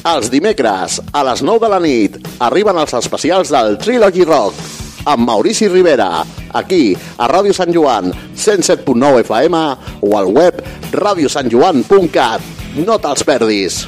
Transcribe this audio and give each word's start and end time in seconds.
Els 0.00 0.30
dimecres, 0.32 0.96
a 1.12 1.20
les 1.28 1.42
9 1.44 1.60
de 1.60 1.68
la 1.68 1.78
nit, 1.84 2.14
arriben 2.40 2.78
els 2.80 2.94
especials 2.96 3.50
del 3.52 3.76
Trilogy 3.82 4.24
Rock 4.24 4.56
amb 5.04 5.26
Maurici 5.28 5.68
Rivera, 5.68 6.24
aquí, 6.56 6.96
a 7.18 7.28
Ràdio 7.28 7.52
Sant 7.56 7.72
Joan, 7.72 8.08
107.9 8.32 9.20
FM 9.26 9.60
o 10.00 10.16
al 10.16 10.32
web 10.32 10.60
radiosantjoan.cat. 10.92 12.48
No 12.80 12.96
te'ls 12.96 13.24
perdis! 13.28 13.82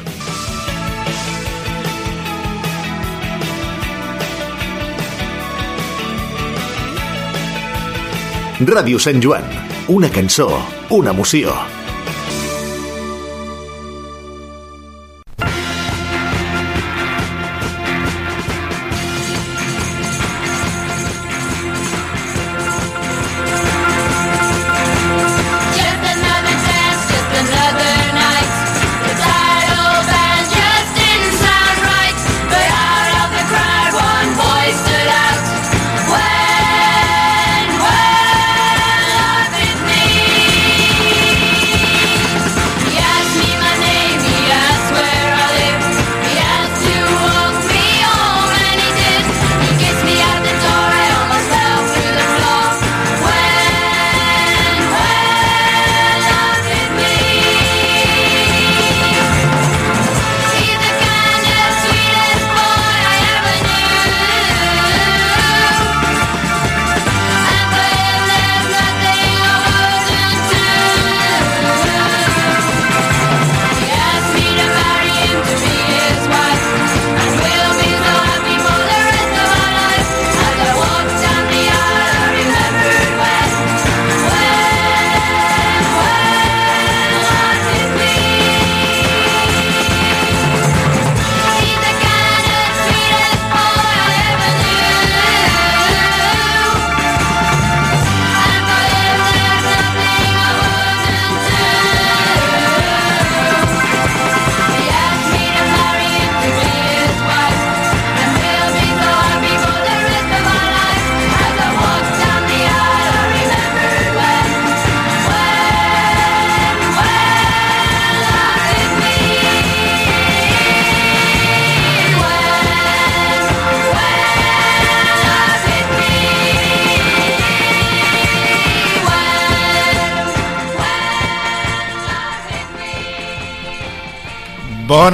Ràdio 8.63 9.01
Sant 9.01 9.23
Joan, 9.25 9.49
una 9.89 10.13
cançó, 10.13 10.51
una 10.93 11.17
emoció. 11.17 11.82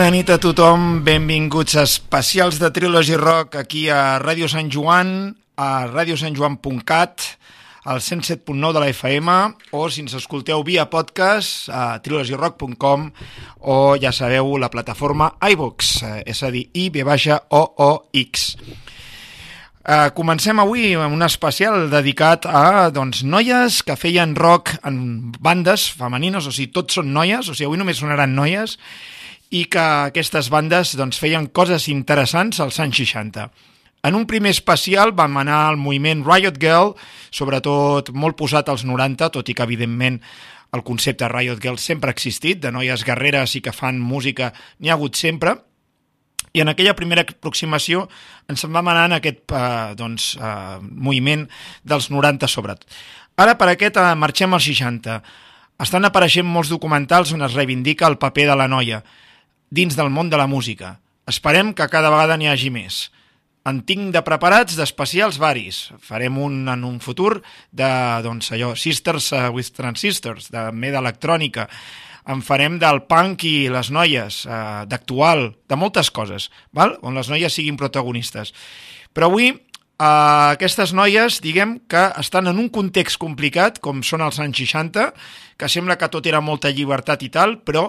Bona 0.09 0.23
nit 0.23 0.31
a 0.33 0.39
tothom, 0.41 1.03
benvinguts 1.05 1.75
a 1.77 1.83
especials 1.85 2.57
de 2.57 2.71
Trilogy 2.73 3.19
Rock 3.21 3.59
aquí 3.61 3.83
a 3.93 4.17
Ràdio 4.17 4.47
Sant 4.49 4.71
Joan, 4.73 5.35
a 5.61 5.85
radiosantjoan.cat, 5.85 7.27
al 7.85 8.01
107.9 8.01 8.73
de 8.73 8.81
la 8.81 8.89
FM, 8.89 9.35
o 9.77 9.83
si 9.93 10.01
ens 10.01 10.15
escolteu 10.17 10.65
via 10.65 10.87
podcast, 10.89 11.69
a 11.69 11.99
trilogyrock.com, 12.01 13.05
o 13.69 13.77
ja 14.01 14.09
sabeu, 14.09 14.55
la 14.57 14.71
plataforma 14.73 15.35
iVox, 15.45 15.93
eh, 16.01 16.23
és 16.25 16.41
a 16.41 16.49
dir, 16.57 16.65
i 16.73 16.89
v 16.89 17.05
baixa 17.05 17.43
o 17.53 17.61
o 17.77 17.91
x. 18.17 18.55
Uh, 19.85 20.09
comencem 20.17 20.57
avui 20.61 20.95
amb 20.97 21.21
un 21.21 21.29
especial 21.29 21.91
dedicat 21.93 22.49
a 22.49 22.89
doncs, 22.89 23.27
noies 23.29 23.83
que 23.85 24.01
feien 24.01 24.33
rock 24.41 24.73
en 24.89 25.31
bandes 25.37 25.91
femenines, 26.01 26.49
o 26.49 26.53
sigui, 26.53 26.73
tots 26.73 26.97
són 26.97 27.13
noies, 27.13 27.53
o 27.53 27.53
sigui, 27.53 27.69
avui 27.69 27.85
només 27.85 28.01
sonaran 28.01 28.33
noies, 28.33 28.81
i 29.51 29.65
que 29.73 29.85
aquestes 30.11 30.51
bandes 30.53 30.95
doncs, 30.99 31.19
feien 31.21 31.49
coses 31.49 31.89
interessants 31.89 32.61
als 32.61 32.81
anys 32.81 33.01
60. 33.01 33.49
En 34.07 34.15
un 34.15 34.27
primer 34.31 34.53
especial 34.55 35.13
vam 35.17 35.41
anar 35.41 35.65
al 35.69 35.79
moviment 35.81 36.23
Riot 36.27 36.61
Girl, 36.63 36.95
sobretot 37.35 38.13
molt 38.15 38.39
posat 38.39 38.69
als 38.69 38.85
90, 38.87 39.33
tot 39.35 39.49
i 39.49 39.57
que 39.57 39.67
evidentment 39.67 40.21
el 40.77 40.85
concepte 40.85 41.29
Riot 41.33 41.63
Girl 41.63 41.81
sempre 41.81 42.13
ha 42.13 42.17
existit, 42.17 42.61
de 42.63 42.71
noies 42.73 43.05
guerreres 43.05 43.57
i 43.57 43.65
que 43.65 43.73
fan 43.73 43.99
música 43.99 44.53
n'hi 44.79 44.93
ha 44.93 44.99
hagut 44.99 45.17
sempre, 45.17 45.57
i 46.53 46.63
en 46.63 46.71
aquella 46.71 46.97
primera 46.97 47.25
aproximació 47.27 48.07
ens 48.49 48.65
en 48.65 48.73
vam 48.73 48.89
anar 48.89 49.09
en 49.09 49.17
aquest 49.19 49.53
eh, 49.53 49.95
doncs, 49.99 50.31
eh, 50.41 50.79
moviment 50.81 51.47
dels 51.85 52.11
90 52.13 52.49
sobretot. 52.49 52.87
Ara 53.37 53.57
per 53.59 53.73
aquest 53.73 53.99
eh, 54.01 54.15
marxem 54.17 54.55
als 54.55 54.69
60. 54.71 55.21
Estan 55.85 56.09
apareixent 56.09 56.49
molts 56.49 56.73
documentals 56.73 57.33
on 57.37 57.45
es 57.47 57.55
reivindica 57.55 58.09
el 58.09 58.19
paper 58.19 58.49
de 58.53 58.57
la 58.59 58.69
noia 58.71 59.03
dins 59.71 59.97
del 59.97 60.11
món 60.11 60.31
de 60.31 60.41
la 60.41 60.49
música. 60.49 60.99
Esperem 61.29 61.75
que 61.77 61.89
cada 61.93 62.11
vegada 62.11 62.39
n'hi 62.41 62.49
hagi 62.49 62.71
més. 62.73 63.09
En 63.69 63.83
tinc 63.85 64.15
de 64.15 64.23
preparats 64.25 64.79
d'especials 64.79 65.37
varis. 65.41 65.89
Farem 66.01 66.39
un 66.41 66.63
en 66.73 66.85
un 66.89 66.99
futur 67.05 67.43
de, 67.71 67.89
doncs, 68.25 68.53
allò, 68.57 68.73
Sisters 68.79 69.33
uh, 69.37 69.49
with 69.53 69.75
Transistors, 69.77 70.49
de 70.55 70.69
més 70.73 70.97
electrònica. 70.97 71.69
En 72.29 72.41
farem 72.45 72.79
del 72.81 73.03
punk 73.09 73.45
i 73.49 73.69
les 73.73 73.91
noies, 73.93 74.45
uh, 74.49 74.85
d'actual, 74.89 75.51
de 75.69 75.77
moltes 75.77 76.09
coses, 76.11 76.49
val? 76.73 76.97
on 77.03 77.17
les 77.17 77.29
noies 77.29 77.53
siguin 77.53 77.77
protagonistes. 77.81 78.55
Però 79.13 79.29
avui 79.33 79.55
Uh, 79.99 80.55
aquestes 80.55 80.93
noies, 80.95 81.41
diguem, 81.43 81.73
que 81.91 82.05
estan 82.21 82.47
en 82.47 82.61
un 82.63 82.69
context 82.71 83.19
complicat, 83.19 83.81
com 83.83 83.99
són 84.07 84.23
els 84.23 84.37
anys 84.39 84.61
60, 84.61 85.09
que 85.59 85.67
sembla 85.67 85.97
que 85.99 86.07
tot 86.07 86.29
era 86.31 86.39
molta 86.39 86.71
llibertat 86.71 87.25
i 87.27 87.31
tal, 87.35 87.57
però 87.67 87.89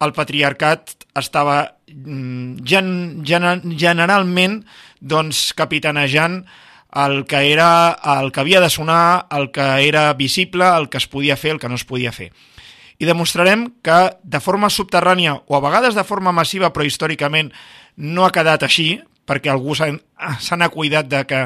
el 0.00 0.12
patriarcat 0.12 0.92
estava 1.16 1.76
mm, 1.88 2.62
gen, 2.66 2.88
gen, 3.26 3.76
generalment 3.78 4.60
doncs, 5.00 5.52
capitanejant 5.56 6.44
el 6.96 7.26
que 7.28 7.52
era 7.52 7.96
el 8.20 8.32
que 8.32 8.40
havia 8.40 8.60
de 8.60 8.70
sonar, 8.70 9.26
el 9.30 9.50
que 9.52 9.64
era 9.86 10.12
visible, 10.14 10.64
el 10.64 10.88
que 10.88 10.96
es 10.98 11.06
podia 11.06 11.36
fer, 11.36 11.56
el 11.56 11.60
que 11.60 11.68
no 11.68 11.76
es 11.76 11.84
podia 11.84 12.12
fer. 12.12 12.30
I 12.96 13.04
demostrarem 13.04 13.66
que 13.84 13.98
de 14.24 14.40
forma 14.40 14.72
subterrània 14.72 15.34
o 15.36 15.58
a 15.58 15.60
vegades 15.60 15.94
de 15.94 16.06
forma 16.08 16.32
massiva, 16.32 16.72
però 16.72 16.86
històricament 16.86 17.52
no 17.96 18.24
ha 18.24 18.32
quedat 18.32 18.64
així, 18.64 18.94
perquè 19.28 19.52
algú 19.52 19.76
se 19.76 20.56
n'ha 20.56 20.72
cuidat 20.72 21.10
de 21.10 21.22
que 21.28 21.44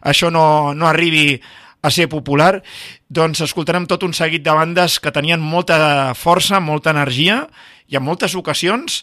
això 0.00 0.30
no, 0.32 0.72
no 0.72 0.88
arribi 0.88 1.36
a 1.82 1.90
ser 1.92 2.08
popular, 2.08 2.62
doncs 3.08 3.44
escoltarem 3.44 3.84
tot 3.86 4.02
un 4.06 4.14
seguit 4.16 4.42
de 4.42 4.54
bandes 4.54 4.96
que 5.02 5.12
tenien 5.12 5.42
molta 5.42 6.14
força, 6.18 6.58
molta 6.60 6.94
energia 6.96 7.44
i 7.88 7.96
en 7.98 8.04
moltes 8.06 8.34
ocasions 8.38 9.02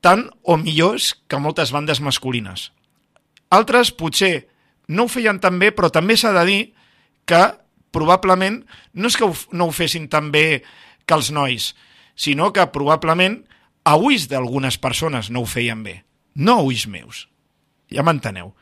tant 0.00 0.26
o 0.42 0.56
millors 0.56 1.12
que 1.28 1.40
moltes 1.40 1.72
bandes 1.74 2.00
masculines. 2.00 2.70
Altres 3.50 3.90
potser 3.92 4.48
no 4.88 5.06
ho 5.06 5.12
feien 5.12 5.40
tan 5.42 5.58
bé, 5.60 5.70
però 5.74 5.90
també 5.92 6.16
s'ha 6.16 6.32
de 6.34 6.44
dir 6.48 6.60
que 7.28 7.42
probablement 7.94 8.62
no 8.94 9.10
és 9.10 9.16
que 9.18 9.26
ho, 9.26 9.34
no 9.52 9.68
ho 9.68 9.74
fessin 9.74 10.08
tan 10.10 10.30
bé 10.34 10.62
que 11.06 11.16
els 11.16 11.30
nois, 11.34 11.72
sinó 12.14 12.50
que 12.54 12.66
probablement 12.70 13.40
a 13.84 13.96
ulls 13.98 14.28
d'algunes 14.30 14.78
persones 14.78 15.30
no 15.30 15.42
ho 15.42 15.48
feien 15.50 15.82
bé, 15.82 16.00
no 16.34 16.60
a 16.60 16.64
ulls 16.66 16.86
meus. 16.86 17.26
Ja 17.90 18.04
m'enteneu. 18.06 18.54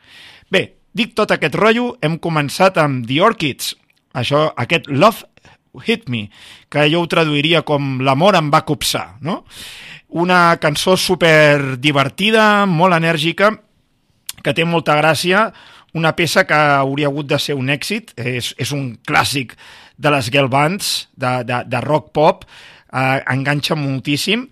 Bé, 0.49 0.79
dic 0.97 1.13
tot 1.17 1.31
aquest 1.33 1.57
rotllo, 1.59 1.93
hem 2.01 2.17
començat 2.17 2.79
amb 2.81 3.05
The 3.09 3.21
Orchids, 3.21 3.75
això, 4.17 4.47
aquest 4.57 4.89
Love 4.89 5.28
Hit 5.85 6.09
Me, 6.09 6.27
que 6.71 6.87
jo 6.91 7.03
ho 7.03 7.09
traduiria 7.11 7.61
com 7.67 7.99
l'amor 8.01 8.37
em 8.39 8.49
va 8.53 8.65
copsar, 8.65 9.19
no? 9.21 9.43
una 10.09 10.57
cançó 10.57 10.95
super 10.97 11.77
divertida, 11.77 12.65
molt 12.65 12.97
enèrgica, 12.97 13.51
que 14.41 14.53
té 14.57 14.65
molta 14.65 14.95
gràcia, 14.97 15.49
una 15.93 16.15
peça 16.17 16.45
que 16.49 16.57
hauria 16.57 17.09
hagut 17.09 17.29
de 17.29 17.37
ser 17.41 17.55
un 17.57 17.69
èxit, 17.69 18.15
és, 18.17 18.53
és 18.57 18.73
un 18.73 18.95
clàssic 19.05 19.55
de 19.97 20.11
les 20.13 20.31
girl 20.33 20.49
bands, 20.49 21.09
de, 21.13 21.33
de, 21.45 21.61
de 21.69 21.81
rock 21.85 22.11
pop, 22.15 22.45
eh, 22.89 23.19
enganxa 23.29 23.77
moltíssim, 23.77 24.47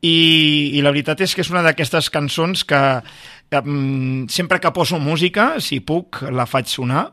i, 0.00 0.16
i 0.78 0.82
la 0.82 0.94
veritat 0.94 1.20
és 1.26 1.34
que 1.34 1.42
és 1.44 1.50
una 1.52 1.64
d'aquestes 1.66 2.08
cançons 2.12 2.64
que 2.64 2.80
eh, 3.00 3.60
mm, 3.60 4.30
sempre 4.32 4.60
que 4.62 4.72
poso 4.76 5.00
música, 5.02 5.52
si 5.60 5.80
puc, 5.82 6.22
la 6.30 6.46
faig 6.48 6.70
sonar, 6.70 7.10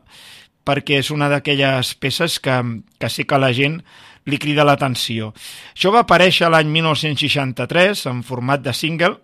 perquè 0.68 1.00
és 1.00 1.08
una 1.14 1.30
d'aquelles 1.32 1.94
peces 1.96 2.36
que, 2.44 2.60
que 3.00 3.08
sé 3.08 3.24
que 3.24 3.40
la 3.40 3.54
gent 3.56 3.80
li 4.28 4.36
crida 4.36 4.66
l'atenció. 4.68 5.32
Això 5.72 5.92
va 5.94 6.04
aparèixer 6.04 6.50
l'any 6.52 6.68
1963 6.74 8.04
en 8.12 8.20
format 8.26 8.60
de 8.60 8.74
single, 8.76 9.16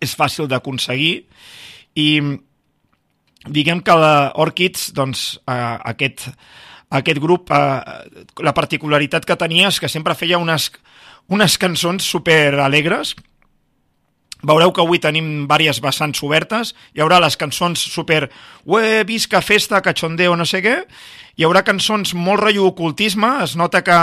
és 0.00 0.16
fàcil 0.16 0.48
d'aconseguir 0.48 1.14
i 2.00 2.08
diguem 3.44 3.82
que 3.84 3.96
la 3.96 4.32
Orchids, 4.40 4.90
doncs, 4.96 5.26
eh, 5.44 5.76
aquest, 5.92 6.28
aquest 6.90 7.20
grup, 7.20 7.52
eh, 7.52 8.24
la 8.40 8.54
particularitat 8.56 9.28
que 9.28 9.36
tenia 9.40 9.68
és 9.68 9.80
que 9.80 9.92
sempre 9.92 10.16
feia 10.16 10.40
unes, 10.40 10.70
unes 11.28 11.58
cançons 11.60 12.04
super 12.04 12.56
alegres, 12.64 13.14
Veureu 14.44 14.74
que 14.76 14.82
avui 14.82 15.00
tenim 15.00 15.46
diverses 15.48 15.80
vessants 15.80 16.20
obertes. 16.26 16.74
Hi 16.92 17.00
haurà 17.00 17.16
les 17.22 17.36
cançons 17.40 17.80
super 17.80 18.28
ué, 18.68 19.02
visca, 19.08 19.40
festa, 19.40 19.80
cachondeo, 19.80 20.36
no 20.36 20.44
sé 20.44 20.60
què. 20.64 20.76
Hi 21.36 21.46
haurà 21.46 21.64
cançons 21.64 22.12
molt 22.14 22.42
rotllo 22.42 22.68
ocultisme. 22.68 23.30
Es 23.44 23.56
nota 23.56 23.80
que 23.86 23.98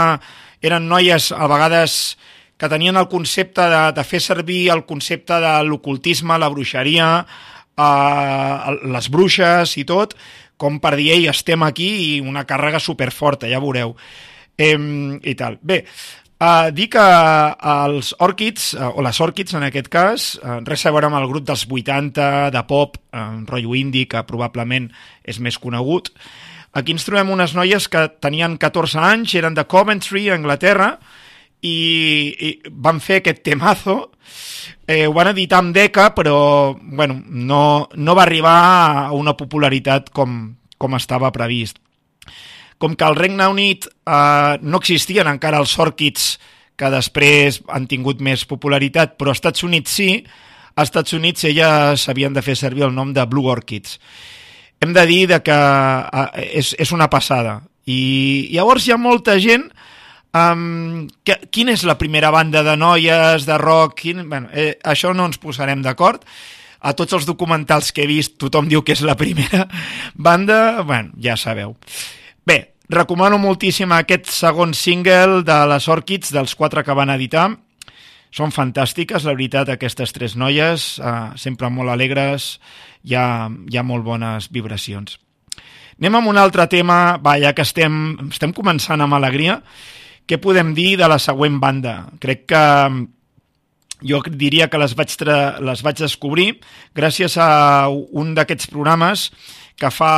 eren 0.66 0.88
noies 0.90 1.30
a 1.30 1.46
vegades 1.50 2.16
que 2.58 2.70
tenien 2.70 2.98
el 2.98 3.08
concepte 3.10 3.62
de, 3.70 3.82
de 3.94 4.04
fer 4.06 4.20
servir 4.22 4.68
el 4.74 4.84
concepte 4.86 5.38
de 5.42 5.54
l'ocultisme, 5.66 6.38
la 6.38 6.50
bruixeria, 6.50 7.08
eh, 7.78 8.74
les 8.94 9.08
bruixes 9.10 9.76
i 9.78 9.86
tot, 9.86 10.14
com 10.58 10.78
per 10.82 10.96
dir, 10.98 11.08
ei, 11.16 11.26
estem 11.30 11.62
aquí 11.66 11.88
i 12.04 12.20
una 12.20 12.44
càrrega 12.46 12.82
superforta, 12.82 13.50
ja 13.50 13.62
veureu. 13.62 13.96
Eh, 14.58 14.76
I 15.22 15.34
tal. 15.38 15.58
Bé, 15.62 15.82
Uh, 16.42 16.72
dir 16.74 16.88
que 16.90 17.02
els 17.70 18.08
Orchids, 18.18 18.72
uh, 18.74 18.88
o 18.98 19.02
les 19.06 19.18
Orchids 19.22 19.54
en 19.54 19.62
aquest 19.62 19.86
cas, 19.92 20.24
uh, 20.40 20.56
res 20.66 20.82
a 20.82 20.90
veure 20.90 21.06
amb 21.06 21.20
el 21.20 21.28
grup 21.30 21.44
dels 21.46 21.62
80 21.70 22.48
de 22.50 22.62
pop, 22.66 22.96
uh, 23.14 23.28
rotllo 23.46 23.76
indie, 23.78 24.08
que 24.10 24.24
probablement 24.26 24.88
és 25.22 25.38
més 25.38 25.58
conegut. 25.62 26.10
Aquí 26.74 26.96
ens 26.96 27.06
trobem 27.06 27.30
unes 27.30 27.54
noies 27.54 27.86
que 27.86 28.08
tenien 28.24 28.56
14 28.58 28.98
anys, 28.98 29.36
eren 29.38 29.54
de 29.54 29.62
Coventry, 29.70 30.24
Anglaterra, 30.34 30.96
i, 31.62 31.76
i 32.34 32.50
van 32.74 32.98
fer 32.98 33.20
aquest 33.20 33.44
temazo, 33.46 34.00
eh, 34.82 35.06
ho 35.06 35.14
van 35.14 35.30
editar 35.30 35.60
amb 35.62 35.76
Deca, 35.76 36.08
però 36.16 36.74
bueno, 36.74 37.20
no, 37.22 37.62
no 37.94 38.18
va 38.18 38.26
arribar 38.26 38.58
a 39.04 39.06
una 39.14 39.36
popularitat 39.38 40.10
com, 40.10 40.42
com 40.74 40.98
estava 40.98 41.30
previst 41.30 41.81
com 42.82 42.96
que 42.98 43.06
al 43.06 43.14
Regne 43.18 43.46
Unit 43.50 43.86
eh, 43.86 44.58
no 44.62 44.82
existien 44.82 45.30
encara 45.30 45.60
els 45.62 45.76
Orchids 45.78 46.34
que 46.78 46.90
després 46.90 47.60
han 47.70 47.86
tingut 47.86 48.22
més 48.24 48.42
popularitat, 48.48 49.14
però 49.20 49.30
als 49.30 49.38
Estats 49.38 49.62
Units 49.62 49.94
sí, 50.00 50.10
als 50.74 50.90
Estats 50.90 51.14
Units 51.14 51.46
elles 51.46 52.02
s'havien 52.02 52.34
de 52.34 52.42
fer 52.42 52.56
servir 52.58 52.88
el 52.88 52.94
nom 52.96 53.12
de 53.14 53.24
Blue 53.30 53.50
Orchids. 53.52 54.00
Hem 54.82 54.96
de 54.96 55.06
dir 55.06 55.22
de 55.30 55.38
que 55.46 55.54
eh, 55.54 56.48
és, 56.58 56.74
és 56.82 56.92
una 56.96 57.10
passada. 57.12 57.60
I 57.86 58.50
llavors 58.54 58.86
hi 58.86 58.94
ha 58.94 59.00
molta 59.00 59.38
gent 59.42 59.70
Um, 60.32 61.10
que, 61.28 61.34
quina 61.52 61.74
és 61.76 61.82
la 61.84 61.98
primera 62.00 62.30
banda 62.32 62.62
de 62.64 62.72
noies, 62.80 63.44
de 63.44 63.58
rock? 63.60 63.98
Quin, 64.00 64.22
bueno, 64.30 64.48
eh, 64.56 64.78
això 64.80 65.12
no 65.12 65.26
ens 65.28 65.36
posarem 65.36 65.82
d'acord. 65.84 66.24
A 66.80 66.94
tots 66.98 67.12
els 67.14 67.26
documentals 67.28 67.92
que 67.92 68.02
he 68.02 68.08
vist 68.08 68.38
tothom 68.40 68.66
diu 68.70 68.80
que 68.82 68.96
és 68.96 69.04
la 69.04 69.14
primera 69.20 69.66
banda, 70.14 70.80
bueno, 70.88 71.12
ja 71.20 71.36
sabeu. 71.36 71.76
Bé, 72.48 72.71
recomano 72.92 73.38
moltíssim 73.40 73.92
aquest 73.96 74.28
segon 74.30 74.74
single 74.76 75.42
de 75.46 75.58
les 75.70 75.88
Orchids, 75.88 76.32
dels 76.34 76.54
quatre 76.58 76.84
que 76.84 76.96
van 76.96 77.12
editar. 77.14 77.48
Són 78.32 78.52
fantàstiques, 78.52 79.26
la 79.28 79.34
veritat, 79.36 79.68
aquestes 79.72 80.12
tres 80.12 80.36
noies, 80.40 80.98
eh, 80.98 81.12
sempre 81.36 81.68
molt 81.68 81.92
alegres, 81.92 82.58
hi 83.04 83.16
ha, 83.16 83.48
hi 83.48 83.76
ha 83.76 83.84
molt 83.84 84.04
bones 84.04 84.48
vibracions. 84.52 85.18
Anem 86.00 86.16
amb 86.18 86.32
un 86.32 86.40
altre 86.40 86.66
tema, 86.66 87.18
va, 87.20 87.36
ja 87.38 87.52
que 87.52 87.64
estem, 87.66 88.28
estem 88.30 88.54
començant 88.56 89.00
amb 89.00 89.14
alegria, 89.14 89.60
què 90.26 90.38
podem 90.40 90.72
dir 90.74 90.96
de 90.96 91.08
la 91.08 91.18
següent 91.20 91.58
banda? 91.60 91.96
Crec 92.22 92.46
que 92.48 92.62
jo 94.02 94.22
diria 94.30 94.68
que 94.70 94.80
les 94.80 94.94
vaig, 94.98 95.14
les 95.62 95.82
vaig 95.84 96.00
descobrir 96.00 96.48
gràcies 96.96 97.36
a 97.38 97.88
un 97.88 98.32
d'aquests 98.34 98.70
programes 98.72 99.30
que 99.78 99.90
fa 99.90 100.12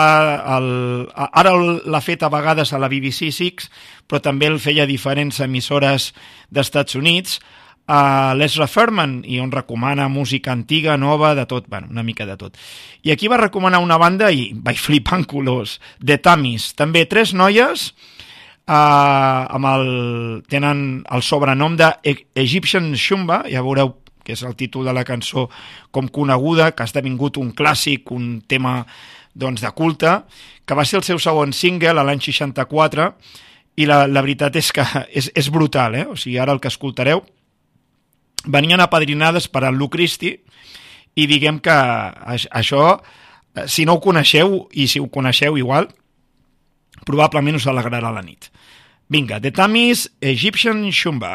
el, 0.56 0.68
ara 1.14 1.54
l'ha 1.56 2.00
fet 2.04 2.22
a 2.22 2.30
vegades 2.32 2.72
a 2.72 2.80
la 2.82 2.90
BBC 2.92 3.30
Six, 3.34 3.70
però 4.08 4.20
també 4.22 4.50
el 4.50 4.60
feia 4.62 4.84
a 4.84 4.90
diferents 4.90 5.40
emissores 5.44 6.12
d'Estats 6.50 6.96
Units, 6.98 7.38
a 7.86 8.32
l'Ezra 8.36 8.66
Furman, 8.70 9.18
i 9.28 9.38
on 9.42 9.52
recomana 9.52 10.08
música 10.08 10.52
antiga, 10.52 10.96
nova, 10.96 11.34
de 11.36 11.44
tot, 11.46 11.66
bueno, 11.68 11.88
una 11.90 12.02
mica 12.02 12.24
de 12.26 12.36
tot. 12.40 12.56
I 13.04 13.12
aquí 13.12 13.28
va 13.28 13.40
recomanar 13.40 13.82
una 13.84 13.98
banda, 14.00 14.30
i 14.32 14.52
vaig 14.54 14.80
flipar 14.80 15.20
en 15.20 15.26
colors, 15.28 15.78
The 16.00 16.18
Tamis, 16.18 16.72
també 16.78 17.04
tres 17.10 17.34
noies, 17.36 17.90
uh, 18.68 18.74
amb 18.74 19.68
el, 19.68 19.90
tenen 20.48 21.04
el 21.12 21.22
sobrenom 21.22 21.76
de 21.76 21.92
E- 22.02 22.24
Egyptian 22.40 22.94
Shumba, 22.96 23.44
ja 23.52 23.64
veureu 23.64 23.98
que 24.24 24.32
és 24.32 24.42
el 24.42 24.56
títol 24.56 24.86
de 24.88 24.94
la 24.96 25.04
cançó 25.04 25.50
com 25.92 26.08
coneguda, 26.08 26.70
que 26.72 26.82
ha 26.82 26.88
esdevingut 26.88 27.36
un 27.36 27.52
clàssic, 27.52 28.08
un 28.16 28.40
tema 28.48 28.86
doncs, 29.34 29.60
de 29.60 29.70
culte, 29.74 30.20
que 30.64 30.74
va 30.78 30.84
ser 30.86 31.00
el 31.00 31.06
seu 31.06 31.18
segon 31.18 31.52
single 31.52 31.92
l'any 32.06 32.22
64, 32.22 33.08
i 33.76 33.86
la, 33.90 34.04
la 34.06 34.22
veritat 34.22 34.56
és 34.56 34.70
que 34.72 34.84
és, 35.18 35.30
és 35.34 35.50
brutal, 35.50 35.94
eh? 35.98 36.06
o 36.06 36.16
sigui, 36.16 36.38
ara 36.38 36.54
el 36.54 36.60
que 36.62 36.70
escoltareu, 36.70 37.24
venien 38.46 38.80
apadrinades 38.84 39.48
per 39.48 39.64
al 39.64 39.78
Lu 39.80 39.88
Christie, 39.90 40.40
i 41.14 41.26
diguem 41.30 41.60
que 41.62 41.74
aix- 41.74 42.48
això, 42.50 42.98
eh, 43.54 43.66
si 43.70 43.84
no 43.86 43.96
ho 43.98 44.02
coneixeu, 44.04 44.64
i 44.72 44.86
si 44.90 45.00
ho 45.02 45.08
coneixeu 45.10 45.58
igual, 45.58 45.88
probablement 47.06 47.58
us 47.58 47.66
alegrarà 47.70 48.10
la 48.14 48.22
nit. 48.22 48.50
Vinga, 49.10 49.40
The 49.40 49.52
Tamis 49.52 50.08
Egyptian 50.20 50.86
Shumba. 50.92 51.34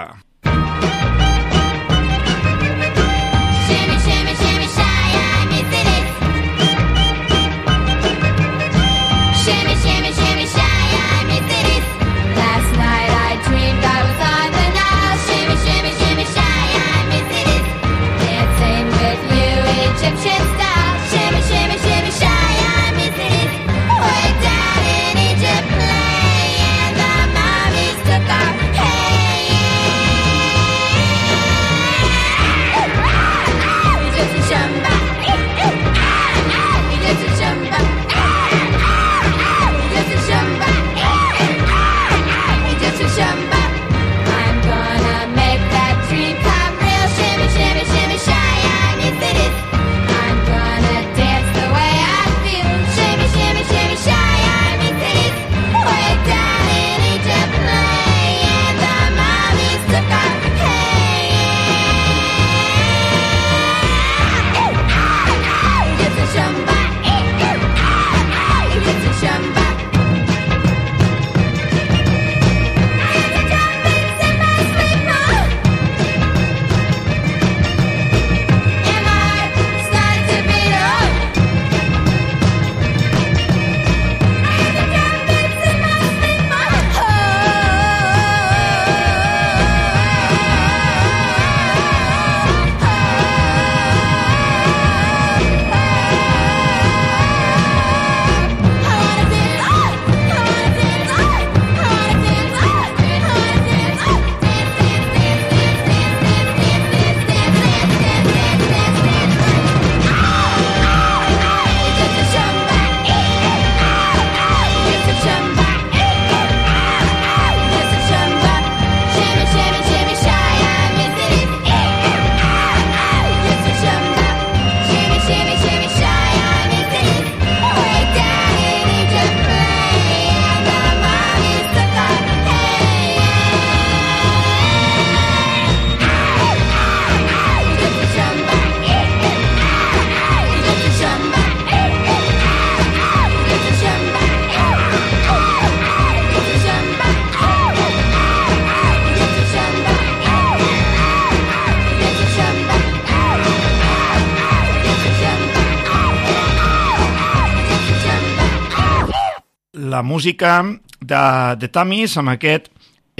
La 159.99 160.03
música 160.03 160.63
de 161.01 161.21
The 161.59 161.67
Tamis 161.75 162.13
amb 162.21 162.31
aquest 162.31 162.69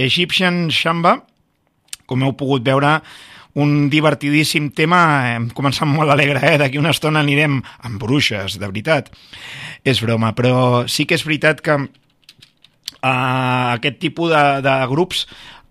Egyptian 0.00 0.70
Shamba, 0.72 1.18
com 2.08 2.22
heu 2.24 2.32
pogut 2.40 2.64
veure, 2.64 2.94
un 3.60 3.90
divertidíssim 3.92 4.70
tema, 4.72 5.00
hem 5.34 5.50
començat 5.52 5.90
molt 5.90 6.14
alegre, 6.14 6.40
eh? 6.40 6.56
d'aquí 6.62 6.80
una 6.80 6.94
estona 6.94 7.20
anirem 7.20 7.58
amb 7.84 8.00
bruixes, 8.00 8.56
de 8.56 8.64
veritat. 8.64 9.10
És 9.84 10.00
broma, 10.00 10.32
però 10.38 10.88
sí 10.88 11.04
que 11.04 11.18
és 11.18 11.26
veritat 11.26 11.60
que 11.60 11.76
uh, 11.76 11.90
aquest 13.04 14.00
tipus 14.00 14.32
de, 14.32 14.44
de 14.64 14.76
grups 14.88 15.26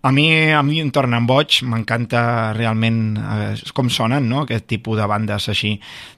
a 0.06 0.14
mi, 0.14 0.30
a 0.54 0.62
mi 0.62 0.78
em 0.84 0.94
tornen 0.94 1.26
boig, 1.26 1.58
m'encanta 1.66 2.54
realment 2.56 3.18
eh, 3.20 3.54
com 3.76 3.90
sonen, 3.92 4.30
no?, 4.30 4.46
aquest 4.46 4.70
tipus 4.70 4.96
de 4.96 5.10
bandes 5.10 5.50
així 5.50 5.74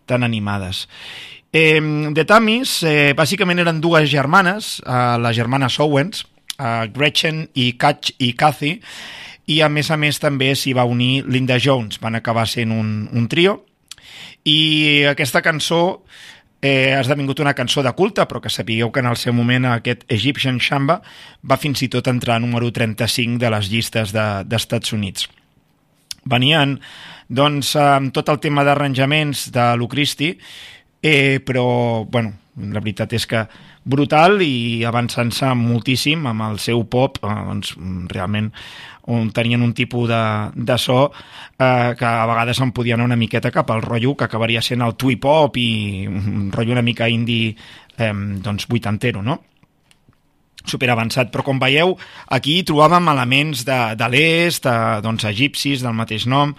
tan 0.06 0.22
animades. 0.22 0.84
Eh, 1.52 1.80
The 2.14 2.24
Tamis, 2.24 2.78
eh, 2.82 3.12
bàsicament 3.16 3.60
eren 3.60 3.80
dues 3.84 4.08
germanes, 4.10 4.80
eh, 4.86 5.18
les 5.20 5.36
germanes 5.36 5.78
Owens, 5.80 6.24
eh, 6.58 6.86
Gretchen 6.94 7.48
i, 7.54 7.74
Catch, 7.76 8.12
i 8.18 8.32
Kathy, 8.32 8.80
i 9.46 9.60
a 9.60 9.68
més 9.68 9.90
a 9.90 9.98
més 9.98 10.18
també 10.22 10.54
s'hi 10.56 10.72
va 10.72 10.84
unir 10.88 11.24
Linda 11.28 11.58
Jones, 11.60 11.98
van 12.00 12.14
acabar 12.14 12.46
sent 12.48 12.72
un, 12.72 13.08
un 13.12 13.28
trio, 13.28 13.66
i 14.44 15.04
aquesta 15.10 15.42
cançó 15.42 16.02
eh, 16.62 16.94
ha 16.94 17.00
esdevingut 17.02 17.40
una 17.40 17.52
cançó 17.54 17.82
de 17.82 17.92
culte, 17.92 18.24
però 18.26 18.40
que 18.40 18.50
sapigueu 18.50 18.90
que 18.90 19.00
en 19.00 19.10
el 19.10 19.16
seu 19.20 19.34
moment 19.34 19.66
aquest 19.66 20.06
Egyptian 20.08 20.58
Shamba 20.58 21.00
va 21.42 21.58
fins 21.58 21.82
i 21.82 21.88
tot 21.92 22.08
entrar 22.08 22.36
a 22.36 22.40
número 22.40 22.70
35 22.72 23.38
de 23.42 23.50
les 23.50 23.68
llistes 23.68 24.12
de- 24.14 24.44
d'Estats 24.46 24.90
de, 24.90 24.96
Units. 24.96 25.28
Venien, 26.24 26.78
doncs, 27.28 27.74
amb 27.76 28.12
tot 28.14 28.28
el 28.30 28.38
tema 28.38 28.62
d'arranjaments 28.64 29.50
de 29.52 29.76
Lucristi, 29.76 30.38
eh, 31.02 31.40
però, 31.44 32.04
bueno, 32.08 32.32
la 32.56 32.80
veritat 32.80 33.12
és 33.16 33.26
que 33.26 33.42
brutal 33.84 34.42
i 34.44 34.84
avançant-se 34.86 35.50
moltíssim 35.58 36.26
amb 36.30 36.46
el 36.50 36.58
seu 36.62 36.84
pop, 36.86 37.18
eh, 37.22 37.36
doncs, 37.50 37.74
realment 38.12 38.52
on 39.10 39.32
tenien 39.34 39.62
un 39.62 39.72
tipus 39.74 40.06
de, 40.08 40.24
de 40.54 40.76
so 40.78 41.08
eh, 41.10 41.94
que 41.98 42.06
a 42.06 42.26
vegades 42.30 42.60
em 42.62 42.70
podia 42.70 42.94
anar 42.94 43.08
una 43.08 43.18
miqueta 43.18 43.50
cap 43.50 43.70
al 43.74 43.82
rotllo 43.82 44.14
que 44.14 44.28
acabaria 44.28 44.62
sent 44.62 44.84
el 44.84 44.94
twee 44.94 45.18
pop 45.18 45.56
i 45.58 46.06
un 46.06 46.52
rotllo 46.54 46.76
una 46.76 46.86
mica 46.86 47.08
indie 47.10 47.56
eh, 47.98 48.12
doncs 48.14 48.68
vuitantero, 48.68 49.22
no? 49.22 49.40
super 50.62 50.92
avançat, 50.92 51.32
però 51.32 51.42
com 51.42 51.58
veieu 51.58 51.96
aquí 52.30 52.60
trobàvem 52.62 53.08
elements 53.10 53.64
de, 53.66 53.78
de 53.98 54.08
l'est, 54.12 54.68
doncs 55.02 55.26
egipcis 55.26 55.82
del 55.82 55.96
mateix 55.98 56.28
nom, 56.30 56.54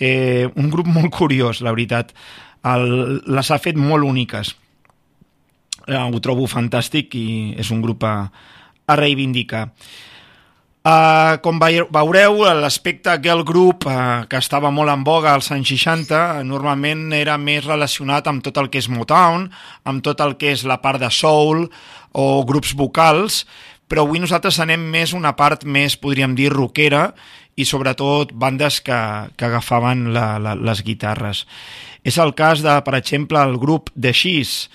eh, 0.00 0.48
un 0.56 0.70
grup 0.72 0.88
molt 0.88 1.12
curiós, 1.12 1.60
la 1.60 1.74
veritat, 1.74 2.14
el, 2.70 3.20
les 3.26 3.50
ha 3.50 3.58
fet 3.62 3.78
molt 3.78 4.06
úniques. 4.06 4.54
Eh, 5.88 5.98
ho 5.98 6.22
trobo 6.22 6.46
fantàstic 6.46 7.16
i 7.18 7.26
és 7.58 7.72
un 7.74 7.82
grup 7.82 8.06
a, 8.06 8.16
a 8.86 8.96
reivindicar. 8.98 9.68
Uh, 10.82 11.38
com 11.44 11.60
veureu, 11.62 12.40
l'aspecte 12.58 13.12
girl 13.22 13.44
group 13.46 13.84
uh, 13.86 14.24
que 14.26 14.40
estava 14.42 14.72
molt 14.74 14.90
en 14.90 15.04
boga 15.06 15.30
als 15.30 15.52
anys 15.54 15.70
60 15.70 16.40
normalment 16.42 17.12
era 17.14 17.36
més 17.38 17.62
relacionat 17.62 18.26
amb 18.26 18.42
tot 18.42 18.58
el 18.58 18.66
que 18.66 18.82
és 18.82 18.88
Motown, 18.90 19.44
amb 19.86 20.02
tot 20.02 20.18
el 20.26 20.34
que 20.40 20.50
és 20.56 20.64
la 20.66 20.80
part 20.82 20.98
de 20.98 21.06
soul 21.14 21.68
o 22.18 22.26
grups 22.42 22.74
vocals, 22.74 23.44
però 23.86 24.02
avui 24.02 24.18
nosaltres 24.18 24.58
anem 24.58 24.82
més 24.90 25.14
una 25.14 25.36
part 25.38 25.62
més, 25.62 25.94
podríem 25.94 26.34
dir, 26.34 26.50
rockera 26.50 27.12
i 27.54 27.62
sobretot 27.68 28.32
bandes 28.34 28.80
que, 28.82 28.98
que 29.38 29.46
agafaven 29.52 30.08
la, 30.16 30.40
la, 30.42 30.56
les 30.58 30.82
guitarres. 30.82 31.46
És 32.02 32.18
el 32.18 32.34
cas 32.34 32.62
de, 32.64 32.74
per 32.82 32.96
exemple, 32.98 33.38
el 33.38 33.58
grup 33.62 33.90
The 33.94 34.12
Shees, 34.12 34.70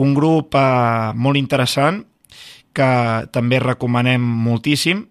un 0.00 0.14
grup 0.14 0.54
uh, 0.54 1.10
molt 1.14 1.36
interessant 1.36 2.04
que 2.72 2.90
també 3.34 3.58
recomanem 3.58 4.22
moltíssim, 4.22 5.04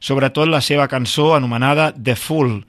sobretot 0.00 0.48
la 0.48 0.62
seva 0.64 0.88
cançó 0.88 1.34
anomenada 1.34 1.90
The 1.92 2.16
Fool. 2.16 2.60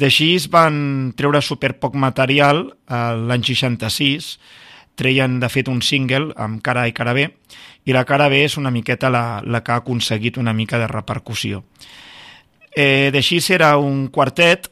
The 0.00 0.08
Shees 0.08 0.48
van 0.52 1.12
treure 1.16 1.42
super 1.44 1.74
poc 1.80 1.96
material 1.98 2.62
eh, 2.70 3.00
l'any 3.20 3.42
66, 3.44 4.30
treien 4.96 5.38
de 5.40 5.48
fet 5.52 5.68
un 5.68 5.82
single 5.84 6.34
amb 6.40 6.62
cara 6.64 6.86
i 6.88 6.94
cara 6.96 7.12
B, 7.16 7.26
i 7.84 7.96
la 7.96 8.06
cara 8.08 8.28
B 8.32 8.42
és 8.44 8.56
una 8.60 8.72
miqueta 8.72 9.10
la, 9.12 9.40
la 9.44 9.62
que 9.64 9.72
ha 9.72 9.80
aconseguit 9.82 10.38
una 10.40 10.54
mica 10.56 10.78
de 10.78 10.88
repercussió. 10.88 11.64
Eh, 12.70 13.10
The 13.12 13.20
Shees 13.20 13.50
era 13.50 13.74
un 13.76 14.08
quartet, 14.08 14.70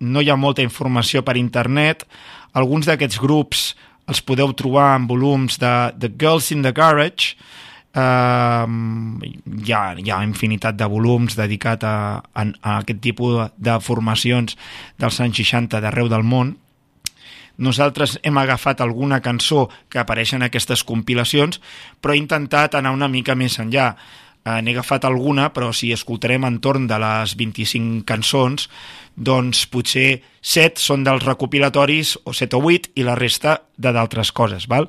no 0.00 0.22
hi 0.22 0.30
ha 0.30 0.36
molta 0.36 0.62
informació 0.62 1.24
per 1.24 1.36
internet, 1.40 2.06
alguns 2.52 2.88
d'aquests 2.88 3.20
grups 3.22 3.70
els 4.10 4.22
podeu 4.26 4.52
trobar 4.58 4.96
en 4.96 5.06
volums 5.06 5.58
de 5.60 5.72
The 5.98 6.10
Girls 6.18 6.50
in 6.50 6.62
the 6.66 6.72
Garage, 6.72 7.36
Uh, 7.90 8.70
hi, 9.66 9.72
ha, 9.74 9.96
hi 9.98 10.12
ha 10.14 10.20
infinitat 10.22 10.76
de 10.78 10.86
volums 10.86 11.34
dedicat 11.34 11.82
a, 11.82 12.22
a, 12.22 12.44
a 12.62 12.74
aquest 12.84 13.00
tipus 13.02 13.50
de 13.58 13.74
formacions 13.82 14.54
dels 15.02 15.18
anys 15.18 15.40
60 15.42 15.80
d'arreu 15.82 16.06
del 16.06 16.22
món. 16.22 16.52
Nosaltres 17.58 18.14
hem 18.22 18.38
agafat 18.38 18.80
alguna 18.80 19.18
cançó 19.20 19.66
que 19.90 19.98
apareix 19.98 20.36
en 20.36 20.46
aquestes 20.46 20.84
compilacions, 20.86 21.58
però 22.00 22.14
he 22.14 22.22
intentat 22.22 22.78
anar 22.78 22.94
una 22.94 23.10
mica 23.10 23.34
més 23.34 23.58
enllà. 23.58 23.90
Eh, 24.46 24.60
N'he 24.62 24.72
agafat 24.72 25.04
alguna, 25.04 25.50
però 25.52 25.72
si 25.74 25.90
escoltarem 25.92 26.46
entorn 26.46 26.86
de 26.88 26.96
les 27.02 27.34
25 27.36 28.06
cançons, 28.06 28.70
doncs 29.20 29.66
potser 29.68 30.22
7 30.40 30.80
són 30.80 31.04
dels 31.04 31.24
recopilatoris, 31.26 32.16
o 32.24 32.32
7 32.32 32.56
o 32.56 32.62
8, 32.64 32.94
i 32.96 33.04
la 33.04 33.18
resta 33.18 33.60
de 33.76 33.92
d'altres 33.92 34.32
coses, 34.32 34.68
val? 34.70 34.88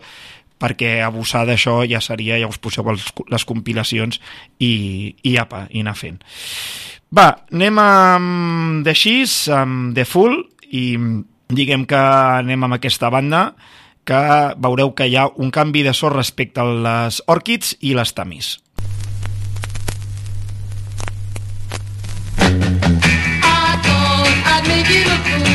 perquè 0.61 1.00
abusar 1.01 1.47
d'això 1.50 1.79
ja 1.89 1.97
seria, 2.05 2.38
ja 2.38 2.45
us 2.45 2.59
poseu 2.61 2.85
els, 2.91 3.07
les 3.33 3.45
compilacions 3.50 4.19
i, 4.61 4.73
i 5.25 5.33
apa, 5.41 5.63
i 5.73 5.81
anar 5.81 5.95
fent. 5.97 6.19
Va, 7.11 7.31
anem 7.50 7.79
amb 7.81 8.85
The 8.85 8.93
Shees, 8.93 9.33
amb 9.57 9.95
The 9.97 10.05
Full, 10.05 10.38
i 10.71 10.85
diguem 11.51 11.88
que 11.89 11.97
anem 11.97 12.67
amb 12.67 12.77
aquesta 12.77 13.09
banda, 13.09 13.47
que 14.07 14.21
veureu 14.61 14.93
que 14.97 15.09
hi 15.09 15.17
ha 15.17 15.27
un 15.41 15.51
canvi 15.53 15.83
de 15.85 15.93
so 15.97 16.09
respecte 16.13 16.61
a 16.61 16.69
les 16.69 17.21
Orchids 17.29 17.75
i 17.81 17.95
les 17.97 18.13
Tamis. 18.17 18.55
beautiful. 24.91 25.50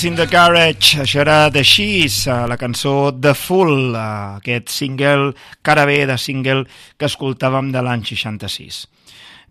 Girls 0.00 0.08
in 0.08 0.16
the 0.16 0.24
Garage, 0.32 0.96
això 1.02 1.18
era 1.20 1.50
The 1.52 1.60
She's, 1.60 2.26
eh, 2.26 2.46
la 2.48 2.56
cançó 2.56 3.12
The 3.12 3.34
Fool, 3.34 3.92
eh, 3.94 4.38
aquest 4.38 4.70
single, 4.72 5.34
cara 5.60 5.84
B 5.84 6.06
de 6.06 6.16
single 6.16 6.64
que 6.96 7.04
escoltàvem 7.04 7.68
de 7.70 7.82
l'any 7.82 8.06
66. 8.08 8.86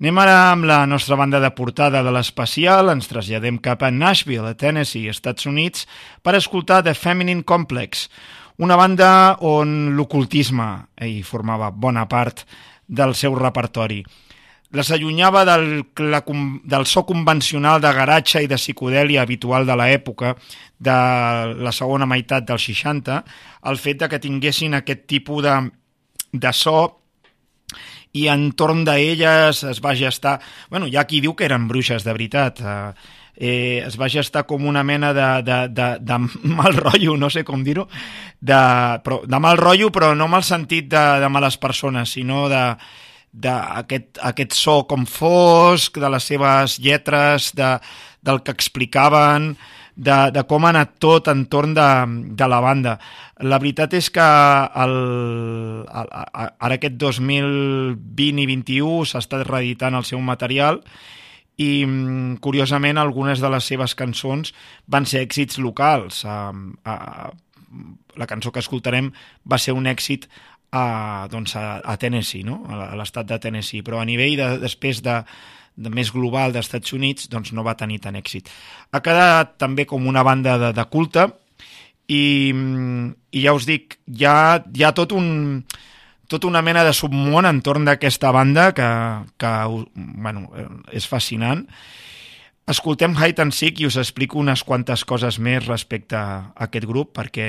Anem 0.01 0.17
ara 0.17 0.49
amb 0.49 0.65
la 0.65 0.87
nostra 0.87 1.15
banda 1.15 1.39
de 1.39 1.51
portada 1.51 2.01
de 2.01 2.11
l'especial, 2.11 2.89
ens 2.89 3.07
traslladem 3.07 3.59
cap 3.59 3.83
a 3.83 3.91
Nashville, 3.91 4.49
a 4.49 4.55
Tennessee, 4.55 5.11
Estats 5.13 5.45
Units, 5.45 5.85
per 6.23 6.33
escoltar 6.33 6.81
The 6.83 6.95
Feminine 6.95 7.43
Complex, 7.43 8.09
una 8.57 8.75
banda 8.75 9.37
on 9.41 9.93
l'ocultisme 9.95 10.87
hi 11.05 11.21
formava 11.21 11.69
bona 11.69 12.07
part 12.09 12.47
del 12.87 13.13
seu 13.13 13.37
repertori 13.37 14.01
les 14.71 14.91
allunyava 14.93 15.43
del, 15.47 15.83
la, 16.11 16.21
del 16.63 16.85
so 16.85 17.05
convencional 17.07 17.81
de 17.81 17.91
garatge 17.93 18.43
i 18.43 18.49
de 18.49 18.59
psicodèlia 18.59 19.23
habitual 19.23 19.65
de 19.65 19.75
l'època 19.79 20.35
de 20.77 20.97
la 21.57 21.73
segona 21.73 22.05
meitat 22.09 22.45
dels 22.45 22.69
60, 22.69 23.23
el 23.69 23.81
fet 23.81 24.03
de 24.03 24.09
que 24.11 24.21
tinguessin 24.21 24.77
aquest 24.77 25.07
tipus 25.09 25.43
de, 25.43 25.55
de 26.33 26.53
so 26.53 26.77
i 28.13 28.27
entorn 28.29 28.83
d'elles 28.85 29.63
es 29.69 29.81
va 29.85 29.95
gestar... 29.97 30.39
Bueno, 30.69 30.87
hi 30.87 30.97
ha 30.97 31.05
qui 31.09 31.21
diu 31.21 31.35
que 31.37 31.45
eren 31.49 31.67
bruixes 31.69 32.05
de 32.05 32.13
veritat, 32.13 32.61
eh, 32.61 33.17
eh, 33.35 33.83
es 33.85 33.97
va 33.99 34.09
gestar 34.09 34.45
com 34.49 34.65
una 34.65 34.83
mena 34.83 35.13
de, 35.13 35.27
de, 35.45 35.59
de, 35.73 35.89
de 36.01 36.17
mal 36.61 36.77
rotllo, 36.77 37.17
no 37.17 37.29
sé 37.29 37.43
com 37.45 37.65
dir-ho, 37.65 37.87
de, 38.39 38.63
però, 39.05 39.21
de 39.25 39.41
mal 39.41 39.61
rotllo, 39.61 39.91
però 39.93 40.13
no 40.15 40.29
amb 40.29 40.41
el 40.41 40.47
sentit 40.47 40.89
de, 40.89 41.05
de 41.21 41.29
males 41.29 41.57
persones, 41.57 42.17
sinó 42.17 42.47
de 42.49 42.63
d'aquest 43.31 44.21
aquest 44.25 44.55
so 44.57 44.83
com 44.89 45.05
fosc, 45.05 45.99
de 46.01 46.09
les 46.09 46.29
seves 46.31 46.79
lletres, 46.81 47.51
de, 47.55 47.75
del 48.25 48.41
que 48.43 48.55
explicaven, 48.55 49.53
de, 49.99 50.17
de 50.31 50.43
com 50.47 50.65
ha 50.65 50.71
anat 50.71 50.95
tot 51.03 51.27
entorn 51.31 51.75
de, 51.75 51.89
de 52.39 52.47
la 52.47 52.61
banda. 52.63 52.95
La 53.43 53.59
veritat 53.59 53.93
és 53.99 54.09
que 54.15 54.25
el, 54.83 54.95
el, 55.83 56.11
ara 56.15 56.77
aquest 56.77 56.95
2020 57.01 58.43
i 58.43 58.49
21 58.53 59.09
s'ha 59.11 59.23
estat 59.23 59.45
reeditant 59.47 59.99
el 59.99 60.07
seu 60.07 60.23
material 60.23 60.81
i 61.59 61.83
mm, 61.83 62.39
curiosament 62.43 62.97
algunes 62.97 63.43
de 63.43 63.51
les 63.51 63.67
seves 63.67 63.95
cançons 63.99 64.53
van 64.87 65.05
ser 65.09 65.25
èxits 65.27 65.59
locals. 65.59 66.23
A, 66.23 66.39
a, 66.87 67.29
la 68.19 68.27
cançó 68.27 68.51
que 68.51 68.63
escoltarem 68.63 69.11
va 69.47 69.59
ser 69.61 69.75
un 69.75 69.87
èxit 69.87 70.25
a, 70.71 71.27
doncs 71.31 71.55
a, 71.57 71.79
a 71.81 71.97
Tennessee, 71.97 72.43
no? 72.45 72.61
a 72.69 72.95
l'estat 72.99 73.27
de 73.29 73.39
Tennessee, 73.41 73.83
però 73.85 74.01
a 74.01 74.07
nivell 74.07 74.37
de, 74.39 74.49
després 74.61 75.01
de, 75.05 75.19
de 75.75 75.91
més 75.93 76.11
global 76.13 76.53
dels 76.53 76.69
Estats 76.69 76.93
Units 76.93 77.29
doncs 77.31 77.53
no 77.55 77.65
va 77.65 77.77
tenir 77.79 78.01
tant 78.03 78.17
èxit. 78.19 78.49
Ha 78.91 79.01
quedat 79.05 79.57
també 79.61 79.87
com 79.89 80.07
una 80.07 80.23
banda 80.23 80.57
de, 80.61 80.73
de 80.75 80.85
culte 80.91 81.29
i, 82.09 82.23
i 83.31 83.45
ja 83.45 83.55
us 83.57 83.69
dic, 83.69 83.99
hi 84.09 84.27
ha, 84.27 84.59
hi 84.73 84.85
ha 84.85 84.95
tot 84.97 85.15
un 85.17 85.63
tota 86.29 86.45
una 86.45 86.61
mena 86.61 86.83
de 86.85 86.93
submón 86.93 87.47
entorn 87.49 87.87
d'aquesta 87.87 88.29
banda 88.29 88.69
que, 88.77 88.85
que 89.41 89.53
bueno, 89.97 90.45
és 90.93 91.07
fascinant. 91.09 91.63
Escoltem 92.69 93.15
Hide 93.17 93.41
and 93.41 93.55
Seek 93.57 93.81
i 93.81 93.87
us 93.89 93.97
explico 93.97 94.37
unes 94.37 94.61
quantes 94.61 95.01
coses 95.09 95.39
més 95.41 95.65
respecte 95.65 96.19
a 96.19 96.51
aquest 96.67 96.85
grup 96.85 97.15
perquè 97.17 97.47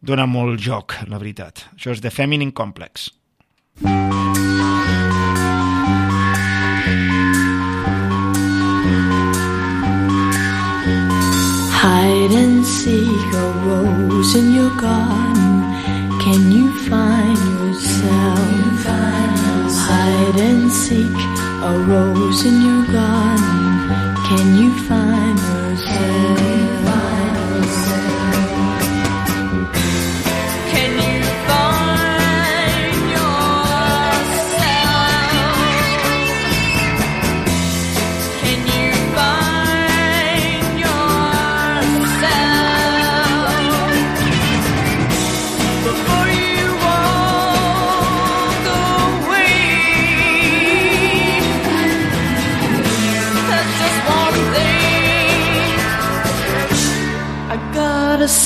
dona 0.00 0.26
molt 0.26 0.60
joc, 0.60 0.96
la 1.08 1.18
veritat. 1.20 1.66
Això 1.76 1.92
és 1.94 2.00
The 2.00 2.10
Feminine 2.10 2.52
Complex. 2.52 3.10
Hide 11.80 12.36
and 12.36 12.66
seek 12.66 13.34
a 13.34 13.46
rose 13.64 14.34
in 14.36 14.54
your 14.54 14.70
garden. 14.80 15.64
Can 16.20 16.52
you 16.52 16.68
find 16.88 17.38
yourself? 17.38 18.50
Hide 19.86 20.40
and 20.40 20.70
seek 20.70 21.16
a 21.62 21.72
rose 21.88 22.44
in 22.44 22.60
your 22.62 22.84
garden. 22.92 23.88
Can 24.28 24.56
you 24.56 24.70
find 24.86 25.38
yourself? 25.38 26.39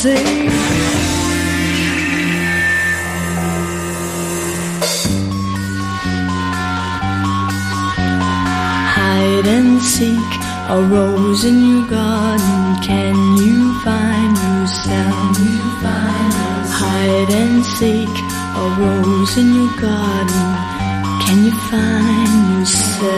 Say. 0.04 0.24
Hide 8.96 9.48
and 9.56 9.80
seek 9.82 10.30
a 10.68 10.78
rose 10.92 11.44
in 11.50 11.58
your 11.70 11.84
garden. 11.88 12.60
Can 12.88 13.16
you 13.44 13.56
find 13.86 14.36
yourself? 14.46 15.38
You 15.46 15.58
find 15.82 16.32
Hide 16.78 17.32
and 17.42 17.64
seek 17.76 18.14
a 18.62 18.66
rose 18.80 19.34
in 19.42 19.48
your 19.58 19.72
garden. 19.86 20.46
Can 21.24 21.38
you 21.46 21.54
find 21.70 22.32
yourself? 22.52 23.14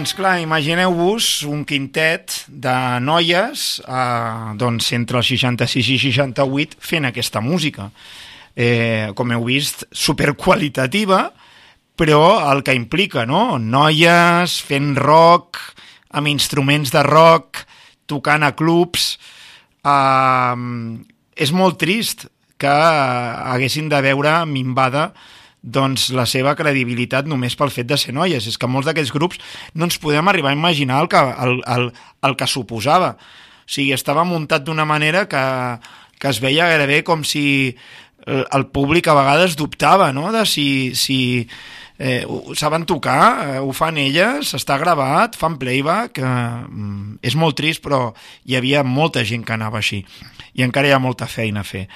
Doncs 0.00 0.14
clar, 0.16 0.38
imagineu-vos 0.40 1.42
un 1.44 1.60
quintet 1.68 2.46
de 2.48 2.72
noies 3.04 3.82
eh, 3.84 4.52
doncs 4.56 4.86
entre 4.96 5.18
els 5.20 5.28
66 5.28 5.90
i 5.92 5.96
68 6.06 6.78
fent 6.80 7.04
aquesta 7.04 7.42
música. 7.44 7.90
Eh, 8.56 9.12
com 9.12 9.28
heu 9.28 9.44
vist, 9.44 9.84
superqualitativa, 9.92 11.18
però 12.00 12.22
el 12.48 12.62
que 12.64 12.72
implica, 12.78 13.26
no? 13.28 13.58
Noies 13.60 14.54
fent 14.64 14.94
rock, 14.96 15.60
amb 16.16 16.32
instruments 16.32 16.94
de 16.96 17.04
rock, 17.04 17.60
tocant 18.08 18.48
a 18.48 18.54
clubs... 18.56 19.18
Eh, 19.84 20.56
és 21.36 21.52
molt 21.52 21.76
trist 21.80 22.24
que 22.56 22.72
haguessin 22.72 23.92
de 23.92 24.00
veure 24.08 24.38
minvada 24.48 25.10
doncs, 25.62 26.08
la 26.16 26.26
seva 26.28 26.54
credibilitat 26.56 27.28
només 27.28 27.56
pel 27.56 27.72
fet 27.72 27.88
de 27.90 27.98
ser 28.00 28.14
noies. 28.16 28.46
És 28.48 28.58
que 28.58 28.70
molts 28.70 28.88
d'aquests 28.88 29.12
grups 29.14 29.40
no 29.74 29.88
ens 29.88 30.00
podem 30.00 30.28
arribar 30.28 30.52
a 30.52 30.58
imaginar 30.58 31.02
el 31.04 31.10
que, 31.12 31.20
el, 31.20 31.60
el, 31.66 31.90
el 32.26 32.36
que 32.36 32.48
suposava. 32.48 33.14
O 33.16 33.70
sigui, 33.70 33.92
estava 33.94 34.26
muntat 34.26 34.64
d'una 34.66 34.86
manera 34.88 35.26
que, 35.30 35.42
que 36.18 36.32
es 36.32 36.40
veia 36.42 36.68
gairebé 36.70 37.02
com 37.06 37.22
si 37.24 37.44
el, 38.26 38.46
el 38.46 38.66
públic 38.72 39.08
a 39.08 39.16
vegades 39.18 39.56
dubtava 39.56 40.10
no? 40.12 40.30
de 40.32 40.46
si, 40.48 40.96
si 40.98 41.20
eh, 41.98 42.24
ho 42.26 42.56
saben 42.56 42.86
tocar, 42.88 43.22
eh, 43.44 43.60
ho 43.60 43.70
fan 43.76 44.00
elles, 44.00 44.54
està 44.56 44.78
gravat, 44.80 45.36
fan 45.36 45.58
playback, 45.60 46.18
eh, 46.18 47.20
és 47.22 47.36
molt 47.36 47.58
trist, 47.60 47.84
però 47.84 48.08
hi 48.48 48.56
havia 48.56 48.82
molta 48.82 49.24
gent 49.24 49.44
que 49.44 49.56
anava 49.56 49.84
així 49.84 50.02
i 50.56 50.64
encara 50.66 50.88
hi 50.88 50.96
ha 50.96 51.02
molta 51.02 51.28
feina 51.30 51.62
a 51.62 51.68
fer. 51.68 51.86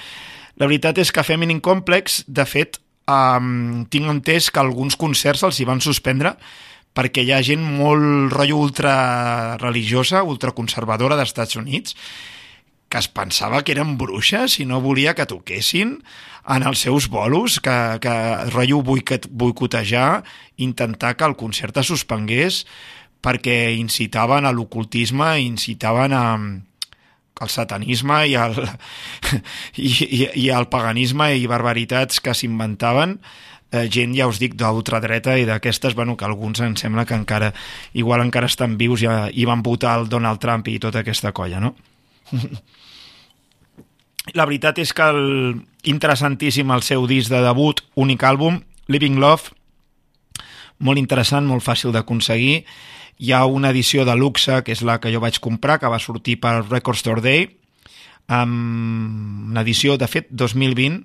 La 0.60 0.68
veritat 0.70 1.00
és 1.02 1.10
que 1.10 1.24
Feminine 1.26 1.64
Complex, 1.64 2.22
de 2.28 2.44
fet, 2.46 2.78
um, 3.10 3.84
tinc 3.90 4.10
entès 4.10 4.50
que 4.50 4.62
alguns 4.62 4.96
concerts 4.96 5.44
els 5.46 5.60
hi 5.60 5.66
van 5.68 5.82
suspendre 5.84 6.36
perquè 6.94 7.24
hi 7.24 7.32
ha 7.34 7.42
gent 7.42 7.62
molt 7.64 8.32
rotllo 8.32 8.60
ultra 8.62 8.94
religiosa, 9.58 10.22
ultraconservadora 10.22 11.18
dels 11.18 11.32
Estats 11.32 11.58
Units, 11.58 11.96
que 12.88 13.00
es 13.02 13.08
pensava 13.10 13.64
que 13.66 13.74
eren 13.74 13.96
bruixes 13.98 14.60
i 14.62 14.66
no 14.70 14.78
volia 14.80 15.16
que 15.18 15.26
toquessin 15.26 15.96
en 16.54 16.66
els 16.68 16.84
seus 16.86 17.08
bolos, 17.10 17.58
que, 17.58 17.74
que 17.98 18.14
rotllo 18.52 18.82
boicot, 18.86 19.26
boicotejar, 19.30 20.22
intentar 20.62 21.16
que 21.18 21.26
el 21.26 21.34
concert 21.40 21.82
es 21.82 21.90
suspengués 21.90 22.62
perquè 23.24 23.74
incitaven 23.74 24.46
a 24.46 24.52
l'ocultisme, 24.52 25.32
incitaven 25.42 26.14
a, 26.14 26.24
el 27.42 27.50
satanisme 27.50 28.20
i 28.30 28.36
el, 28.38 28.54
i, 29.88 29.90
i, 30.04 30.20
i 30.44 30.50
el 30.54 30.68
paganisme 30.70 31.32
i 31.34 31.48
barbaritats 31.50 32.22
que 32.22 32.34
s'inventaven 32.36 33.18
eh, 33.74 33.88
gent, 33.90 34.14
ja 34.16 34.28
us 34.30 34.38
dic, 34.42 34.54
d'ultradreta 34.58 35.36
i 35.40 35.46
d'aquestes, 35.48 35.96
bueno, 35.98 36.16
que 36.16 36.28
alguns 36.28 36.62
em 36.64 36.76
sembla 36.78 37.04
que 37.08 37.16
encara, 37.18 37.52
igual 37.92 38.22
encara 38.22 38.46
estan 38.50 38.78
vius 38.78 39.02
i, 39.02 39.10
i 39.34 39.44
van 39.48 39.64
votar 39.66 39.98
el 39.98 40.08
Donald 40.08 40.40
Trump 40.40 40.68
i 40.70 40.78
tota 40.78 41.02
aquesta 41.02 41.32
colla, 41.32 41.60
no? 41.60 41.74
La 44.32 44.46
veritat 44.48 44.78
és 44.80 44.94
que 44.96 45.04
el, 45.04 45.58
interessantíssim 45.84 46.70
el 46.72 46.80
seu 46.86 47.04
disc 47.06 47.28
de 47.28 47.42
debut, 47.44 47.82
únic 48.00 48.22
àlbum, 48.24 48.62
Living 48.88 49.18
Love, 49.20 49.52
molt 50.80 50.98
interessant, 51.00 51.44
molt 51.44 51.64
fàcil 51.64 51.92
d'aconseguir, 51.92 52.62
hi 53.18 53.32
ha 53.32 53.44
una 53.46 53.70
edició 53.70 54.04
de 54.04 54.16
luxe, 54.16 54.62
que 54.64 54.72
és 54.74 54.82
la 54.82 54.98
que 55.00 55.12
jo 55.12 55.20
vaig 55.22 55.38
comprar, 55.40 55.78
que 55.80 55.90
va 55.90 56.02
sortir 56.02 56.38
per 56.40 56.62
Record 56.66 56.98
Store 56.98 57.22
Day, 57.24 57.48
amb 58.26 59.50
una 59.50 59.62
edició, 59.62 59.98
de 60.00 60.08
fet, 60.08 60.30
2020, 60.30 61.04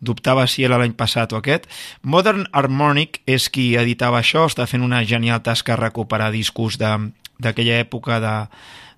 dubtava 0.00 0.46
si 0.48 0.64
era 0.64 0.78
l'any 0.80 0.94
passat 0.96 1.32
o 1.32 1.40
aquest. 1.40 1.66
Modern 2.02 2.46
Harmonic 2.52 3.20
és 3.28 3.48
qui 3.52 3.74
editava 3.80 4.20
això, 4.20 4.46
està 4.48 4.66
fent 4.66 4.84
una 4.84 5.02
genial 5.04 5.42
tasca 5.44 5.78
recuperar 5.80 6.30
discos 6.32 6.78
d'aquella 6.80 7.80
època 7.80 8.20
de, 8.20 8.36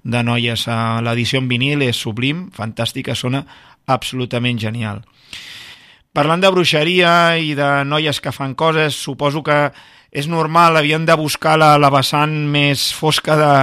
de 0.02 0.22
noies. 0.22 0.66
L'edició 1.02 1.42
en 1.42 1.48
vinil 1.50 1.82
és 1.86 1.98
sublim, 1.98 2.48
fantàstica, 2.54 3.18
sona 3.18 3.44
absolutament 3.86 4.60
genial. 4.62 5.02
Parlant 6.12 6.42
de 6.42 6.50
bruixeria 6.52 7.38
i 7.40 7.54
de 7.56 7.70
noies 7.88 8.20
que 8.20 8.34
fan 8.36 8.54
coses, 8.54 8.94
suposo 8.94 9.42
que 9.42 9.72
és 10.12 10.29
normal, 10.29 10.77
havien 10.77 11.07
de 11.09 11.16
buscar 11.16 11.57
la, 11.59 11.75
la 11.81 11.90
vessant 11.90 12.35
més 12.53 12.90
fosca 12.92 13.37
de, 13.40 13.55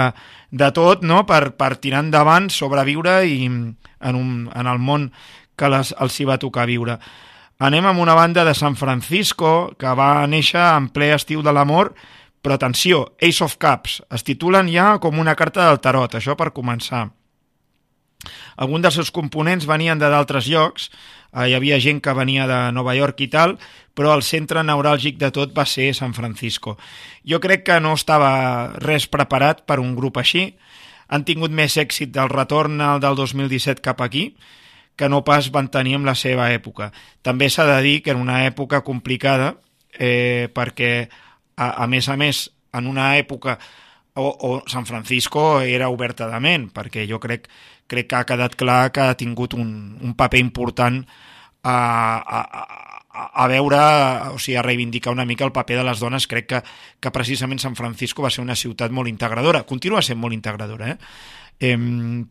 de 0.51 0.69
tot 0.73 1.05
no? 1.05 1.23
per, 1.29 1.51
per 1.53 1.75
tirar 1.77 2.01
endavant, 2.07 2.49
sobreviure 2.49 3.21
i 3.29 3.43
en, 3.45 3.75
un, 4.17 4.47
en 4.49 4.69
el 4.69 4.81
món 4.81 5.11
que 5.59 5.69
les, 5.69 5.93
els 6.01 6.17
hi 6.19 6.25
va 6.25 6.39
tocar 6.41 6.65
viure. 6.65 6.97
Anem 7.59 7.89
amb 7.89 7.99
una 8.01 8.15
banda 8.15 8.45
de 8.47 8.55
San 8.55 8.77
Francisco 8.79 9.75
que 9.77 9.93
va 9.93 10.25
néixer 10.31 10.63
en 10.63 10.87
ple 10.95 11.11
estiu 11.13 11.43
de 11.45 11.53
l'amor, 11.53 11.93
però 12.41 12.55
atenció, 12.55 13.03
Ace 13.21 13.43
of 13.43 13.57
Cups, 13.59 13.99
es 14.15 14.23
titulen 14.23 14.71
ja 14.71 14.93
com 15.03 15.19
una 15.19 15.35
carta 15.35 15.67
del 15.67 15.81
tarot, 15.83 16.15
això 16.15 16.37
per 16.39 16.53
començar. 16.55 17.09
Alguns 18.59 18.83
dels 18.83 18.97
seus 18.99 19.11
components 19.15 19.67
venien 19.67 19.99
de 19.99 20.07
d'altres 20.11 20.47
llocs, 20.47 20.89
hi 21.33 21.53
havia 21.53 21.79
gent 21.79 22.01
que 22.01 22.15
venia 22.17 22.47
de 22.49 22.59
Nova 22.73 22.95
York 22.97 23.21
i 23.21 23.29
tal, 23.29 23.57
però 23.93 24.13
el 24.15 24.23
centre 24.23 24.63
neuràlgic 24.63 25.19
de 25.21 25.29
tot 25.35 25.53
va 25.55 25.65
ser 25.69 25.91
San 25.93 26.13
Francisco. 26.17 26.77
Jo 27.27 27.39
crec 27.43 27.65
que 27.67 27.79
no 27.83 27.93
estava 27.97 28.31
res 28.79 29.07
preparat 29.07 29.65
per 29.67 29.79
un 29.83 29.95
grup 29.95 30.17
així, 30.17 30.53
han 31.09 31.25
tingut 31.25 31.51
més 31.51 31.75
èxit 31.77 32.13
del 32.13 32.29
retorn 32.29 32.77
del 33.01 33.17
2017 33.17 33.81
cap 33.81 34.01
aquí, 34.05 34.35
que 34.95 35.09
no 35.09 35.23
pas 35.23 35.49
van 35.51 35.69
tenir 35.71 35.95
en 35.95 36.05
la 36.05 36.15
seva 36.15 36.49
època. 36.51 36.91
També 37.23 37.49
s'ha 37.49 37.65
de 37.69 37.81
dir 37.85 37.99
que 38.03 38.11
en 38.11 38.21
una 38.21 38.43
època 38.45 38.83
complicada, 38.83 39.53
eh, 39.93 40.49
perquè, 40.53 41.07
a, 41.55 41.69
a 41.83 41.87
més 41.87 42.09
a 42.09 42.17
més, 42.19 42.49
en 42.75 42.87
una 42.87 43.13
època 43.17 43.57
o, 44.19 44.27
o 44.27 44.49
San 44.67 44.85
Francisco 44.85 45.61
era 45.61 45.89
oberta 45.89 46.27
de 46.29 46.39
ment, 46.43 46.67
perquè 46.75 47.07
jo 47.09 47.19
crec, 47.23 47.47
crec 47.89 48.09
que 48.11 48.19
ha 48.19 48.27
quedat 48.29 48.55
clar 48.59 48.91
que 48.95 49.09
ha 49.09 49.17
tingut 49.17 49.55
un, 49.57 49.97
un 50.01 50.13
paper 50.17 50.39
important 50.41 51.01
a, 51.63 51.75
a, 52.21 52.39
a, 53.09 53.25
a 53.43 53.47
veure, 53.51 53.79
o 54.33 54.39
sigui, 54.39 54.57
a 54.59 54.65
reivindicar 54.65 55.13
una 55.13 55.25
mica 55.25 55.45
el 55.47 55.55
paper 55.55 55.81
de 55.81 55.87
les 55.87 55.99
dones. 55.99 56.27
Crec 56.29 56.47
que, 56.47 56.61
que 56.99 57.11
precisament 57.15 57.59
San 57.59 57.75
Francisco 57.75 58.23
va 58.23 58.31
ser 58.33 58.45
una 58.45 58.57
ciutat 58.59 58.93
molt 58.95 59.11
integradora, 59.11 59.65
continua 59.67 60.05
sent 60.05 60.19
molt 60.21 60.37
integradora, 60.37 60.93
eh? 60.93 60.97
eh 61.59 61.77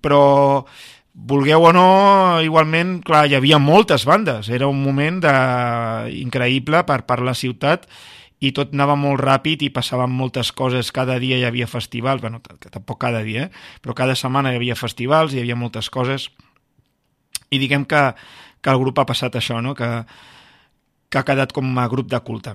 però 0.01 0.65
vulgueu 1.19 1.65
o 1.67 1.73
no, 1.75 1.89
igualment, 2.47 3.01
clar, 3.03 3.27
hi 3.27 3.35
havia 3.35 3.59
moltes 3.59 4.05
bandes, 4.07 4.49
era 4.55 4.69
un 4.71 4.79
moment 4.83 5.19
de... 5.25 5.35
increïble 6.23 6.85
per, 6.87 7.03
per 7.09 7.19
la 7.27 7.35
ciutat 7.35 7.89
tot 8.55 8.71
anava 8.75 8.95
molt 8.99 9.21
ràpid 9.21 9.65
i 9.67 9.73
passaven 9.75 10.13
moltes 10.15 10.53
coses, 10.55 10.93
cada 10.95 11.19
dia 11.19 11.39
hi 11.39 11.47
havia 11.49 11.67
festivals, 11.67 12.23
bueno, 12.23 12.39
tampoc 12.71 13.01
cada 13.03 13.25
dia, 13.27 13.49
eh? 13.49 13.81
però 13.83 13.97
cada 13.99 14.15
setmana 14.15 14.53
hi 14.53 14.61
havia 14.61 14.79
festivals, 14.79 15.35
hi 15.35 15.43
havia 15.43 15.59
moltes 15.59 15.91
coses, 15.91 16.29
i 17.51 17.59
diguem 17.59 17.85
que, 17.89 18.03
que 18.63 18.71
el 18.71 18.79
grup 18.79 19.01
ha 19.03 19.09
passat 19.09 19.39
això, 19.41 19.59
no? 19.65 19.75
que, 19.75 19.91
que 21.11 21.19
ha 21.19 21.27
quedat 21.27 21.55
com 21.57 21.67
a 21.79 21.89
grup 21.91 22.11
de 22.13 22.21
culte. 22.23 22.55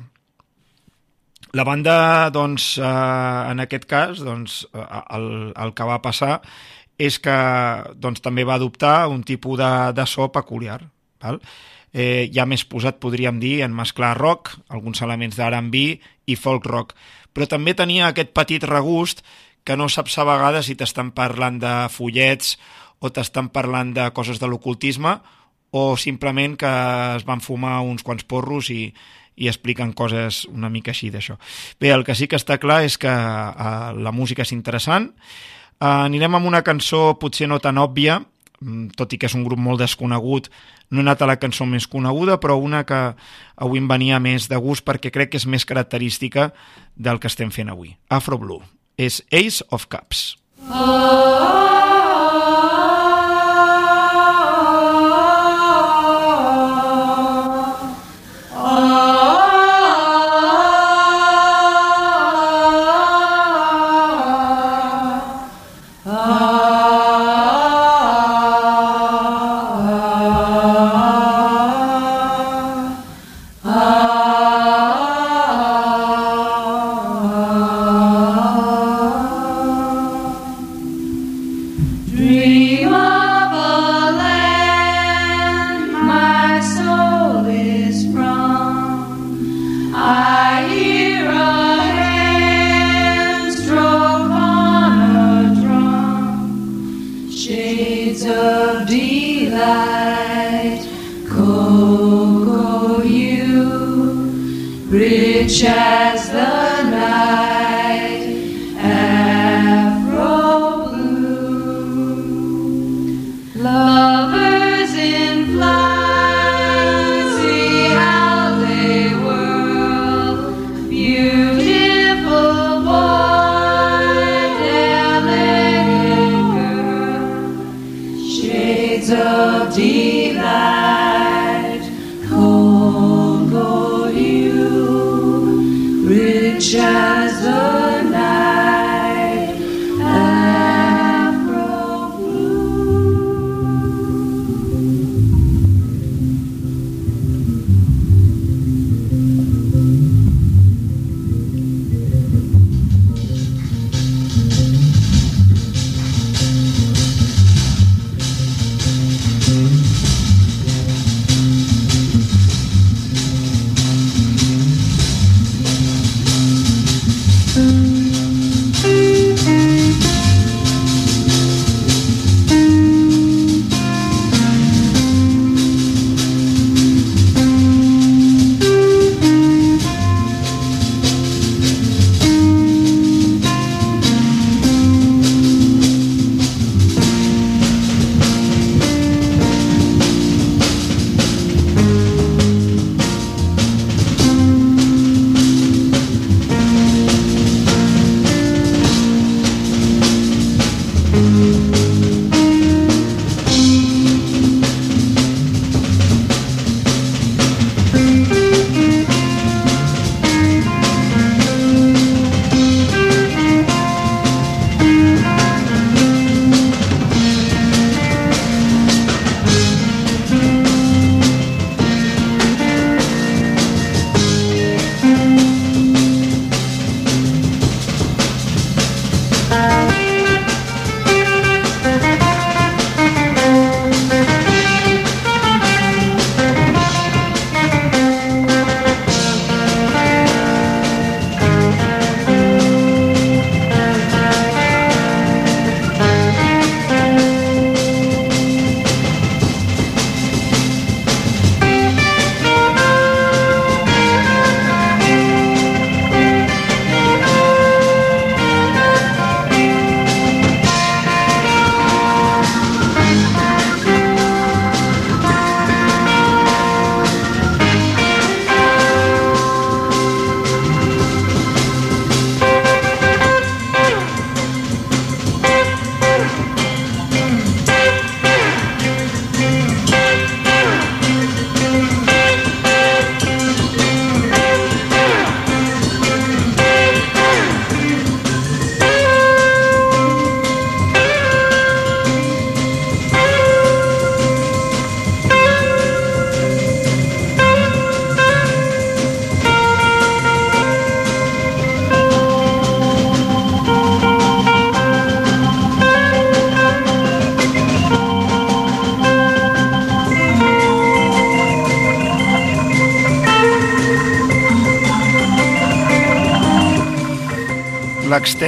La 1.54 1.66
banda, 1.68 2.30
doncs, 2.34 2.78
eh, 2.80 3.52
en 3.52 3.62
aquest 3.62 3.84
cas, 3.90 4.24
doncs, 4.24 4.64
el, 4.74 5.28
el 5.52 5.74
que 5.76 5.86
va 5.86 6.00
passar 6.02 6.40
és 6.98 7.20
que 7.22 7.36
doncs, 8.00 8.24
també 8.24 8.46
va 8.48 8.56
adoptar 8.56 9.10
un 9.12 9.22
tipus 9.28 9.60
de, 9.60 9.70
de 9.94 10.06
so 10.10 10.30
peculiar. 10.34 10.80
Val? 11.24 11.40
Eh, 11.94 12.30
ja 12.34 12.46
més 12.50 12.66
posat, 12.66 13.00
podríem 13.00 13.40
dir, 13.40 13.62
en 13.64 13.76
mesclar 13.76 14.16
rock, 14.18 14.52
alguns 14.74 15.02
elements 15.06 15.38
d'R&B 15.38 15.84
i 16.26 16.36
folk 16.36 16.66
rock. 16.66 16.98
Però 17.34 17.48
també 17.50 17.74
tenia 17.78 18.10
aquest 18.10 18.34
petit 18.34 18.66
regust 18.66 19.24
que 19.64 19.78
no 19.78 19.88
saps 19.90 20.18
a 20.20 20.26
vegades 20.28 20.68
si 20.68 20.76
t'estan 20.76 21.14
parlant 21.16 21.62
de 21.62 21.74
follets 21.94 22.58
o 23.00 23.10
t'estan 23.14 23.50
parlant 23.54 23.94
de 23.96 24.10
coses 24.16 24.42
de 24.42 24.50
l'ocultisme 24.50 25.18
o 25.74 25.96
simplement 25.98 26.58
que 26.60 26.70
es 27.18 27.26
van 27.26 27.42
fumar 27.42 27.80
uns 27.82 28.04
quants 28.06 28.26
porros 28.30 28.70
i, 28.70 28.92
i 29.36 29.50
expliquen 29.50 29.94
coses 29.98 30.44
una 30.52 30.70
mica 30.70 30.94
així 30.94 31.10
d'això. 31.14 31.40
Bé, 31.82 31.90
el 31.94 32.06
que 32.06 32.16
sí 32.16 32.28
que 32.30 32.38
està 32.38 32.60
clar 32.62 32.84
és 32.86 33.00
que 33.02 33.10
uh, 33.10 33.90
la 33.98 34.14
música 34.14 34.46
és 34.46 34.54
interessant. 34.54 35.10
Uh, 35.80 36.06
anirem 36.06 36.38
amb 36.38 36.52
una 36.52 36.62
cançó 36.62 37.16
potser 37.20 37.50
no 37.50 37.58
tan 37.64 37.82
òbvia, 37.82 38.20
tot 38.98 39.14
i 39.14 39.20
que 39.20 39.30
és 39.30 39.36
un 39.38 39.46
grup 39.48 39.62
molt 39.62 39.82
desconegut, 39.84 40.50
no 40.92 41.02
he 41.02 41.06
anat 41.06 41.24
a 41.24 41.30
la 41.30 41.40
cançó 41.42 41.68
més 41.70 41.88
coneguda, 41.90 42.40
però 42.42 42.58
una 42.62 42.84
que 42.88 43.02
avui 43.56 43.82
em 43.82 43.90
venia 43.90 44.22
més 44.24 44.50
de 44.52 44.60
gust 44.62 44.86
perquè 44.86 45.14
crec 45.14 45.34
que 45.34 45.42
és 45.42 45.50
més 45.50 45.66
característica 45.66 46.52
del 46.96 47.20
que 47.20 47.32
estem 47.32 47.52
fent 47.52 47.74
avui. 47.74 47.96
Afro 48.10 48.40
Blue. 48.40 48.64
És 48.98 49.24
Ace 49.34 49.66
of 49.74 49.88
Cups. 49.90 50.34
Ah 50.70 51.83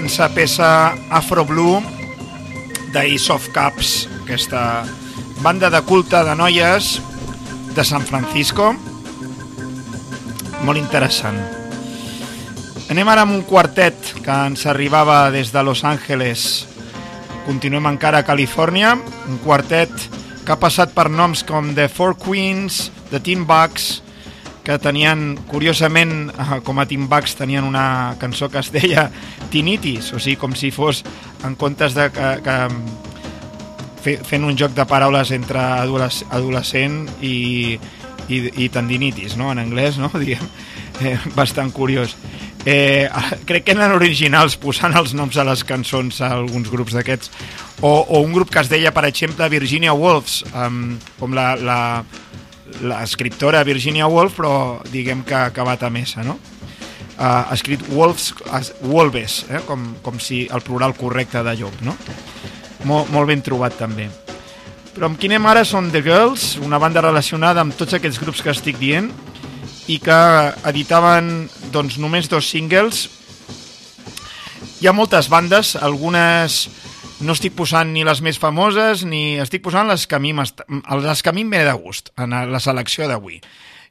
l'extensa 0.05 0.29
peça 0.29 0.93
Afro 1.09 1.43
Blue 1.45 1.81
d'Ace 2.93 3.31
of 3.33 3.49
Cups, 3.49 4.07
aquesta 4.21 4.85
banda 5.41 5.71
de 5.73 5.81
culte 5.81 6.21
de 6.21 6.35
noies 6.37 7.01
de 7.73 7.83
San 7.83 8.05
Francisco. 8.05 8.75
Molt 10.61 10.77
interessant. 10.77 11.39
Anem 12.93 13.09
ara 13.09 13.25
amb 13.25 13.33
un 13.33 13.41
quartet 13.49 13.97
que 14.21 14.37
ens 14.45 14.67
arribava 14.69 15.31
des 15.33 15.49
de 15.49 15.65
Los 15.65 15.81
Angeles. 15.83 16.67
Continuem 17.49 17.89
encara 17.89 18.21
a 18.21 18.27
Califòrnia, 18.29 18.93
un 19.25 19.41
quartet 19.41 19.89
que 20.45 20.53
ha 20.53 20.61
passat 20.61 20.93
per 20.93 21.09
noms 21.09 21.41
com 21.49 21.73
The 21.73 21.89
Four 21.89 22.19
Queens, 22.21 22.91
The 23.09 23.25
Teen 23.25 23.49
Bucks, 23.49 24.04
que 24.65 24.77
tenien, 24.81 25.35
curiosament, 25.47 26.31
eh, 26.33 26.59
com 26.65 26.79
a 26.81 26.87
Teen 26.89 27.07
Bucks, 27.07 27.37
tenien 27.37 27.63
una 27.63 28.15
cançó 28.19 28.49
que 28.49 28.59
es 28.59 28.71
deia 28.73 29.09
Tinitis, 29.53 30.11
o 30.13 30.19
sigui, 30.19 30.39
com 30.41 30.55
si 30.57 30.71
fos, 30.73 31.03
en 31.45 31.55
comptes 31.55 31.93
de 31.95 32.09
que, 32.11 32.31
que 32.43 32.57
fe, 34.01 34.17
fent 34.25 34.47
un 34.47 34.57
joc 34.57 34.73
de 34.75 34.87
paraules 34.89 35.31
entre 35.37 35.61
adolesc 35.61 36.33
adolescent 36.33 37.03
i, 37.21 37.77
i, 38.27 38.41
i 38.65 38.71
tendinitis, 38.73 39.37
no?, 39.37 39.53
en 39.53 39.61
anglès, 39.61 40.01
no?, 40.01 40.09
diguem, 40.23 40.49
eh, 41.05 41.19
bastant 41.37 41.71
curiós. 41.75 42.17
Eh, 42.65 43.05
crec 43.45 43.67
que 43.67 43.75
eren 43.77 43.93
originals 43.93 44.57
posant 44.57 44.97
els 44.97 45.13
noms 45.13 45.37
a 45.37 45.45
les 45.45 45.61
cançons 45.69 46.17
a 46.25 46.31
alguns 46.33 46.71
grups 46.73 46.95
d'aquests 46.97 47.29
o, 47.85 47.91
o 47.91 48.21
un 48.23 48.33
grup 48.33 48.49
que 48.49 48.63
es 48.63 48.71
deia 48.71 48.89
per 48.89 49.03
exemple 49.05 49.45
Virginia 49.53 49.93
Woolfs 49.93 50.39
um, 50.49 50.95
com 51.19 51.35
la, 51.37 51.51
la, 51.61 51.77
l'escriptora 52.81 53.63
Virginia 53.63 54.07
Woolf 54.07 54.35
però 54.39 54.53
diguem 54.91 55.23
que 55.23 55.35
ha 55.35 55.45
acabat 55.51 55.83
a 55.83 55.89
mesa 55.89 56.23
no? 56.23 56.37
ha 57.17 57.47
escrit 57.55 57.79
Wolves, 57.93 58.33
es- 58.59 58.73
Wolves 58.81 59.45
eh? 59.49 59.61
com, 59.67 59.93
com 60.03 60.19
si 60.19 60.47
el 60.51 60.61
plural 60.61 60.95
correcte 60.97 61.43
de 61.43 61.53
llop 61.55 61.77
no? 61.81 61.95
molt, 62.83 63.09
molt 63.13 63.27
ben 63.31 63.41
trobat 63.41 63.77
també 63.79 64.09
però 64.95 65.09
amb 65.09 65.19
qui 65.19 65.27
anem 65.27 65.45
ara 65.51 65.65
són 65.67 65.89
The 65.91 65.99
Girls, 66.03 66.55
una 66.63 66.77
banda 66.79 67.01
relacionada 67.03 67.59
amb 67.59 67.75
tots 67.75 67.97
aquests 67.97 68.19
grups 68.21 68.39
que 68.43 68.51
estic 68.53 68.77
dient 68.79 69.09
i 69.91 69.97
que 69.99 70.19
editaven 70.65 71.49
doncs, 71.73 71.97
només 71.99 72.29
dos 72.31 72.47
singles. 72.47 73.01
Hi 74.79 74.87
ha 74.87 74.93
moltes 74.95 75.27
bandes, 75.29 75.73
algunes 75.75 76.69
no 77.23 77.31
estic 77.31 77.53
posant 77.55 77.93
ni 77.95 78.03
les 78.03 78.19
més 78.25 78.37
famoses 78.41 79.05
ni 79.07 79.37
estic 79.39 79.63
posant 79.63 79.87
les 79.87 80.03
que 80.09 80.17
a 80.17 80.19
mi, 80.19 80.33
les 80.35 81.23
que 81.23 81.31
a 81.31 81.35
mi 81.35 81.45
em 81.45 81.53
ve 81.53 81.63
de 81.63 81.75
gust 81.79 82.11
en 82.19 82.35
la 82.51 82.59
selecció 82.59 83.07
d'avui. 83.07 83.39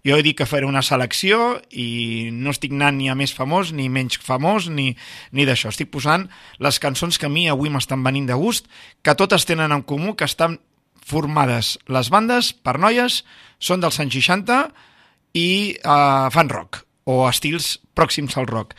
Jo 0.05 0.19
he 0.19 0.25
dit 0.27 0.37
que 0.37 0.45
faré 0.45 0.69
una 0.69 0.83
selecció 0.85 1.55
i 1.73 2.29
no 2.37 2.53
estic 2.53 2.75
anant 2.77 2.99
ni 2.99 3.09
a 3.09 3.17
més 3.17 3.33
famós 3.33 3.73
ni 3.73 3.89
menys 3.89 4.19
famós 4.21 4.69
ni, 4.69 4.91
ni 5.33 5.47
d'això. 5.49 5.73
Estic 5.73 5.89
posant 5.95 6.27
les 6.61 6.79
cançons 6.79 7.17
que 7.17 7.25
a 7.25 7.33
mi 7.33 7.47
avui 7.49 7.73
m'estan 7.73 8.05
venint 8.05 8.29
de 8.29 8.37
gust, 8.37 8.69
que 9.01 9.17
totes 9.17 9.49
tenen 9.49 9.73
en 9.73 9.87
comú 9.89 10.13
que 10.13 10.29
estan 10.29 10.59
formades 11.05 11.79
les 11.89 12.13
bandes 12.13 12.53
per 12.53 12.77
noies, 12.81 13.23
són 13.57 13.81
dels 13.81 14.01
anys 14.05 14.21
60 14.21 14.61
i 15.41 15.49
uh, 15.81 16.29
fan 16.33 16.53
rock 16.53 16.85
o 17.09 17.25
estils 17.29 17.79
pròxims 17.97 18.37
al 18.37 18.49
rock. 18.53 18.77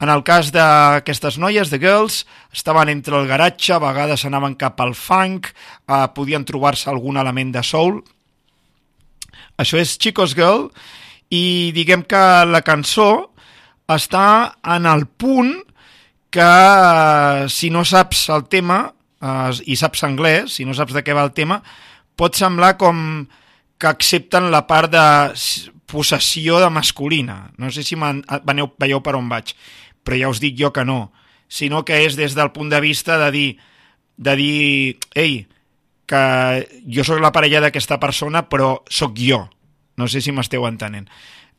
En 0.00 0.08
el 0.08 0.22
cas 0.24 0.48
d'aquestes 0.54 1.36
noies, 1.36 1.68
de 1.68 1.78
Girls, 1.78 2.22
estaven 2.56 2.88
entre 2.88 3.18
el 3.18 3.28
garatge, 3.28 3.74
a 3.74 3.82
vegades 3.82 4.24
anaven 4.24 4.56
cap 4.56 4.80
al 4.80 4.94
funk, 4.96 5.50
eh, 5.52 6.06
podien 6.16 6.46
trobar-se 6.48 6.88
algun 6.88 7.20
element 7.20 7.52
de 7.52 7.62
soul. 7.62 8.00
Això 9.60 9.76
és 9.76 9.98
Chico's 10.00 10.32
Girl, 10.34 10.70
i 11.28 11.70
diguem 11.76 12.02
que 12.08 12.22
la 12.48 12.62
cançó 12.64 13.30
està 13.90 14.56
en 14.64 14.88
el 14.88 15.04
punt 15.04 15.52
que 16.32 16.48
eh, 16.48 17.44
si 17.52 17.68
no 17.68 17.84
saps 17.84 18.28
el 18.32 18.46
tema 18.48 18.80
eh, 19.20 19.52
i 19.66 19.76
saps 19.76 20.06
anglès, 20.08 20.56
si 20.56 20.64
no 20.64 20.72
saps 20.72 20.96
de 20.96 21.04
què 21.04 21.12
va 21.12 21.26
el 21.28 21.34
tema, 21.36 21.60
pot 22.16 22.38
semblar 22.38 22.78
com 22.80 23.26
que 23.80 23.88
accepten 23.88 24.50
la 24.52 24.64
part 24.68 24.92
de 24.92 25.04
possessió 25.90 26.60
de 26.62 26.70
masculina. 26.70 27.50
No 27.58 27.70
sé 27.72 27.82
si 27.82 27.96
veieu 27.98 29.00
per 29.04 29.16
on 29.18 29.28
vaig, 29.28 29.54
però 30.04 30.18
ja 30.18 30.32
us 30.32 30.40
dic 30.42 30.58
jo 30.58 30.72
que 30.72 30.84
no, 30.84 31.12
sinó 31.50 31.84
que 31.84 32.04
és 32.06 32.16
des 32.16 32.36
del 32.38 32.52
punt 32.54 32.70
de 32.70 32.80
vista 32.80 33.18
de 33.18 33.30
dir, 33.34 33.48
de 34.16 34.36
dir 34.38 34.98
ei, 35.14 35.46
que 36.10 36.66
jo 36.90 37.04
sóc 37.06 37.20
la 37.22 37.32
parella 37.34 37.60
d'aquesta 37.62 38.00
persona, 38.02 38.48
però 38.48 38.80
sóc 38.90 39.14
jo. 39.18 39.44
No 39.98 40.08
sé 40.08 40.22
si 40.24 40.32
m'esteu 40.32 40.64
entenent. 40.66 41.10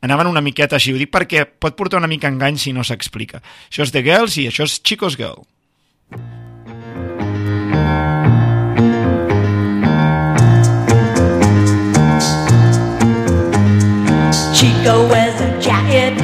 Anaven 0.02 0.26
una 0.26 0.42
miqueta 0.42 0.76
així, 0.76 0.92
ho 0.92 0.98
dic 0.98 1.12
perquè 1.14 1.44
pot 1.46 1.76
portar 1.78 2.00
una 2.00 2.10
mica 2.10 2.28
engany 2.28 2.58
si 2.58 2.72
no 2.74 2.82
s'explica. 2.84 3.38
Això 3.70 3.86
és 3.86 3.92
The 3.94 4.02
Girls 4.02 4.36
i 4.42 4.48
això 4.50 4.66
és 4.66 4.80
Chico's 4.82 5.16
Girl. 5.16 5.46
Chico 14.58 15.06
wears 15.08 15.40
a 15.40 15.48
jacket 15.62 16.18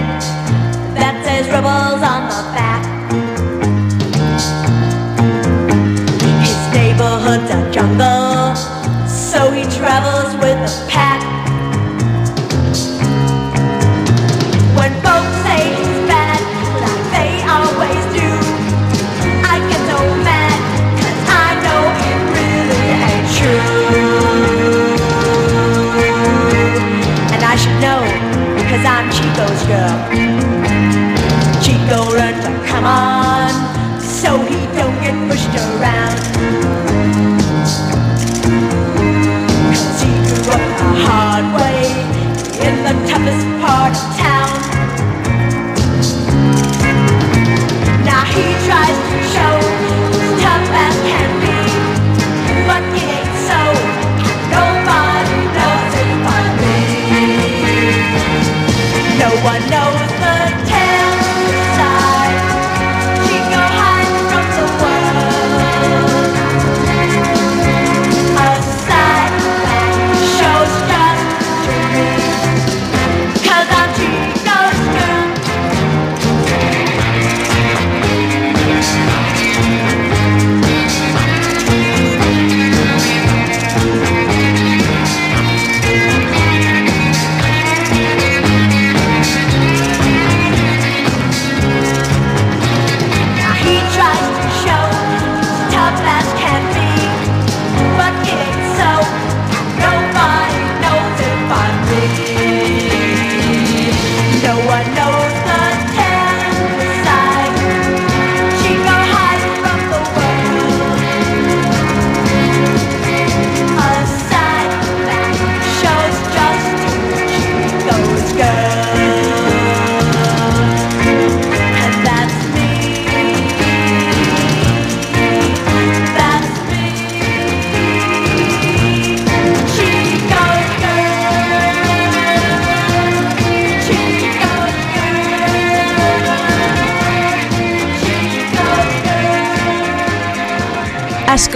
that 0.99 1.23
says 1.25 1.47
rebels 1.55 2.03
so 9.79 10.18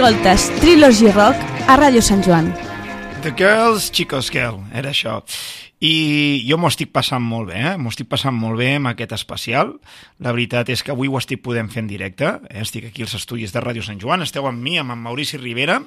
Escoltes 0.03 0.49
Trilogy 0.59 1.07
Rock 1.15 1.39
a 1.71 1.77
Ràdio 1.79 2.01
Sant 2.03 2.19
Joan. 2.25 2.49
The 3.23 3.31
Girls, 3.39 3.85
Chico's 3.87 4.27
Girl, 4.27 4.57
era 4.75 4.89
això. 4.91 5.21
I 5.79 6.43
jo 6.43 6.57
m'ho 6.59 6.67
estic 6.67 6.91
passant 6.91 7.23
molt 7.23 7.53
bé, 7.53 7.61
eh? 7.69 7.71
m'ho 7.79 7.87
estic 7.87 8.09
passant 8.11 8.35
molt 8.35 8.59
bé 8.59 8.73
amb 8.81 8.89
aquest 8.91 9.15
especial. 9.15 9.71
La 10.19 10.33
veritat 10.35 10.73
és 10.75 10.83
que 10.83 10.91
avui 10.91 11.07
ho 11.07 11.15
estic 11.21 11.39
podent 11.45 11.71
fer 11.71 11.85
en 11.85 11.87
directe. 11.87 12.33
Eh? 12.49 12.65
Estic 12.65 12.89
aquí 12.89 13.07
als 13.07 13.15
estudis 13.15 13.55
de 13.55 13.63
Ràdio 13.63 13.85
Sant 13.87 14.03
Joan, 14.03 14.27
esteu 14.27 14.43
amb 14.49 14.59
mi, 14.59 14.75
amb 14.75 14.91
en 14.91 14.99
Maurici 15.05 15.39
Rivera. 15.39 15.79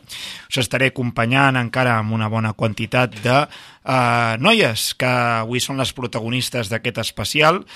Us 0.48 0.62
estaré 0.64 0.88
acompanyant 0.94 1.60
encara 1.60 1.98
amb 2.00 2.16
una 2.16 2.32
bona 2.32 2.54
quantitat 2.56 3.20
de 3.20 3.38
eh, 3.44 4.34
noies 4.40 4.94
que 4.96 5.12
avui 5.44 5.60
són 5.60 5.76
les 5.84 5.92
protagonistes 5.92 6.72
d'aquest 6.72 7.04
especial 7.04 7.66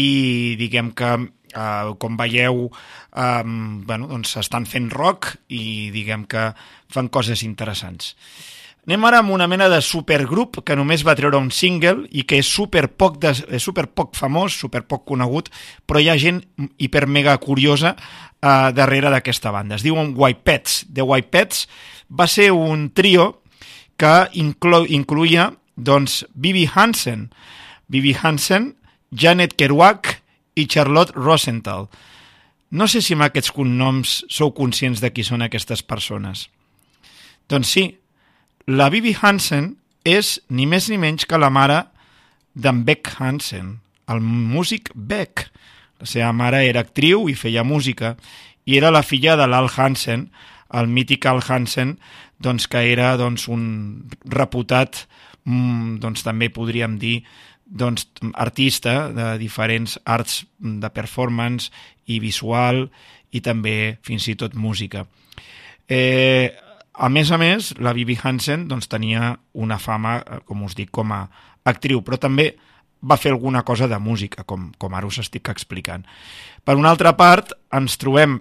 i 0.00 0.56
diguem 0.56 0.94
que 0.96 1.12
Uh, 1.54 1.94
com 2.02 2.16
veieu 2.18 2.64
um, 2.66 3.84
bueno, 3.86 4.08
doncs 4.10 4.32
estan 4.40 4.64
fent 4.66 4.88
rock 4.90 5.36
i 5.54 5.92
diguem 5.94 6.24
que 6.26 6.48
fan 6.90 7.06
coses 7.14 7.44
interessants 7.46 8.16
Anem 8.84 9.04
ara 9.08 9.22
amb 9.22 9.32
una 9.32 9.46
mena 9.48 9.70
de 9.72 9.78
supergrup 9.80 10.58
que 10.60 10.74
només 10.76 11.06
va 11.08 11.14
treure 11.16 11.38
un 11.40 11.48
single 11.48 12.04
i 12.12 12.26
que 12.28 12.36
és 12.42 12.48
super 12.52 12.82
poc, 12.92 13.16
de, 13.22 13.30
és 13.56 13.64
super 13.64 13.86
poc 13.88 14.12
famós, 14.18 14.58
super 14.60 14.82
poc 14.84 15.06
conegut, 15.08 15.48
però 15.88 16.02
hi 16.02 16.10
ha 16.12 16.18
gent 16.20 16.42
hiper 16.76 17.06
mega 17.08 17.32
curiosa 17.40 17.94
uh, 17.96 18.68
darrere 18.76 19.08
d'aquesta 19.14 19.54
banda. 19.54 19.78
Es 19.78 19.86
diuen 19.86 20.12
White 20.20 20.44
Pets. 20.44 20.82
The 20.92 21.06
White 21.08 21.32
Pets 21.32 21.64
va 22.12 22.28
ser 22.28 22.50
un 22.52 22.90
trio 22.92 23.30
que 23.96 24.12
inclo, 24.36 24.82
incluïa 24.84 25.48
doncs, 25.76 26.20
Bibi 26.34 26.68
Hansen. 26.68 27.30
Bibi 27.88 28.12
Hansen, 28.20 28.74
Janet 29.16 29.56
Kerouac 29.56 30.18
i 30.54 30.66
Charlotte 30.66 31.14
Rosenthal. 31.16 31.88
No 32.74 32.88
sé 32.90 33.02
si 33.04 33.14
amb 33.14 33.26
aquests 33.26 33.52
cognoms 33.54 34.22
sou 34.32 34.52
conscients 34.56 35.02
de 35.02 35.10
qui 35.14 35.24
són 35.26 35.44
aquestes 35.44 35.82
persones. 35.86 36.48
Doncs 37.50 37.70
sí, 37.76 37.84
la 38.66 38.88
Bibi 38.90 39.14
Hansen 39.20 39.74
és 40.04 40.38
ni 40.48 40.66
més 40.66 40.88
ni 40.90 40.98
menys 41.00 41.26
que 41.28 41.38
la 41.40 41.52
mare 41.52 41.84
d'en 42.54 42.84
Beck 42.86 43.14
Hansen, 43.18 43.78
el 44.08 44.20
músic 44.24 44.90
Beck. 44.94 45.48
La 46.00 46.08
seva 46.08 46.32
mare 46.36 46.64
era 46.66 46.82
actriu 46.84 47.28
i 47.28 47.36
feia 47.38 47.64
música 47.64 48.14
i 48.64 48.78
era 48.78 48.92
la 48.92 49.04
filla 49.04 49.36
de 49.36 49.46
l'Al 49.48 49.68
Hansen, 49.68 50.28
el 50.74 50.88
mític 50.90 51.26
Al 51.30 51.42
Hansen, 51.46 51.98
doncs, 52.40 52.66
que 52.68 52.82
era 52.90 53.14
doncs, 53.20 53.46
un 53.48 54.08
reputat 54.24 55.04
mm, 55.44 56.00
doncs 56.02 56.24
també 56.26 56.50
podríem 56.52 56.98
dir 56.98 57.20
doncs, 57.64 58.06
artista 58.34 59.08
de 59.12 59.38
diferents 59.40 59.98
arts 60.04 60.44
de 60.58 60.90
performance 60.90 61.70
i 62.06 62.20
visual 62.20 62.88
i 63.34 63.40
també 63.42 63.96
fins 64.04 64.28
i 64.28 64.36
tot 64.38 64.54
música. 64.54 65.06
Eh, 65.88 66.52
a 66.94 67.08
més 67.10 67.32
a 67.34 67.38
més, 67.40 67.72
la 67.82 67.92
Bibi 67.92 68.16
Hansen 68.22 68.68
doncs, 68.68 68.88
tenia 68.88 69.34
una 69.52 69.78
fama, 69.78 70.18
eh, 70.20 70.40
com 70.46 70.62
us 70.62 70.76
dic, 70.78 70.92
com 70.94 71.12
a 71.12 71.24
actriu, 71.64 72.04
però 72.04 72.20
també 72.20 72.52
va 73.04 73.18
fer 73.20 73.32
alguna 73.32 73.64
cosa 73.64 73.88
de 73.88 73.98
música, 73.98 74.44
com, 74.44 74.70
com 74.78 74.94
ara 74.94 75.08
us 75.08 75.18
estic 75.20 75.48
explicant. 75.52 76.06
Per 76.64 76.76
una 76.76 76.90
altra 76.94 77.12
part, 77.16 77.52
ens 77.72 77.98
trobem 78.00 78.38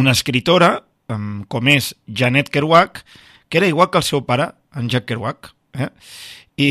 una 0.00 0.14
escritora, 0.16 0.78
com 1.52 1.68
és 1.68 1.90
Janet 2.08 2.48
Kerouac, 2.48 3.02
que 3.50 3.58
era 3.58 3.68
igual 3.68 3.90
que 3.90 4.00
el 4.00 4.06
seu 4.06 4.22
pare, 4.24 4.52
en 4.74 4.88
Jack 4.88 5.10
Kerouac, 5.10 5.50
eh? 5.76 5.90
I, 6.56 6.70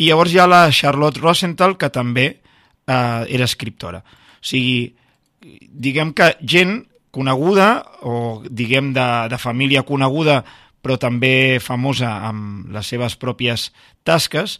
i 0.00 0.08
llavors 0.08 0.32
hi 0.32 0.40
ha 0.40 0.48
la 0.48 0.62
Charlotte 0.72 1.20
Rosenthal, 1.20 1.76
que 1.76 1.90
també 1.92 2.26
eh, 2.30 3.22
era 3.28 3.44
escriptora. 3.44 4.00
O 4.00 4.46
sigui, 4.50 4.94
diguem 5.40 6.14
que 6.16 6.32
gent 6.40 6.78
coneguda 7.10 7.82
o 8.06 8.40
diguem 8.48 8.92
de, 8.96 9.06
de 9.28 9.38
família 9.40 9.82
coneguda 9.82 10.40
però 10.80 10.96
també 11.00 11.60
famosa 11.60 12.10
amb 12.28 12.70
les 12.72 12.88
seves 12.88 13.16
pròpies 13.20 13.68
tasques 14.06 14.58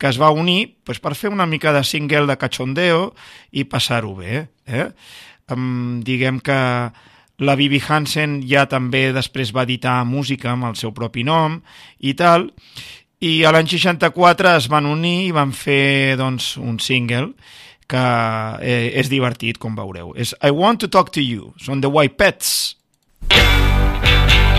que 0.00 0.08
es 0.08 0.18
va 0.18 0.32
unir 0.32 0.80
pues, 0.84 0.98
per 0.98 1.14
fer 1.14 1.30
una 1.30 1.46
mica 1.46 1.74
de 1.76 1.84
single 1.84 2.26
de 2.26 2.38
cachondeo 2.40 3.10
i 3.52 3.66
passar-ho 3.68 4.14
bé. 4.16 4.46
Eh? 4.66 4.88
Um, 5.52 6.00
diguem 6.06 6.40
que 6.40 6.56
la 7.40 7.56
Bibi 7.56 7.80
Hansen 7.84 8.40
ja 8.48 8.64
també 8.68 9.10
després 9.12 9.52
va 9.56 9.66
editar 9.68 10.00
música 10.08 10.54
amb 10.54 10.70
el 10.70 10.78
seu 10.80 10.94
propi 10.96 11.24
nom 11.24 11.60
i 12.00 12.14
tal, 12.16 12.48
i 13.20 13.32
a 13.44 13.52
l'any 13.52 13.68
64 13.68 14.54
es 14.56 14.68
van 14.72 14.88
unir 14.88 15.26
i 15.26 15.32
van 15.36 15.52
fer 15.52 16.16
doncs, 16.20 16.54
un 16.56 16.78
single 16.80 17.34
que 17.90 18.04
eh, 18.62 18.92
és 19.00 19.10
divertit, 19.12 19.58
com 19.60 19.76
veureu. 19.76 20.14
És 20.16 20.32
I 20.40 20.54
Want 20.54 20.80
to 20.84 20.88
Talk 20.88 21.12
to 21.16 21.24
You, 21.24 21.52
són 21.60 21.82
The 21.84 21.90
White 21.92 22.16
Pets. 22.16 22.54
I 23.30 24.49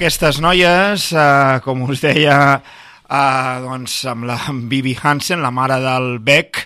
aquestes 0.00 0.38
noies, 0.40 1.10
eh, 1.12 1.60
com 1.60 1.82
us 1.84 2.00
deia, 2.00 2.62
eh, 3.04 3.56
doncs 3.60 4.06
amb 4.08 4.24
la 4.24 4.38
Bibi 4.48 4.94
Hansen, 4.96 5.42
la 5.42 5.50
mare 5.50 5.76
del 5.76 6.18
Beck, 6.24 6.56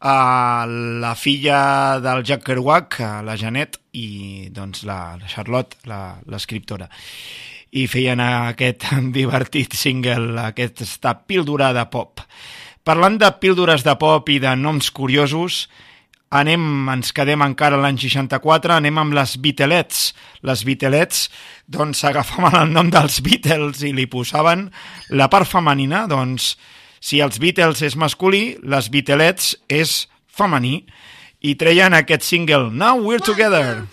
eh, 0.00 0.64
la 1.04 1.14
filla 1.14 2.00
del 2.00 2.24
Jack 2.24 2.42
Kerouac, 2.42 2.96
eh, 3.00 3.22
la 3.22 3.36
Janet, 3.36 3.76
i 3.92 4.48
doncs 4.48 4.84
la, 4.88 5.14
la 5.20 5.28
Charlotte, 5.28 5.76
l'escriptora. 6.24 6.88
I 7.72 7.84
feien 7.86 8.18
aquest 8.24 8.88
divertit 9.18 9.76
single, 9.76 10.40
aquesta 10.40 11.18
píldora 11.20 11.74
de 11.76 11.84
pop. 11.84 12.24
Parlant 12.82 13.20
de 13.20 13.28
píldores 13.44 13.84
de 13.84 13.92
pop 14.00 14.32
i 14.32 14.38
de 14.40 14.56
noms 14.56 14.88
curiosos, 14.90 15.66
anem, 16.30 16.62
ens 16.92 17.10
quedem 17.14 17.42
encara 17.42 17.78
l'any 17.80 17.98
64, 17.98 18.76
anem 18.78 18.98
amb 19.02 19.14
les 19.18 19.36
Beatlets. 19.42 20.10
Les 20.46 20.64
Beatlets, 20.66 21.26
doncs, 21.66 22.04
agafaven 22.06 22.56
el 22.62 22.74
nom 22.74 22.90
dels 22.92 23.20
Beatles 23.26 23.82
i 23.86 23.92
li 23.96 24.06
posaven 24.10 24.68
la 25.10 25.28
part 25.32 25.50
femenina, 25.50 26.06
doncs, 26.10 26.54
si 27.00 27.20
els 27.24 27.40
Beatles 27.42 27.82
és 27.82 27.96
masculí, 27.98 28.56
les 28.62 28.90
Beatlets 28.92 29.54
és 29.68 30.04
femení, 30.30 30.84
i 31.40 31.56
treien 31.56 31.96
aquest 31.96 32.22
single, 32.28 32.70
Now 32.70 33.00
We're 33.00 33.24
Together. 33.24 33.86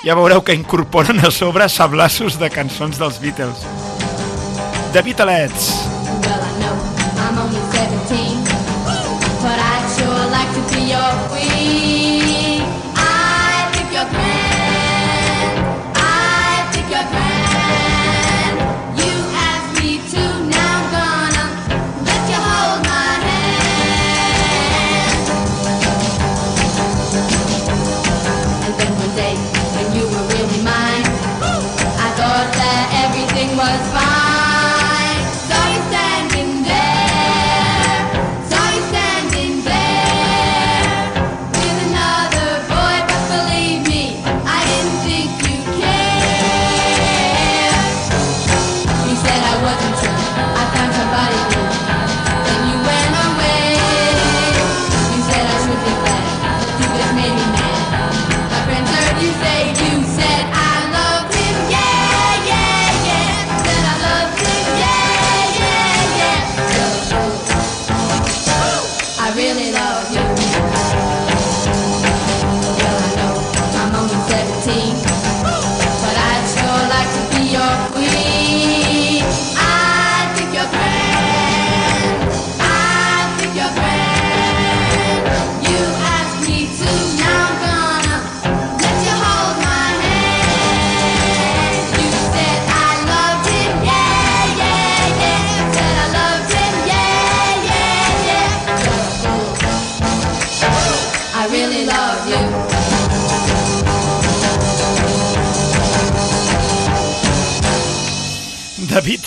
Ja 0.00 0.14
veureu 0.16 0.40
que 0.40 0.54
incorporen 0.56 1.20
a 1.26 1.30
sobre 1.34 1.68
sablassos 1.68 2.38
de 2.40 2.48
cançons 2.48 2.96
dels 2.98 3.18
Beatles. 3.20 3.66
The 4.94 5.02
Beatlets. 5.02 5.74
Well, 6.24 6.40
I 6.40 6.52
know 6.62 6.76
I'm 7.20 7.38
only 7.38 7.60
17, 7.74 8.29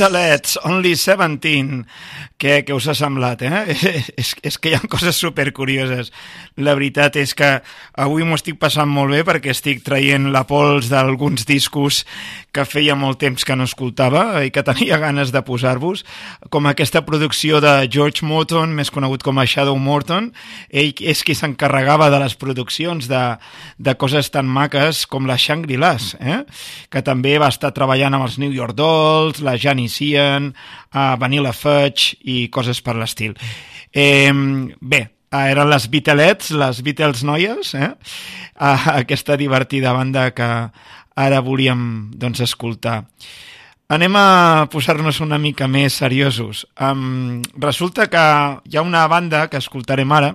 Beatlets, 0.03 0.57
Only 0.67 0.97
17. 0.99 1.85
Què, 2.35 2.57
què 2.67 2.75
us 2.75 2.89
ha 2.91 2.95
semblat, 2.97 3.39
eh? 3.47 3.61
és, 4.19 4.33
és 4.43 4.57
que 4.59 4.73
hi 4.73 4.75
ha 4.75 4.81
coses 4.91 5.15
supercurioses. 5.15 6.09
La 6.59 6.73
veritat 6.75 7.15
és 7.21 7.31
que 7.39 7.53
avui 8.03 8.25
m'ho 8.27 8.35
estic 8.35 8.57
passant 8.59 8.89
molt 8.91 9.15
bé 9.15 9.21
perquè 9.23 9.53
estic 9.53 9.79
traient 9.85 10.27
la 10.33 10.41
pols 10.49 10.89
d'alguns 10.91 11.47
discos 11.47 12.01
que 12.53 12.65
feia 12.67 12.97
molt 12.99 13.21
temps 13.21 13.47
que 13.47 13.55
no 13.55 13.63
escoltava 13.63 14.43
i 14.43 14.51
que 14.51 14.65
tenia 14.67 14.99
ganes 15.05 15.31
de 15.31 15.41
posar-vos, 15.47 16.03
com 16.51 16.67
aquesta 16.67 17.05
producció 17.07 17.63
de 17.63 17.87
George 17.87 18.27
Morton, 18.27 18.75
més 18.75 18.91
conegut 18.91 19.23
com 19.23 19.39
a 19.39 19.47
Shadow 19.47 19.79
Morton. 19.79 20.33
Ell 20.67 20.91
és 20.99 21.23
qui 21.23 21.37
s'encarregava 21.39 22.11
de 22.11 22.19
les 22.25 22.35
produccions 22.35 23.07
de, 23.07 23.23
de 23.79 23.95
coses 23.95 24.27
tan 24.35 24.51
maques 24.51 25.05
com 25.07 25.31
la 25.31 25.39
Shangri-Las, 25.39 26.11
eh? 26.19 26.43
que 26.91 27.05
també 27.07 27.37
va 27.39 27.53
estar 27.55 27.71
treballant 27.71 28.19
amb 28.19 28.27
els 28.27 28.37
New 28.43 28.51
York 28.51 28.75
Dolls, 28.75 29.39
la 29.39 29.55
Janis 29.55 29.92
Ian, 30.01 30.53
a 30.91 31.13
Vanilla 31.19 31.53
Fudge 31.53 32.17
i 32.23 32.47
coses 32.49 32.81
per 32.81 32.95
l'estil. 32.97 33.35
Eh, 33.93 34.31
bé, 34.81 35.01
eh, 35.29 35.45
eren 35.51 35.69
les 35.69 35.89
Beatlets, 35.89 36.51
les 36.57 36.81
Beatles 36.81 37.23
noies, 37.23 37.73
eh? 37.75 37.91
eh, 37.93 38.89
aquesta 39.01 39.37
divertida 39.37 39.93
banda 39.93 40.31
que 40.33 40.49
ara 41.15 41.41
volíem 41.45 42.11
doncs, 42.17 42.41
escoltar. 42.41 43.03
Anem 43.93 44.15
a 44.17 44.65
posar-nos 44.71 45.19
una 45.21 45.37
mica 45.37 45.67
més 45.67 45.99
seriosos. 45.99 46.63
Um, 46.81 47.43
resulta 47.61 48.07
que 48.09 48.23
hi 48.65 48.77
ha 48.79 48.81
una 48.81 49.03
banda 49.11 49.45
que 49.51 49.59
escoltarem 49.59 50.11
ara, 50.15 50.31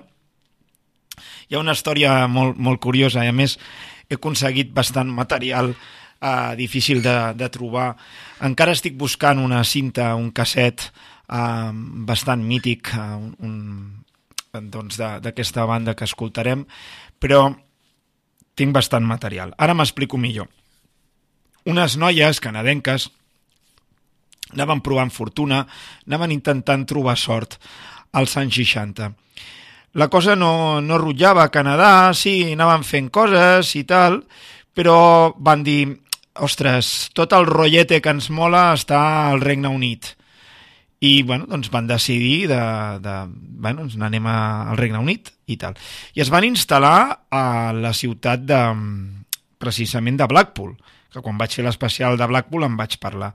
hi 1.49 1.57
ha 1.57 1.59
una 1.63 1.73
història 1.75 2.27
molt, 2.29 2.59
molt 2.61 2.79
curiosa 2.79 3.25
i 3.25 3.31
a 3.31 3.35
més 3.35 3.57
he 4.09 4.15
aconseguit 4.15 4.71
bastant 4.73 5.09
material 5.11 5.73
uh, 6.21 6.55
difícil 6.55 7.01
de, 7.01 7.15
de 7.35 7.49
trobar. 7.49 7.93
Encara 8.45 8.75
estic 8.75 8.97
buscant 8.97 9.39
una 9.41 9.63
cinta, 9.63 10.13
un 10.15 10.31
casset 10.35 10.89
uh, 11.29 11.71
bastant 12.09 12.43
mític 12.43 12.93
un, 12.95 13.33
un, 13.45 13.55
doncs 14.71 14.97
d'aquesta 14.97 15.65
banda 15.69 15.95
que 15.95 16.07
escoltarem, 16.07 16.65
però 17.19 17.49
tinc 18.59 18.75
bastant 18.75 19.05
material. 19.05 19.53
Ara 19.57 19.75
m'explico 19.77 20.17
millor. 20.19 20.49
Unes 21.69 21.95
noies 21.99 22.39
canadenques 22.41 23.09
anaven 24.53 24.81
provant 24.81 25.11
fortuna, 25.13 25.63
anaven 26.07 26.33
intentant 26.33 26.85
trobar 26.89 27.15
sort 27.19 27.59
als 28.17 28.35
anys 28.41 28.57
60. 28.57 29.11
La 29.99 30.07
cosa 30.09 30.35
no, 30.35 30.81
no 30.81 30.97
rotllava 31.01 31.43
a 31.43 31.51
Canadà, 31.53 32.11
sí, 32.13 32.53
anaven 32.53 32.85
fent 32.85 33.09
coses 33.13 33.73
i 33.77 33.83
tal, 33.89 34.21
però 34.73 35.33
van 35.37 35.63
dir, 35.65 35.81
ostres, 36.45 37.09
tot 37.13 37.33
el 37.37 37.47
rotllete 37.49 37.99
que 38.01 38.13
ens 38.13 38.29
mola 38.33 38.69
està 38.77 39.01
al 39.29 39.41
Regne 39.41 39.71
Unit. 39.71 40.15
I, 40.99 41.21
bueno, 41.23 41.45
doncs 41.47 41.69
van 41.71 41.87
decidir 41.87 42.49
de, 42.51 42.59
de 42.99 43.15
bueno, 43.31 43.85
doncs 43.85 43.95
anem 44.03 44.25
a, 44.27 44.39
al 44.71 44.79
Regne 44.79 44.99
Unit 44.99 45.31
i 45.47 45.55
tal. 45.61 45.77
I 46.15 46.25
es 46.25 46.31
van 46.33 46.47
instal·lar 46.47 47.29
a 47.31 47.43
la 47.71 47.93
ciutat 47.95 48.43
de, 48.43 48.59
precisament 49.59 50.17
de 50.19 50.27
Blackpool, 50.27 50.73
que 51.13 51.23
quan 51.23 51.39
vaig 51.39 51.55
fer 51.55 51.65
l'especial 51.65 52.17
de 52.19 52.27
Blackpool 52.29 52.67
en 52.67 52.75
vaig 52.79 52.97
parlar. 53.01 53.31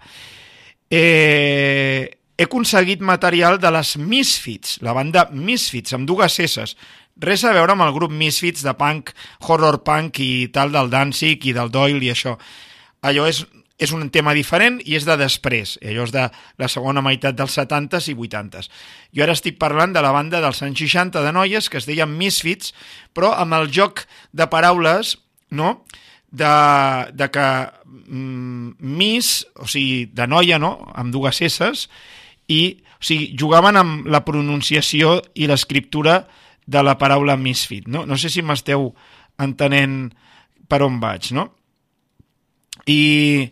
Eh, 0.91 2.11
he 2.37 2.47
aconseguit 2.49 3.03
material 3.05 3.61
de 3.63 3.71
les 3.75 3.95
Misfits, 3.97 4.79
la 4.83 4.95
banda 4.97 5.29
Misfits, 5.33 5.95
amb 5.95 6.09
dues 6.09 6.37
sesses. 6.41 6.75
Res 7.23 7.45
a 7.47 7.53
veure 7.55 7.77
amb 7.77 7.85
el 7.87 7.95
grup 7.95 8.11
Misfits 8.11 8.65
de 8.67 8.75
punk, 8.79 9.13
horror 9.47 9.83
punk 9.87 10.19
i 10.25 10.49
tal 10.55 10.75
del 10.75 10.91
Danzig 10.91 11.47
i 11.47 11.55
del 11.55 11.71
Doyle 11.71 12.03
i 12.03 12.11
això. 12.11 12.35
Allò 13.05 13.27
és, 13.29 13.43
és 13.77 13.93
un 13.93 14.07
tema 14.15 14.33
diferent 14.37 14.79
i 14.85 14.97
és 14.97 15.05
de 15.05 15.17
després. 15.21 15.77
Allò 15.85 16.07
és 16.07 16.15
de 16.15 16.25
la 16.61 16.71
segona 16.73 17.03
meitat 17.05 17.37
dels 17.37 17.57
70s 17.59 18.09
i 18.13 18.17
80s. 18.17 18.71
Jo 19.13 19.27
ara 19.27 19.35
estic 19.37 19.59
parlant 19.61 19.93
de 19.93 20.03
la 20.05 20.15
banda 20.15 20.41
dels 20.45 20.63
anys 20.65 20.81
60 20.87 21.25
de 21.25 21.35
noies 21.37 21.69
que 21.69 21.81
es 21.83 21.89
deien 21.91 22.17
Misfits, 22.17 22.73
però 23.13 23.35
amb 23.37 23.59
el 23.61 23.69
joc 23.75 24.07
de 24.33 24.49
paraules, 24.51 25.19
no?, 25.51 25.85
de, 26.35 26.55
de 27.15 27.29
que 27.31 27.47
mm, 28.11 28.75
Miss, 28.81 29.45
o 29.55 29.69
sigui, 29.71 30.09
de 30.11 30.27
noia, 30.27 30.59
no?, 30.59 30.79
amb 30.95 31.15
dues 31.15 31.39
sesses, 31.39 31.87
i 32.51 32.81
o 32.99 33.05
sigui, 33.05 33.35
jugaven 33.39 33.79
amb 33.79 34.09
la 34.11 34.25
pronunciació 34.27 35.21
i 35.37 35.47
l'escriptura 35.47 36.25
de 36.67 36.83
la 36.83 36.97
paraula 36.99 37.37
misfit. 37.37 37.87
No, 37.87 38.07
no 38.09 38.17
sé 38.17 38.33
si 38.33 38.43
m'esteu 38.43 38.89
entenent 39.45 40.09
per 40.69 40.81
on 40.87 40.97
vaig, 41.03 41.31
no? 41.37 41.51
I, 42.91 43.51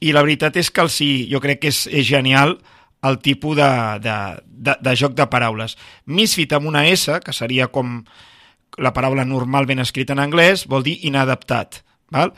i 0.00 0.12
la 0.12 0.22
veritat 0.24 0.56
és 0.60 0.70
que 0.70 0.84
el 0.84 0.92
sí, 0.92 1.26
jo 1.30 1.40
crec 1.44 1.62
que 1.62 1.72
és, 1.72 1.84
és 1.88 2.06
genial 2.06 2.58
el 3.04 3.18
tipus 3.20 3.56
de, 3.56 3.70
de, 4.04 4.16
de, 4.46 4.76
de 4.80 4.94
joc 4.96 5.16
de 5.16 5.26
paraules. 5.30 5.76
Misfit 6.06 6.54
amb 6.56 6.70
una 6.70 6.86
S, 6.88 7.20
que 7.24 7.36
seria 7.36 7.68
com 7.72 7.98
la 8.80 8.92
paraula 8.96 9.24
normal 9.28 9.68
ben 9.70 9.82
escrita 9.82 10.16
en 10.16 10.22
anglès, 10.24 10.64
vol 10.68 10.84
dir 10.86 10.98
inadaptat. 11.06 11.82
Val? 12.14 12.32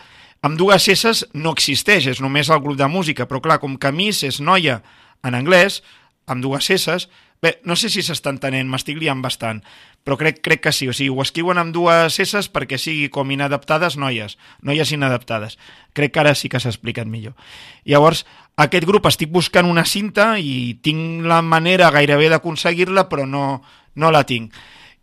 Amb 0.46 0.58
dues 0.58 0.88
S 0.92 1.26
no 1.34 1.54
existeix, 1.56 2.10
és 2.12 2.20
només 2.22 2.50
el 2.50 2.60
grup 2.62 2.76
de 2.78 2.88
música, 2.90 3.26
però 3.26 3.40
clar, 3.42 3.60
com 3.62 3.78
que 3.80 3.92
Miss 3.94 4.26
és 4.26 4.40
noia 4.40 4.80
en 5.26 5.34
anglès, 5.38 5.80
amb 6.26 6.42
dues 6.44 6.68
S, 6.70 7.06
bé, 7.42 7.58
no 7.64 7.76
sé 7.76 7.90
si 7.92 8.02
s'està 8.04 8.32
entenent, 8.32 8.68
m'estic 8.70 8.98
liant 9.00 9.20
bastant, 9.24 9.62
però 10.06 10.16
crec, 10.20 10.38
crec 10.44 10.62
que 10.62 10.72
sí, 10.72 10.86
o 10.88 10.94
sigui, 10.94 11.10
ho 11.10 11.22
escriuen 11.24 11.58
amb 11.58 11.74
dues 11.74 12.20
S 12.22 12.46
perquè 12.54 12.78
sigui 12.78 13.08
com 13.10 13.30
inadaptades 13.34 13.96
noies, 13.98 14.36
noies 14.62 14.92
inadaptades. 14.94 15.58
Crec 15.92 16.14
que 16.14 16.22
ara 16.22 16.34
sí 16.38 16.48
que 16.48 16.60
s'ha 16.62 16.70
explicat 16.70 17.10
millor. 17.10 17.34
Llavors, 17.84 18.24
aquest 18.56 18.86
grup 18.86 19.08
estic 19.10 19.32
buscant 19.34 19.66
una 19.66 19.84
cinta 19.84 20.36
i 20.38 20.78
tinc 20.82 21.26
la 21.26 21.42
manera 21.42 21.90
gairebé 21.90 22.30
d'aconseguir-la, 22.30 23.08
però 23.10 23.26
no, 23.26 23.62
no 23.94 24.10
la 24.14 24.24
tinc. 24.24 24.54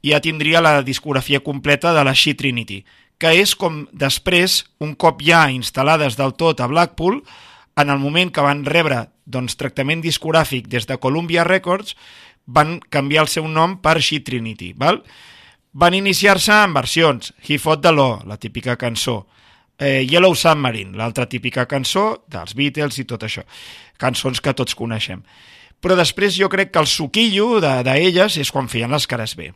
Ja 0.03 0.19
tindria 0.23 0.63
la 0.63 0.81
discografia 0.84 1.43
completa 1.43 1.93
de 1.93 2.03
la 2.03 2.15
She 2.15 2.34
Trinity, 2.39 2.84
que 3.19 3.36
és 3.39 3.53
com 3.55 3.84
després, 3.91 4.63
un 4.84 4.95
cop 4.99 5.21
ja 5.23 5.45
instal·lades 5.51 6.17
del 6.19 6.34
tot 6.39 6.63
a 6.63 6.67
Blackpool, 6.71 7.21
en 7.76 7.89
el 7.89 7.99
moment 7.99 8.32
que 8.32 8.43
van 8.45 8.65
rebre 8.65 9.07
doncs, 9.26 9.55
tractament 9.57 10.03
discogràfic 10.03 10.67
des 10.69 10.86
de 10.89 10.97
Columbia 11.01 11.45
Records, 11.47 11.95
van 12.45 12.80
canviar 12.91 13.24
el 13.24 13.32
seu 13.32 13.47
nom 13.47 13.78
per 13.82 13.99
She 14.01 14.19
Trinity. 14.19 14.74
Val? 14.78 15.01
Van 15.74 15.95
iniciar-se 15.97 16.53
en 16.53 16.74
versions 16.76 17.34
He 17.47 17.57
Fought 17.57 17.82
the 17.82 17.91
Law, 17.91 18.21
la 18.28 18.38
típica 18.38 18.76
cançó, 18.78 19.26
eh, 19.80 20.05
Yellow 20.05 20.36
Submarine, 20.36 20.97
l'altra 20.97 21.26
típica 21.30 21.65
cançó 21.65 22.26
dels 22.28 22.53
Beatles 22.53 22.99
i 22.99 23.07
tot 23.09 23.24
això. 23.24 23.45
Cançons 23.97 24.41
que 24.41 24.53
tots 24.53 24.76
coneixem. 24.76 25.24
Però 25.82 25.95
després 25.95 26.38
jo 26.38 26.49
crec 26.49 26.71
que 26.71 26.80
el 26.80 26.88
suquillo 26.88 27.59
d'elles 27.59 28.36
de, 28.36 28.41
és 28.41 28.51
quan 28.51 28.69
feien 28.69 28.91
les 28.91 29.07
cares 29.07 29.36
bé 29.36 29.53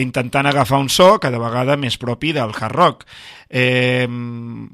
intentant 0.00 0.46
agafar 0.48 0.80
un 0.80 0.88
so 0.88 1.18
cada 1.20 1.40
vegada 1.40 1.76
més 1.76 1.98
propi 2.00 2.32
del 2.32 2.54
hard 2.56 2.76
rock. 2.76 3.04
Eh, 3.48 4.08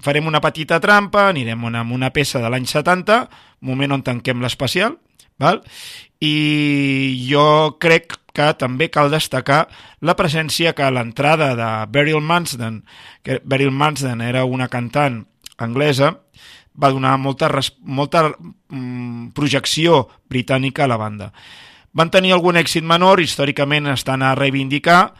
farem 0.04 0.30
una 0.30 0.42
petita 0.44 0.78
trampa, 0.80 1.28
anirem 1.28 1.64
amb 1.70 1.92
una 1.96 2.12
peça 2.14 2.42
de 2.42 2.50
l'any 2.50 2.66
70, 2.66 3.24
moment 3.66 3.98
on 3.98 4.04
tanquem 4.06 4.42
l'especial, 4.44 4.98
val? 5.38 5.62
i 6.18 7.14
jo 7.28 7.78
crec 7.78 8.16
que 8.34 8.48
també 8.58 8.88
cal 8.90 9.10
destacar 9.10 9.66
la 10.02 10.14
presència 10.18 10.74
que 10.74 10.84
a 10.86 10.92
l'entrada 10.94 11.52
de 11.58 11.70
Beryl 11.94 12.22
Mansden, 12.22 12.82
que 13.22 13.40
Beryl 13.44 13.74
Mansden 13.74 14.22
era 14.22 14.44
una 14.44 14.68
cantant 14.70 15.24
anglesa, 15.58 16.14
va 16.78 16.90
donar 16.94 17.16
molta, 17.18 17.50
molta 17.82 18.28
mm, 18.30 19.30
projecció 19.34 20.04
britànica 20.30 20.84
a 20.84 20.90
la 20.90 20.98
banda. 21.00 21.32
Van 21.98 22.12
tenir 22.14 22.30
algun 22.30 22.54
èxit 22.60 22.84
menor, 22.86 23.18
històricament 23.18 23.88
estan 23.90 24.22
a 24.22 24.36
reivindicar, 24.38 25.14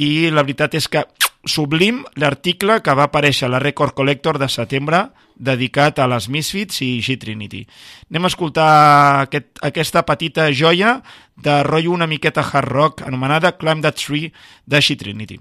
i 0.00 0.30
la 0.32 0.44
veritat 0.46 0.78
és 0.78 0.88
que 0.88 1.02
sublim 1.54 1.98
l'article 2.16 2.78
que 2.80 2.94
va 2.96 3.10
aparèixer 3.10 3.48
a 3.48 3.52
la 3.52 3.60
Record 3.60 3.92
Collector 3.98 4.38
de 4.40 4.48
setembre 4.48 5.02
dedicat 5.36 5.98
a 5.98 6.06
les 6.08 6.28
Misfits 6.32 6.80
i 6.86 7.02
G-Trinity. 7.04 7.66
Anem 8.12 8.24
a 8.24 8.30
escoltar 8.32 8.70
aquest, 9.26 9.50
aquesta 9.60 10.04
petita 10.08 10.48
joia 10.52 11.00
de 11.36 11.58
rotllo 11.66 11.92
una 11.98 12.08
miqueta 12.08 12.44
hard 12.46 12.70
rock 12.70 13.02
anomenada 13.04 13.56
Climb 13.58 13.84
That 13.84 14.00
Tree 14.00 14.32
de 14.64 14.80
G-Trinity. 14.80 15.40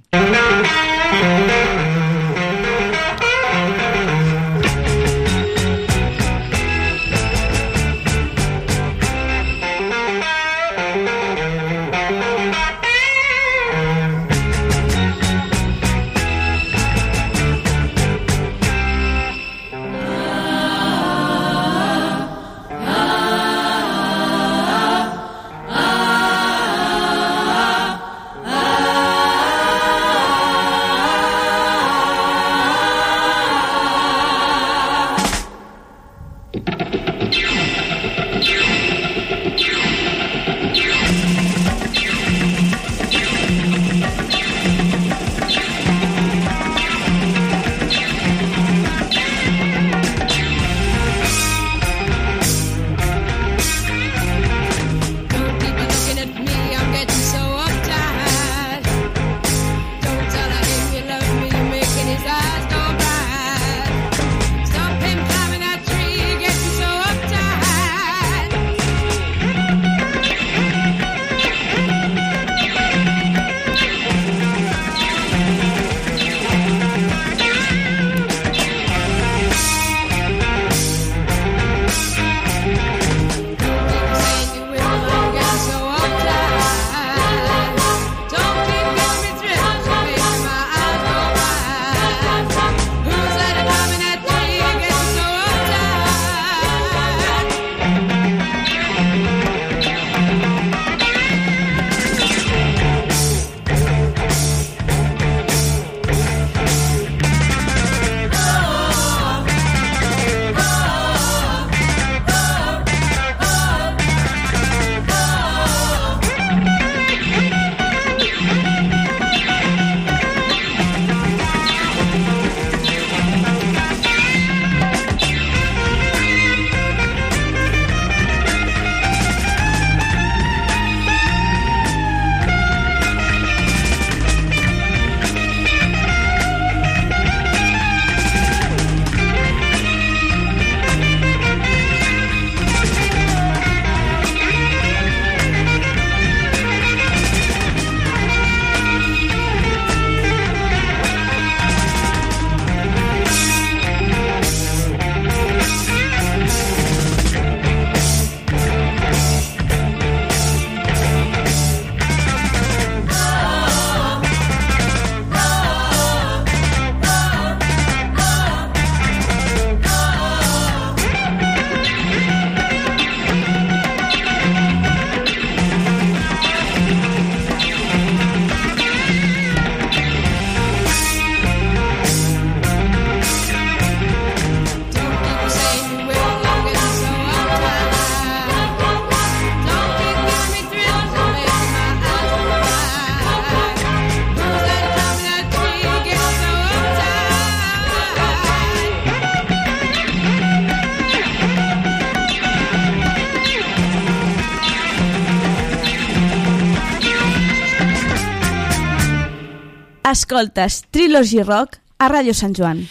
Escoltes 210.12 210.82
Trilogy 210.91 211.39
Rock 211.45 211.80
a 211.97 212.09
Ràdio 212.12 212.34
Sant 212.36 212.51
Joan. 212.57 212.82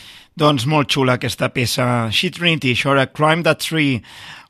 Doncs 0.40 0.64
molt 0.64 0.88
xula 0.88 1.18
aquesta 1.18 1.50
peça. 1.52 1.84
She 2.14 2.30
Trinity, 2.32 2.72
això 2.72 2.94
era 2.94 3.10
Crime 3.12 3.44
That 3.44 3.60
Tree, 3.60 3.98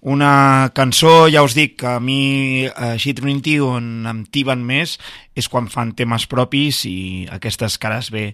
una 0.06 0.70
cançó, 0.76 1.26
ja 1.32 1.42
us 1.42 1.56
dic, 1.58 1.74
que 1.82 1.88
a 1.96 2.00
mi 2.00 2.68
a 2.68 2.92
She 2.94 3.16
Trinity 3.18 3.58
on 3.64 4.06
em 4.06 4.22
tiben 4.32 4.62
més 4.64 4.94
és 5.34 5.50
quan 5.50 5.66
fan 5.72 5.90
temes 5.98 6.28
propis 6.30 6.84
i 6.86 7.26
aquestes 7.34 7.76
cares 7.82 8.12
bé 8.14 8.30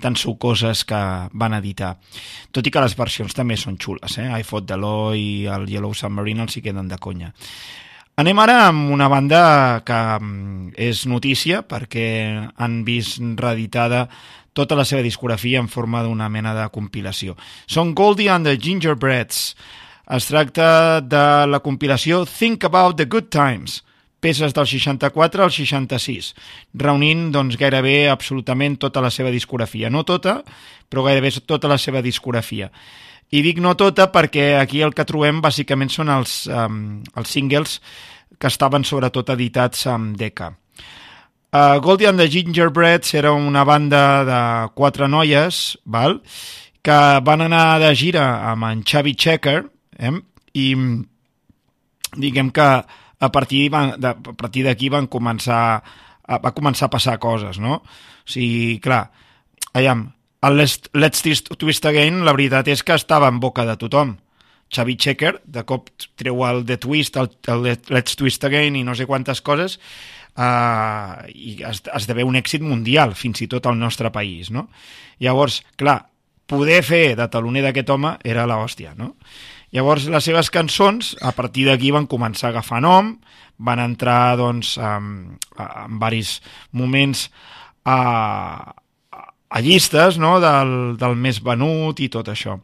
tan 0.00 0.14
sucoses 0.14 0.86
que 0.86 1.02
van 1.34 1.58
editar. 1.58 1.96
Tot 2.54 2.64
i 2.64 2.70
que 2.70 2.86
les 2.86 2.94
versions 2.96 3.34
també 3.34 3.58
són 3.58 3.80
xules, 3.80 4.20
eh? 4.22 4.30
I 4.30 4.46
Fought 4.46 4.70
the 4.70 4.78
Law 4.78 5.16
i 5.18 5.46
el 5.50 5.66
Yellow 5.68 5.98
Submarine 5.98 6.46
els 6.46 6.56
hi 6.56 6.64
queden 6.68 6.88
de 6.88 7.00
conya. 7.02 7.34
Anem 8.20 8.36
ara 8.42 8.66
amb 8.66 8.90
una 8.92 9.06
banda 9.08 9.80
que 9.86 9.96
mm, 9.96 10.74
és 10.76 11.06
notícia 11.08 11.62
perquè 11.64 12.08
han 12.60 12.74
vist 12.84 13.16
reeditada 13.40 14.02
tota 14.52 14.76
la 14.76 14.84
seva 14.84 15.00
discografia 15.00 15.62
en 15.62 15.70
forma 15.72 16.02
d'una 16.04 16.28
mena 16.28 16.52
de 16.52 16.66
compilació. 16.74 17.38
Són 17.64 17.94
Goldie 17.96 18.28
and 18.28 18.44
the 18.44 18.58
Gingerbreads. 18.60 19.54
Es 20.12 20.28
tracta 20.28 21.00
de 21.00 21.24
la 21.48 21.62
compilació 21.64 22.26
Think 22.28 22.68
About 22.68 22.98
the 22.98 23.08
Good 23.08 23.30
Times, 23.32 23.80
peces 24.20 24.52
del 24.52 24.68
64 24.68 25.46
al 25.46 25.54
66, 25.56 26.34
reunint 26.74 27.30
doncs, 27.32 27.56
gairebé 27.56 28.10
absolutament 28.12 28.76
tota 28.76 29.00
la 29.00 29.08
seva 29.08 29.32
discografia. 29.32 29.88
No 29.88 30.04
tota, 30.04 30.42
però 30.92 31.08
gairebé 31.08 31.32
tota 31.40 31.72
la 31.72 31.80
seva 31.80 32.04
discografia. 32.04 32.68
I 33.30 33.42
dic 33.46 33.60
no 33.62 33.76
tota 33.78 34.08
perquè 34.10 34.56
aquí 34.58 34.80
el 34.82 34.94
que 34.94 35.04
trobem 35.06 35.40
bàsicament 35.42 35.90
són 35.92 36.08
els, 36.10 36.46
um, 36.50 37.02
els 37.16 37.30
singles 37.30 37.76
que 38.40 38.48
estaven 38.50 38.82
sobretot 38.84 39.30
editats 39.36 39.86
amb 39.86 40.16
Decca. 40.18 40.50
Uh, 41.52 41.78
Goldie 41.82 42.06
and 42.08 42.18
the 42.18 42.28
Gingerbreads 42.30 43.14
era 43.14 43.32
una 43.34 43.64
banda 43.64 44.24
de 44.24 44.40
quatre 44.74 45.08
noies 45.08 45.78
val? 45.84 46.20
que 46.82 46.96
van 47.20 47.42
anar 47.44 47.78
de 47.82 47.90
gira 47.94 48.22
amb 48.50 48.64
en 48.64 48.78
Xavi 48.88 49.12
Checker 49.14 49.58
eh? 49.98 50.12
i 50.56 50.74
diguem 52.16 52.48
que 52.50 52.68
a 53.20 53.28
partir 53.32 53.68
van- 53.70 53.98
d'aquí 54.00 54.88
van 54.88 55.06
començar 55.06 55.82
a, 56.24 56.38
va 56.38 56.54
començar 56.56 56.86
a 56.88 56.94
passar 56.94 57.18
coses, 57.20 57.58
no? 57.60 57.82
O 57.82 58.30
sigui, 58.30 58.78
clar, 58.80 59.10
aviam, 59.74 60.06
el 60.42 60.56
Let's, 60.56 61.22
Twist- 61.22 61.84
Again, 61.86 62.24
la 62.24 62.32
veritat 62.32 62.68
és 62.68 62.82
que 62.82 62.94
estava 62.96 63.28
en 63.28 63.40
boca 63.40 63.66
de 63.68 63.76
tothom. 63.76 64.16
Xavi 64.70 64.94
Checker, 64.96 65.40
de 65.44 65.64
cop 65.66 65.88
treu 66.16 66.44
el 66.46 66.64
The 66.64 66.76
Twist, 66.78 67.16
el, 67.18 67.28
el 67.50 67.62
Let- 67.64 67.90
Let's 67.90 68.14
Twist 68.16 68.44
Again 68.46 68.76
i 68.78 68.84
no 68.86 68.94
sé 68.94 69.04
quantes 69.06 69.40
coses, 69.42 69.80
uh, 70.38 71.26
i 71.34 71.56
es, 71.66 71.82
esdevé 71.92 72.22
un 72.24 72.38
èxit 72.38 72.62
mundial, 72.62 73.16
fins 73.18 73.42
i 73.42 73.48
tot 73.50 73.66
al 73.66 73.78
nostre 73.80 74.12
país, 74.14 74.50
no? 74.54 74.68
Llavors, 75.18 75.60
clar, 75.76 76.04
poder 76.46 76.80
fer 76.86 77.16
de 77.18 77.26
taloner 77.28 77.64
d'aquest 77.66 77.90
home 77.90 78.14
era 78.24 78.46
la 78.46 78.60
hòstia, 78.62 78.94
no? 78.94 79.16
Llavors, 79.74 80.06
les 80.10 80.24
seves 80.24 80.48
cançons, 80.50 81.16
a 81.22 81.30
partir 81.34 81.66
d'aquí 81.68 81.90
van 81.94 82.06
començar 82.10 82.48
a 82.48 82.54
agafar 82.54 82.80
nom, 82.82 83.16
van 83.58 83.82
entrar, 83.82 84.36
doncs, 84.38 84.76
en, 84.78 85.36
en 85.58 85.98
varis 86.00 86.38
moments 86.72 87.26
a, 87.84 88.72
a 89.50 89.60
llistes 89.60 90.18
no? 90.18 90.38
del, 90.40 90.96
del 90.98 91.16
més 91.18 91.42
venut 91.42 92.00
i 92.00 92.08
tot 92.08 92.30
això. 92.30 92.56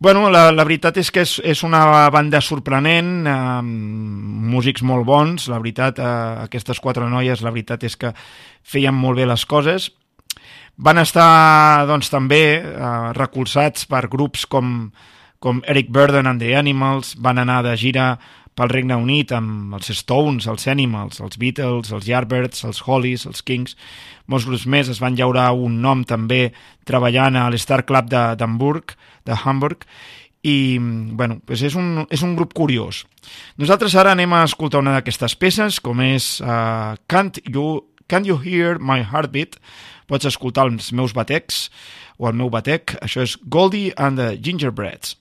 Bueno, 0.00 0.28
la, 0.30 0.52
la 0.54 0.62
veritat 0.62 1.00
és 1.02 1.10
que 1.10 1.24
és, 1.26 1.32
és 1.42 1.64
una 1.66 1.82
banda 2.14 2.38
sorprenent, 2.44 3.26
amb 3.26 4.46
músics 4.52 4.84
molt 4.86 5.02
bons, 5.08 5.48
la 5.50 5.58
veritat, 5.58 5.98
eh, 5.98 6.10
aquestes 6.46 6.78
quatre 6.78 7.08
noies, 7.10 7.42
la 7.42 7.50
veritat 7.50 7.82
és 7.88 7.98
que 7.98 8.12
feien 8.62 8.94
molt 8.94 9.18
bé 9.18 9.26
les 9.26 9.44
coses. 9.50 9.90
Van 10.78 11.02
estar, 11.02 11.86
doncs, 11.90 12.12
també 12.14 12.42
eh, 12.62 12.90
recolzats 13.18 13.88
per 13.90 14.06
grups 14.06 14.46
com, 14.46 14.92
com 15.42 15.64
Eric 15.66 15.90
Burden 15.90 16.30
and 16.30 16.46
the 16.46 16.54
Animals, 16.54 17.16
van 17.18 17.42
anar 17.42 17.64
de 17.66 17.74
gira 17.74 18.12
pel 18.58 18.70
Regne 18.70 18.96
Unit 18.98 19.34
amb 19.34 19.74
els 19.78 19.90
Stones, 19.98 20.46
els 20.50 20.70
Animals, 20.70 21.18
els 21.22 21.38
Beatles, 21.38 21.90
els 21.94 22.06
Yardbirds, 22.06 22.64
els 22.66 22.80
Hollies, 22.86 23.26
els 23.26 23.42
Kings, 23.42 23.74
molts 24.28 24.46
grups 24.46 24.66
més 24.68 24.88
es 24.92 25.00
van 25.02 25.16
llaurar 25.18 25.50
un 25.56 25.80
nom 25.82 26.04
també 26.04 26.52
treballant 26.88 27.36
a 27.36 27.48
l'Star 27.50 27.82
Club 27.88 28.08
de- 28.12 28.36
d'Hamburg, 28.38 28.94
de 29.26 29.36
Hamburg, 29.44 29.84
i 30.46 30.78
bueno, 30.78 31.40
doncs 31.44 31.62
és, 31.66 31.74
un, 31.74 32.06
és 32.14 32.22
un 32.22 32.36
grup 32.38 32.52
curiós. 32.54 33.02
Nosaltres 33.58 33.96
ara 33.98 34.12
anem 34.14 34.32
a 34.32 34.44
escoltar 34.46 34.80
una 34.84 34.94
d'aquestes 34.98 35.34
peces, 35.36 35.80
com 35.80 36.00
és 36.04 36.38
uh, 36.40 36.94
Can't, 37.10 37.40
you, 37.48 37.82
Can't 38.08 38.28
You 38.28 38.38
Hear 38.44 38.78
My 38.78 39.02
Heartbeat? 39.02 39.58
Pots 40.08 40.24
escoltar 40.30 40.68
els 40.70 40.92
meus 40.96 41.12
batecs, 41.12 41.66
o 42.16 42.28
el 42.30 42.38
meu 42.38 42.48
batec, 42.50 42.94
això 43.04 43.20
és 43.26 43.36
Goldie 43.50 43.92
and 43.96 44.16
the 44.18 44.36
Gingerbreads. 44.40 45.16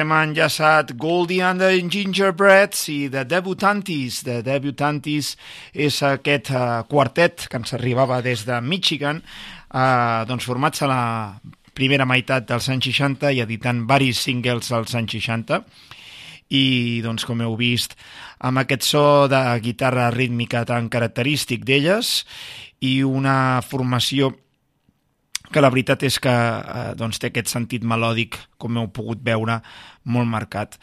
Hem 0.00 0.12
enllaçat 0.14 0.94
Goldie 0.98 1.42
and 1.44 1.62
the 1.62 1.70
Gingerbreads 1.90 2.88
i 2.90 3.08
The 3.12 3.22
Debutantis. 3.28 4.22
The 4.26 4.40
Debutantis 4.42 5.34
és 5.70 5.98
aquest 6.02 6.50
uh, 6.50 6.82
quartet 6.90 7.46
que 7.50 7.60
ens 7.60 7.74
arribava 7.76 8.18
des 8.24 8.42
de 8.48 8.58
Michigan, 8.64 9.20
uh, 9.70 10.24
doncs 10.26 10.46
formats 10.48 10.82
a 10.82 10.90
la 10.90 11.02
primera 11.74 12.06
meitat 12.06 12.46
dels 12.48 12.68
anys 12.72 12.88
60 12.90 13.34
i 13.34 13.42
editant 13.44 13.84
varis 13.90 14.22
singles 14.26 14.70
als 14.72 14.94
anys 14.98 15.16
60 15.18 15.62
i 16.54 16.64
doncs 17.04 17.24
com 17.26 17.40
heu 17.42 17.56
vist 17.58 17.96
amb 18.44 18.62
aquest 18.62 18.86
so 18.86 19.04
de 19.30 19.40
guitarra 19.64 20.10
rítmica 20.14 20.62
tan 20.68 20.90
característic 20.92 21.64
d'elles 21.66 22.22
i 22.84 23.02
una 23.06 23.62
formació 23.64 24.34
que 25.54 25.62
la 25.62 25.70
veritat 25.70 26.02
és 26.06 26.18
que 26.22 26.32
eh, 26.32 26.88
doncs 26.98 27.20
té 27.22 27.30
aquest 27.30 27.52
sentit 27.52 27.84
melòdic, 27.86 28.40
com 28.58 28.80
heu 28.80 28.90
pogut 28.94 29.22
veure, 29.22 29.60
molt 30.10 30.30
marcat. 30.30 30.74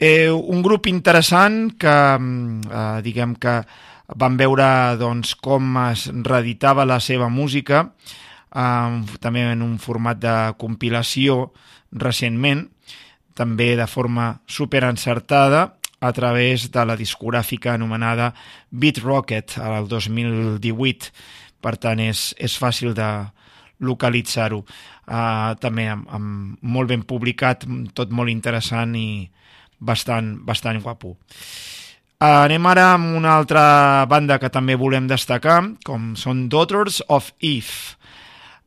Eh, 0.00 0.30
un 0.32 0.64
grup 0.66 0.88
interessant 0.90 1.76
que, 1.78 1.96
mm, 2.18 2.66
eh, 2.66 3.00
diguem 3.06 3.36
que 3.38 3.60
van 4.16 4.36
veure 4.36 4.96
doncs, 4.98 5.36
com 5.38 5.76
es 5.86 6.08
reeditava 6.10 6.88
la 6.88 6.98
seva 7.00 7.28
música, 7.28 7.92
eh, 8.50 9.02
també 9.20 9.52
en 9.52 9.62
un 9.62 9.78
format 9.78 10.18
de 10.18 10.36
compilació 10.58 11.52
recentment, 11.92 12.66
també 13.34 13.76
de 13.76 13.86
forma 13.86 14.40
super 14.46 14.84
encertada, 14.84 15.76
a 16.00 16.12
través 16.12 16.70
de 16.72 16.84
la 16.84 16.96
discogràfica 16.96 17.74
anomenada 17.74 18.32
Beat 18.70 18.98
Rocket, 19.04 19.58
al 19.58 19.86
2018. 19.86 21.12
Per 21.60 21.76
tant, 21.76 22.00
és, 22.00 22.30
és 22.40 22.56
fàcil 22.56 22.94
de, 22.96 23.08
localitzar-ho. 23.80 24.62
Uh, 25.10 25.56
també 25.60 25.88
amb, 25.90 26.06
amb 26.12 26.62
molt 26.62 26.92
ben 26.92 27.02
publicat, 27.02 27.66
tot 27.96 28.12
molt 28.14 28.30
interessant 28.30 28.94
i 28.98 29.26
bastant, 29.80 30.36
bastant 30.46 30.80
guapo. 30.84 31.16
Uh, 32.20 32.44
anem 32.44 32.66
ara 32.68 32.90
amb 32.98 33.16
una 33.16 33.32
altra 33.40 34.04
banda 34.04 34.36
que 34.38 34.50
també 34.52 34.76
volem 34.76 35.06
destacar, 35.08 35.62
com 35.86 36.12
són 36.20 36.48
Daughters 36.52 37.00
of 37.08 37.32
Eve. 37.40 37.96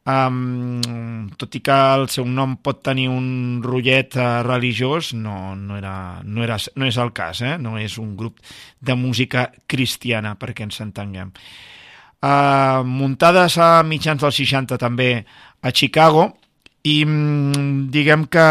Um, 0.04 1.30
tot 1.40 1.54
i 1.56 1.62
que 1.64 1.76
el 1.96 2.10
seu 2.12 2.26
nom 2.28 2.58
pot 2.60 2.82
tenir 2.84 3.06
un 3.08 3.62
rotllet 3.64 4.18
uh, 4.18 4.42
religiós, 4.44 5.14
no, 5.16 5.54
no, 5.56 5.78
era, 5.78 5.94
no, 6.26 6.42
era, 6.44 6.58
no 6.76 6.90
és 6.90 6.98
el 7.00 7.14
cas, 7.16 7.40
eh? 7.46 7.54
no 7.62 7.78
és 7.80 7.96
un 8.02 8.18
grup 8.20 8.42
de 8.82 8.98
música 9.00 9.46
cristiana, 9.70 10.34
perquè 10.36 10.66
ens 10.66 10.82
entenguem. 10.84 11.32
Muntades 12.24 13.58
a 13.60 13.84
mitjans 13.84 14.22
dels 14.22 14.38
60 14.40 14.78
també 14.80 15.26
a 15.62 15.72
Chicago 15.72 16.30
i 16.84 17.04
mm, 17.06 17.90
diguem 17.92 18.28
que, 18.32 18.48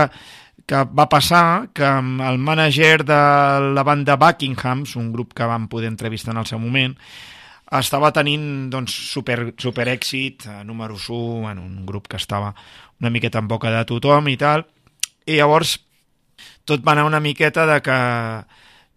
que 0.67 0.85
va 0.93 1.09
passar 1.09 1.69
que 1.73 1.85
el 1.85 2.41
mànager 2.41 3.05
de 3.05 3.21
la 3.73 3.85
banda 3.85 4.17
Buckinghams, 4.21 4.97
un 4.97 5.13
grup 5.13 5.33
que 5.37 5.49
vam 5.49 5.69
poder 5.69 5.89
entrevistar 5.93 6.33
en 6.35 6.43
el 6.43 6.49
seu 6.49 6.61
moment, 6.61 6.97
estava 7.79 8.13
tenint 8.13 8.69
doncs, 8.73 8.93
super, 9.13 9.55
super 9.57 9.89
èxit, 9.89 10.47
eh, 10.47 10.63
número 10.65 10.97
1, 10.97 11.51
en 11.51 11.59
un 11.59 11.87
grup 11.87 12.09
que 12.09 12.21
estava 12.21 12.53
una 13.01 13.11
miqueta 13.11 13.41
en 13.41 13.49
boca 13.49 13.73
de 13.73 13.85
tothom 13.89 14.29
i 14.29 14.37
tal, 14.37 14.67
i 15.27 15.39
llavors 15.39 15.79
tot 16.69 16.85
va 16.85 16.93
anar 16.93 17.07
una 17.09 17.21
miqueta 17.21 17.67
de 17.67 17.81
que, 17.83 17.99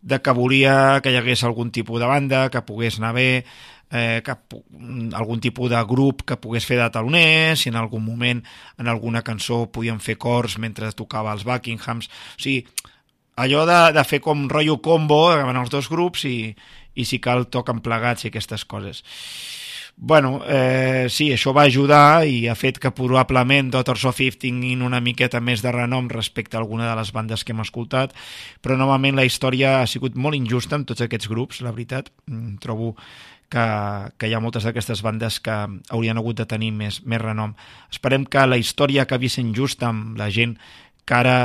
de 0.01 0.19
que 0.21 0.35
volia 0.37 0.99
que 1.01 1.13
hi 1.13 1.19
hagués 1.19 1.43
algun 1.43 1.71
tipus 1.71 2.01
de 2.01 2.09
banda, 2.09 2.49
que 2.51 2.65
pogués 2.67 2.99
anar 2.99 3.13
bé, 3.15 3.45
eh, 3.91 4.21
que, 4.25 4.35
algun 5.15 5.41
tipus 5.43 5.69
de 5.71 5.81
grup 5.87 6.23
que 6.25 6.39
pogués 6.41 6.65
fer 6.65 6.79
de 6.81 6.89
taloners, 6.93 7.61
si 7.61 7.69
en 7.69 7.79
algun 7.79 8.03
moment 8.05 8.43
en 8.79 8.87
alguna 8.91 9.23
cançó 9.23 9.65
podien 9.71 9.99
fer 9.99 10.17
cors 10.17 10.57
mentre 10.57 10.91
tocava 10.93 11.33
els 11.35 11.45
Buckinghams, 11.47 12.09
o 12.09 12.41
sigui, 12.41 12.65
allò 13.35 13.65
de, 13.67 13.81
de 13.95 14.05
fer 14.07 14.21
com 14.23 14.47
rotllo 14.49 14.79
combo 14.81 15.27
en 15.35 15.55
els 15.55 15.69
dos 15.73 15.89
grups 15.91 16.25
i, 16.29 16.55
i 16.95 17.05
si 17.05 17.19
cal 17.19 17.49
toquen 17.51 17.83
plegats 17.83 18.25
i 18.25 18.31
aquestes 18.31 18.65
coses. 18.65 19.03
Bueno, 19.97 20.41
eh, 20.45 21.07
sí, 21.09 21.29
això 21.31 21.53
va 21.55 21.63
ajudar 21.69 22.25
i 22.27 22.49
ha 22.51 22.55
fet 22.59 22.81
que 22.83 22.91
probablement 22.91 23.69
Daughters 23.71 24.03
of 24.09 24.19
Eve 24.19 24.35
tinguin 24.41 24.81
una 24.83 24.99
miqueta 24.99 25.39
més 25.39 25.63
de 25.63 25.71
renom 25.71 26.09
respecte 26.11 26.57
a 26.57 26.59
alguna 26.59 26.89
de 26.89 26.97
les 26.99 27.13
bandes 27.15 27.45
que 27.45 27.55
hem 27.55 27.63
escoltat, 27.63 28.11
però 28.59 28.75
novament 28.75 29.15
la 29.15 29.23
història 29.23 29.79
ha 29.79 29.87
sigut 29.87 30.19
molt 30.19 30.35
injusta 30.35 30.75
amb 30.75 30.89
tots 30.89 31.05
aquests 31.05 31.31
grups, 31.31 31.61
la 31.63 31.71
veritat. 31.71 32.11
Mm, 32.27 32.57
trobo 32.59 32.97
que, 33.49 33.65
que 34.17 34.29
hi 34.29 34.33
ha 34.35 34.41
moltes 34.43 34.65
d'aquestes 34.65 35.03
bandes 35.05 35.39
que 35.43 35.55
haurien 35.93 36.17
hagut 36.17 36.41
de 36.41 36.47
tenir 36.49 36.71
més, 36.75 37.01
més 37.05 37.21
renom. 37.21 37.55
Esperem 37.91 38.25
que 38.25 38.45
la 38.47 38.59
història 38.61 39.05
acabi 39.05 39.29
sent 39.29 39.53
justa 39.55 39.89
amb 39.91 40.19
la 40.19 40.29
gent 40.33 40.57
que 41.05 41.17
ara 41.21 41.39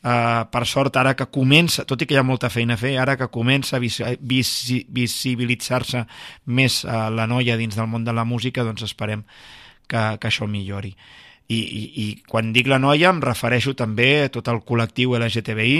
Uh, 0.00 0.46
per 0.48 0.62
sort, 0.64 0.94
ara 0.96 1.10
que 1.12 1.26
comença, 1.28 1.82
tot 1.84 2.00
i 2.00 2.06
que 2.08 2.14
hi 2.14 2.16
ha 2.16 2.24
molta 2.24 2.48
feina 2.48 2.72
a 2.72 2.80
fer, 2.80 2.94
ara 2.96 3.18
que 3.20 3.26
comença 3.28 3.74
a 3.76 3.80
visi, 3.82 4.00
visi, 4.24 4.78
visibilitzar-se 4.88 6.06
més 6.56 6.78
uh, 6.86 7.10
la 7.12 7.26
noia 7.28 7.58
dins 7.60 7.76
del 7.76 7.90
món 7.92 8.06
de 8.06 8.14
la 8.16 8.24
música, 8.24 8.64
doncs 8.64 8.86
esperem 8.86 9.26
que, 9.84 10.00
que 10.16 10.30
això 10.30 10.48
millori. 10.48 10.94
I, 11.52 11.58
i, 11.60 11.82
I 12.00 12.06
quan 12.24 12.54
dic 12.56 12.70
la 12.72 12.80
noia 12.80 13.10
em 13.12 13.20
refereixo 13.20 13.74
també 13.76 14.08
a 14.22 14.32
tot 14.32 14.48
el 14.48 14.62
col·lectiu 14.64 15.18
LGTBI 15.18 15.76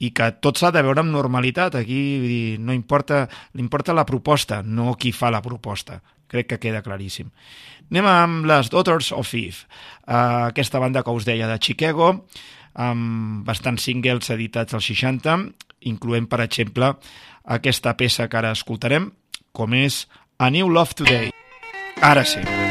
i 0.00 0.10
que 0.16 0.30
tot 0.40 0.58
s'ha 0.58 0.72
de 0.72 0.82
veure 0.84 1.02
amb 1.02 1.12
normalitat. 1.12 1.76
Aquí 1.80 2.00
dir, 2.24 2.58
no 2.60 2.74
importa, 2.76 3.26
importa 3.60 3.96
la 3.96 4.06
proposta, 4.08 4.62
no 4.64 4.94
qui 4.96 5.12
fa 5.12 5.30
la 5.32 5.42
proposta. 5.44 6.00
Crec 6.30 6.52
que 6.52 6.60
queda 6.62 6.82
claríssim. 6.82 7.30
Anem 7.90 8.06
amb 8.06 8.46
les 8.46 8.70
Daughters 8.70 9.10
of 9.12 9.32
Eve, 9.34 9.66
uh, 10.06 10.46
aquesta 10.52 10.78
banda 10.78 11.02
que 11.02 11.10
us 11.14 11.26
deia 11.26 11.50
de 11.50 11.58
Chicago, 11.58 12.12
amb 12.78 13.42
bastants 13.48 13.88
singles 13.90 14.30
editats 14.30 14.78
als 14.78 14.86
60, 14.86 15.36
incloent, 15.90 16.30
per 16.30 16.40
exemple, 16.46 16.94
aquesta 17.44 17.96
peça 17.98 18.30
que 18.30 18.38
ara 18.38 18.54
escoltarem, 18.54 19.10
com 19.52 19.74
és 19.74 20.04
A 20.38 20.50
New 20.54 20.70
Love 20.70 21.02
Today. 21.02 21.32
Ara 22.00 22.24
sí. 22.24 22.46
Hey, 22.46 22.69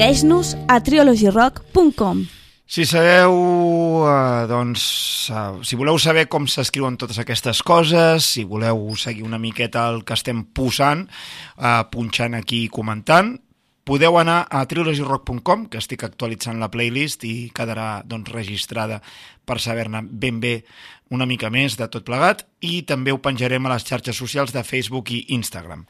Segueix-nos 0.00 0.54
a 0.64 0.78
trilogyrock.com. 0.80 2.22
Si 2.64 2.86
sabeu, 2.88 3.34
eh, 4.08 4.46
doncs, 4.48 5.28
eh, 5.28 5.60
si 5.60 5.76
voleu 5.76 5.98
saber 6.00 6.24
com 6.26 6.46
s'escriuen 6.48 6.96
totes 6.96 7.18
aquestes 7.20 7.60
coses, 7.60 8.24
si 8.24 8.46
voleu 8.48 8.96
seguir 8.96 9.26
una 9.28 9.36
miqueta 9.36 9.90
el 9.90 10.00
que 10.08 10.16
estem 10.16 10.40
posant, 10.56 11.04
eh, 11.04 11.84
punxant 11.92 12.32
aquí 12.32 12.64
i 12.64 12.72
comentant, 12.72 13.42
podeu 13.84 14.16
anar 14.16 14.46
a 14.48 14.64
trilogyrock.com, 14.64 15.68
que 15.68 15.76
estic 15.76 16.08
actualitzant 16.08 16.58
la 16.64 16.70
playlist 16.70 17.28
i 17.28 17.52
quedarà 17.52 18.02
doncs, 18.02 18.32
registrada 18.32 19.02
per 19.44 19.60
saber-ne 19.60 20.00
ben 20.08 20.40
bé 20.40 20.64
una 21.10 21.26
mica 21.26 21.50
més 21.50 21.76
de 21.76 21.88
tot 21.92 22.08
plegat 22.08 22.46
i 22.62 22.86
també 22.88 23.12
ho 23.12 23.20
penjarem 23.20 23.66
a 23.66 23.74
les 23.74 23.84
xarxes 23.84 24.16
socials 24.16 24.56
de 24.56 24.64
Facebook 24.64 25.10
i 25.12 25.26
Instagram. 25.28 25.84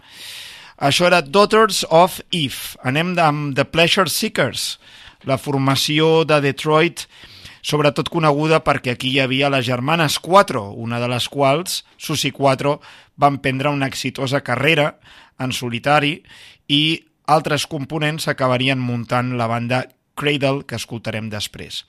Això 0.80 1.04
era 1.10 1.20
Daughters 1.20 1.82
of 1.92 2.22
Eve. 2.32 2.78
Anem 2.88 3.12
amb 3.20 3.52
The 3.52 3.66
Pleasure 3.68 4.08
Seekers, 4.08 4.78
la 5.28 5.36
formació 5.36 6.24
de 6.24 6.38
Detroit, 6.40 7.04
sobretot 7.60 8.08
coneguda 8.08 8.62
perquè 8.64 8.94
aquí 8.94 9.10
hi 9.12 9.20
havia 9.20 9.50
les 9.52 9.66
germanes 9.68 10.16
4, 10.24 10.62
una 10.80 10.96
de 11.02 11.10
les 11.12 11.28
quals, 11.28 11.82
Susi 12.00 12.32
4, 12.32 12.78
van 13.20 13.36
prendre 13.44 13.68
una 13.68 13.90
exitosa 13.92 14.40
carrera 14.40 14.94
en 15.36 15.52
solitari 15.52 16.14
i 16.72 16.82
altres 17.28 17.68
components 17.68 18.30
acabarien 18.32 18.80
muntant 18.80 19.36
la 19.36 19.52
banda 19.52 19.84
Cradle, 20.16 20.64
que 20.64 20.80
escoltarem 20.80 21.28
després. 21.28 21.84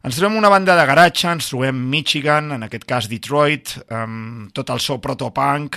Ens 0.00 0.16
trobem 0.16 0.38
una 0.38 0.48
banda 0.48 0.76
de 0.78 0.84
garatge, 0.88 1.26
ens 1.28 1.48
trobem 1.50 1.76
Michigan, 1.92 2.52
en 2.54 2.64
aquest 2.64 2.84
cas 2.88 3.08
Detroit, 3.10 3.74
amb 3.92 4.52
tot 4.56 4.70
el 4.72 4.80
so 4.80 4.96
protopunk, 5.02 5.76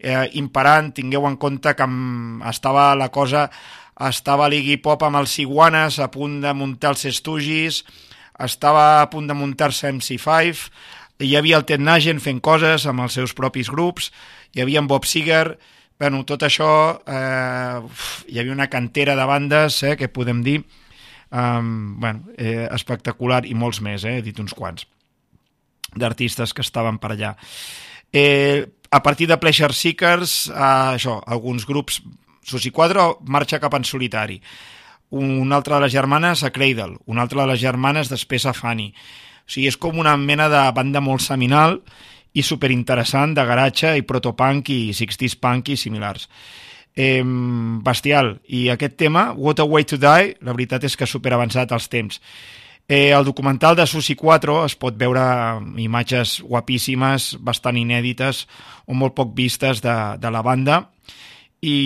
eh, 0.00 0.28
imperant, 0.40 0.92
tingueu 0.96 1.26
en 1.28 1.36
compte 1.40 1.74
que 1.76 1.86
estava 2.50 2.94
la 2.98 3.10
cosa, 3.12 3.48
estava 4.08 4.48
l'Iggy 4.48 4.78
Pop 4.80 5.02
amb 5.04 5.20
els 5.20 5.36
Iguanes 5.42 5.98
a 6.00 6.08
punt 6.12 6.40
de 6.42 6.52
muntar 6.56 6.94
els 6.94 7.04
Stooges, 7.16 7.84
estava 8.40 9.02
a 9.02 9.10
punt 9.12 9.28
de 9.28 9.36
muntar-se 9.36 9.92
MC5, 9.92 10.70
hi 11.20 11.34
havia 11.36 11.58
el 11.60 11.66
Ted 11.68 11.82
Nugent 11.84 12.22
fent 12.24 12.40
coses 12.40 12.86
amb 12.88 13.04
els 13.04 13.18
seus 13.18 13.34
propis 13.36 13.68
grups, 13.68 14.08
hi 14.56 14.64
havia 14.64 14.80
en 14.80 14.88
Bob 14.88 15.04
Seger, 15.04 15.58
bueno, 16.00 16.22
tot 16.24 16.46
això, 16.46 16.70
eh, 17.04 17.80
uf, 17.84 18.24
hi 18.26 18.40
havia 18.40 18.56
una 18.56 18.70
cantera 18.72 19.16
de 19.16 19.26
bandes, 19.28 19.82
eh, 19.82 19.96
que 20.00 20.08
podem 20.08 20.40
dir, 20.42 20.62
um, 21.30 22.00
bueno, 22.00 22.24
eh, 22.38 22.68
espectacular 22.72 23.44
i 23.44 23.54
molts 23.54 23.82
més, 23.84 24.04
eh, 24.04 24.16
he 24.18 24.22
dit 24.24 24.38
uns 24.40 24.56
quants 24.56 24.86
d'artistes 25.94 26.54
que 26.54 26.62
estaven 26.62 26.98
per 26.98 27.12
allà. 27.12 27.34
Eh, 28.12 28.64
a 28.90 29.02
partir 29.02 29.28
de 29.28 29.38
Pleasure 29.38 29.72
Seekers, 29.72 30.48
eh, 30.48 30.96
això, 30.98 31.20
alguns 31.26 31.66
grups, 31.66 32.02
Susi 32.42 32.70
Quadro 32.70 33.20
marxa 33.26 33.60
cap 33.60 33.74
en 33.74 33.84
solitari, 33.84 34.40
un 35.10 35.52
altre 35.52 35.74
de 35.74 35.80
les 35.84 35.92
germanes 35.92 36.42
a 36.42 36.50
Cradle, 36.50 36.98
un 37.06 37.18
altre 37.18 37.40
de 37.40 37.46
les 37.46 37.60
germanes 37.60 38.08
després 38.10 38.46
a 38.46 38.54
Fanny. 38.54 38.90
O 38.90 39.50
sigui, 39.50 39.66
és 39.68 39.76
com 39.76 39.98
una 39.98 40.16
mena 40.16 40.48
de 40.48 40.62
banda 40.74 41.00
molt 41.00 41.22
seminal 41.22 41.80
i 42.32 42.42
superinteressant 42.46 43.34
de 43.34 43.44
garatge 43.46 43.96
i 43.98 44.06
protopunk 44.06 44.70
i 44.70 44.80
60s 44.94 45.36
punk 45.40 45.70
i 45.74 45.76
similars. 45.76 46.28
Eh, 46.94 47.22
bestial. 47.24 48.40
I 48.46 48.68
aquest 48.70 48.96
tema, 48.96 49.32
What 49.36 49.60
a 49.60 49.64
Way 49.64 49.84
to 49.84 49.98
Die, 49.98 50.34
la 50.40 50.54
veritat 50.54 50.84
és 50.84 50.96
que 50.96 51.06
superavançat 51.06 51.70
els 51.72 51.88
temps. 51.88 52.20
Eh, 52.90 53.12
el 53.14 53.24
documental 53.24 53.76
de 53.78 53.84
Susi 53.86 54.16
4 54.18 54.64
es 54.66 54.74
pot 54.74 54.96
veure 54.98 55.22
imatges 55.78 56.40
guapíssimes, 56.42 57.36
bastant 57.38 57.76
inèdites 57.78 58.40
o 58.90 58.96
molt 58.98 59.14
poc 59.14 59.30
vistes 59.38 59.78
de, 59.84 59.94
de 60.18 60.32
la 60.34 60.40
banda. 60.42 60.80
I, 61.62 61.76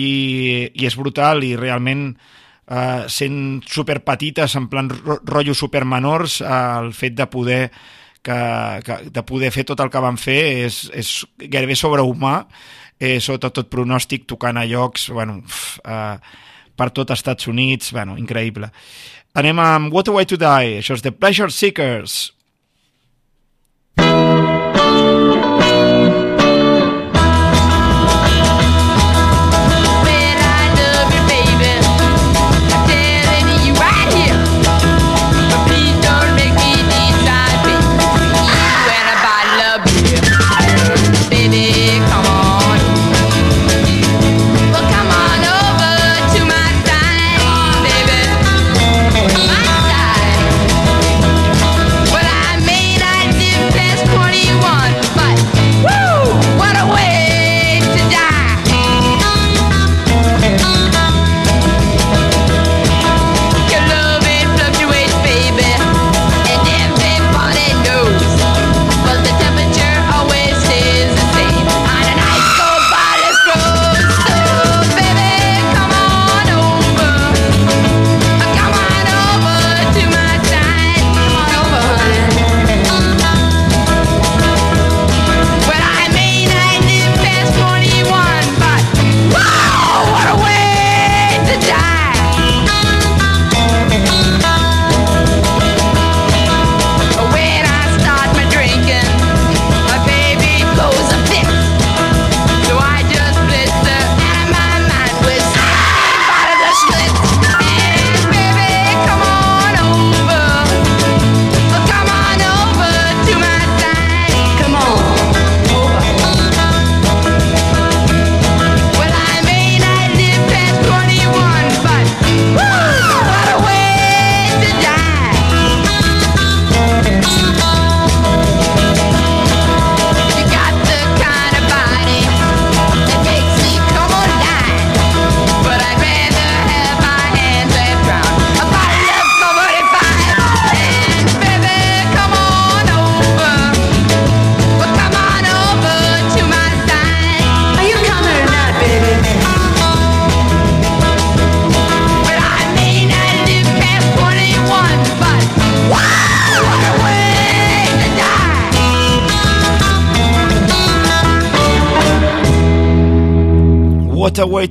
i 0.73 0.87
és 0.87 0.95
brutal 0.97 1.43
i 1.45 1.51
realment 1.59 2.07
eh, 2.15 3.03
sent 3.11 3.61
superpetites 3.69 4.55
en 4.57 4.65
plan 4.71 4.89
ro- 4.89 5.19
rotllo 5.29 5.53
supermenors 5.53 6.39
eh, 6.41 6.49
el 6.79 6.89
fet 6.97 7.13
de 7.19 7.27
poder 7.29 7.59
que, 8.25 8.39
que, 8.87 8.97
de 9.13 9.23
poder 9.29 9.51
fer 9.53 9.67
tot 9.69 9.83
el 9.85 9.91
que 9.93 10.01
van 10.01 10.17
fer 10.17 10.39
és, 10.65 10.79
és 10.95 11.11
gairebé 11.37 11.75
sobrehumà 11.77 12.37
eh, 12.97 13.19
sota 13.21 13.51
tot 13.53 13.69
pronòstic 13.69 14.25
tocant 14.31 14.57
a 14.57 14.65
llocs 14.65 15.09
bueno, 15.13 15.41
uf, 15.43 15.75
eh, 15.83 16.15
per 16.75 16.89
tot 16.95 17.11
Estats 17.13 17.51
Units, 17.51 17.91
bueno, 17.95 18.15
increïble 18.17 18.71
anem 19.35 19.59
amb 19.59 19.93
What 19.93 20.07
a 20.07 20.15
Way 20.15 20.29
to 20.31 20.39
Die 20.39 20.79
això 20.79 20.95
és 20.95 21.03
The 21.03 21.11
Pleasure 21.11 21.51
Seekers 21.51 22.31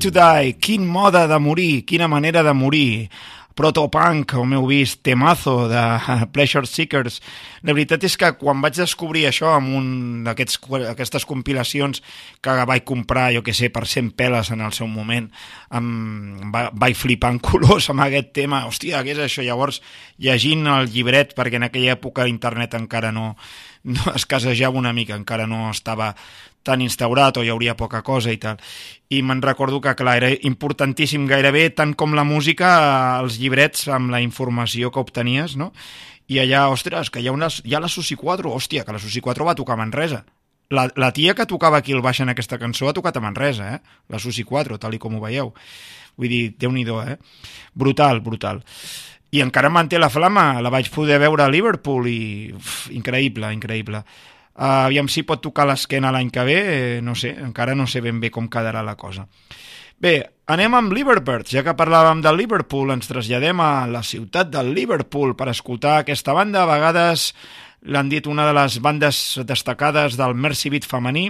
to 0.05 0.11
die, 0.12 0.59
quin 0.61 0.84
mode 0.84 1.22
de 1.30 1.38
morir, 1.40 1.84
quina 1.88 2.09
manera 2.09 2.42
de 2.44 2.52
morir. 2.52 3.09
protopunk, 3.55 4.32
com 4.32 4.50
heu 4.50 4.64
vist, 4.66 4.98
temazo 5.07 5.68
de 5.70 5.80
Pleasure 6.34 6.66
Seekers. 6.66 7.20
La 7.62 7.70
veritat 7.70 8.02
és 8.02 8.16
que 8.18 8.32
quan 8.34 8.59
vaig 8.59 8.74
descobrir 8.74 9.28
això 9.28 9.52
amb 9.55 9.76
un 9.78 10.24
d'aquestes 10.26 11.22
compilacions 11.30 12.02
que 12.42 12.57
vaig 12.66 12.82
comprar, 12.82 13.28
jo 13.36 13.44
que 13.46 13.55
sé, 13.55 13.70
per 13.70 13.84
100 13.86 14.11
peles 14.18 14.50
en 14.50 14.64
el 14.66 14.74
seu 14.74 14.90
moment, 14.90 15.28
em, 15.70 16.50
va, 16.50 16.64
vaig 16.74 16.98
flipar 16.98 17.30
en 17.36 17.38
colors 17.48 17.86
amb 17.94 18.02
aquest 18.09 18.34
tema. 18.34 18.64
Hòstia, 18.66 19.05
què 19.07 19.14
és 19.14 19.22
això? 19.22 19.46
Llavors, 19.46 19.78
llegint 20.18 20.66
el 20.74 20.90
llibret, 20.90 21.36
perquè 21.38 21.62
en 21.62 21.68
aquella 21.70 21.94
època 21.94 22.26
internet 22.26 22.74
encara 22.74 23.14
no, 23.14 23.36
no 23.86 24.16
es 24.18 24.26
casejava 24.26 24.82
una 24.82 24.92
mica, 24.92 25.14
encara 25.14 25.46
no 25.46 25.68
estava 25.70 26.16
tan 26.65 26.83
instaurat 26.83 27.37
o 27.37 27.45
hi 27.45 27.53
hauria 27.53 27.77
poca 27.79 28.03
cosa 28.03 28.33
i 28.33 28.41
tal. 28.41 28.59
I 29.12 29.21
me'n 29.23 29.43
recordo 29.45 29.81
que, 29.85 29.95
clar, 29.99 30.17
era 30.23 30.33
importantíssim 30.49 31.29
gairebé, 31.31 31.69
tant 31.77 31.95
com 31.95 32.16
la 32.16 32.24
música, 32.24 32.74
els 33.20 33.39
llibrets 33.39 33.86
amb 33.93 34.11
la 34.15 34.23
informació 34.24 34.91
que 34.91 35.03
obtenies, 35.05 35.59
no? 35.61 35.73
I 36.27 36.41
allà, 36.41 36.69
ostres, 36.73 37.12
que 37.12 37.20
hi 37.20 37.28
ha, 37.28 37.36
una, 37.36 37.51
hi 37.53 37.77
ha 37.77 37.82
la 37.85 37.93
Susi 37.93 38.16
4, 38.16 38.51
hòstia, 38.51 38.85
que 38.85 38.97
la 38.97 39.03
Susi 39.03 39.20
4 39.20 39.45
va 39.45 39.55
tocar 39.59 39.77
a 39.77 39.82
Manresa. 39.85 40.24
La, 40.73 40.89
la 40.97 41.12
tia 41.12 41.35
que 41.36 41.45
tocava 41.47 41.78
aquí 41.78 41.93
el 41.93 42.01
baix 42.03 42.23
en 42.24 42.32
aquesta 42.32 42.59
cançó 42.59 42.89
ha 42.89 42.95
tocat 42.97 43.19
a 43.20 43.23
Manresa, 43.23 43.74
eh? 43.77 43.99
La 44.09 44.19
Susi 44.19 44.47
4, 44.49 44.81
tal 44.81 44.97
i 44.97 45.01
com 45.03 45.19
ho 45.19 45.20
veieu. 45.20 45.53
Vull 46.16 46.31
dir, 46.31 46.45
déu 46.59 46.73
nhi 46.73 46.86
eh? 46.86 47.19
Brutal, 47.74 48.20
brutal. 48.20 48.62
I 49.35 49.43
encara 49.43 49.69
manté 49.69 49.99
la 49.99 50.09
flama, 50.09 50.61
la 50.62 50.70
vaig 50.70 50.89
poder 50.95 51.19
veure 51.19 51.43
a 51.43 51.51
Liverpool 51.51 52.07
i... 52.07 52.53
Uf, 52.55 52.89
increïble, 52.95 53.51
increïble. 53.53 54.05
Uh, 54.55 54.86
aviam 54.86 55.09
si 55.10 55.24
pot 55.26 55.40
tocar 55.43 55.66
l'esquena 55.66 56.12
l'any 56.14 56.31
que 56.31 56.44
ve, 56.47 56.59
eh, 56.62 56.98
no 57.02 57.16
sé, 57.18 57.32
encara 57.43 57.74
no 57.74 57.89
sé 57.90 58.01
ben 58.05 58.20
bé 58.22 58.31
com 58.31 58.47
quedarà 58.47 58.85
la 58.86 58.94
cosa. 58.94 59.26
Bé, 59.98 60.14
anem 60.51 60.74
amb 60.78 60.93
Liverbirds. 60.94 61.51
Ja 61.55 61.64
que 61.66 61.74
parlàvem 61.78 62.20
de 62.22 62.32
Liverpool, 62.35 62.93
ens 62.94 63.09
traslladem 63.10 63.60
a 63.62 63.86
la 63.90 64.02
ciutat 64.06 64.51
del 64.52 64.72
Liverpool 64.76 65.35
per 65.39 65.48
escoltar 65.51 65.98
aquesta 66.01 66.35
banda. 66.36 66.62
A 66.62 66.70
vegades 66.70 67.32
l'han 67.82 68.10
dit 68.12 68.26
una 68.31 68.47
de 68.47 68.55
les 68.56 68.78
bandes 68.85 69.40
destacades 69.47 70.18
del 70.20 70.35
Mercy 70.35 70.70
Beat 70.72 70.86
femení 70.89 71.28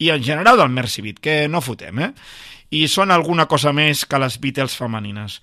i 0.00 0.10
en 0.10 0.22
general 0.24 0.56
del 0.56 0.72
Mercy 0.72 1.04
Beat, 1.04 1.20
que 1.20 1.36
no 1.48 1.60
fotem, 1.60 1.98
eh? 2.00 2.12
I 2.70 2.86
són 2.88 3.10
alguna 3.10 3.46
cosa 3.50 3.72
més 3.74 4.06
que 4.06 4.18
les 4.22 4.38
Beatles 4.40 4.76
femenines. 4.78 5.40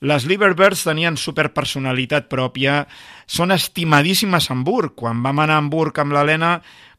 Les 0.00 0.24
Liverbirds 0.24 0.86
tenien 0.86 1.18
superpersonalitat 1.20 2.30
pròpia, 2.32 2.86
són 3.28 3.52
estimadíssimes 3.52 4.48
a 4.48 4.54
Hamburg. 4.54 4.94
Quan 4.96 5.20
vam 5.24 5.42
anar 5.42 5.58
a 5.58 5.60
Hamburg 5.60 5.98
amb 6.00 6.16
l'Helena 6.16 6.54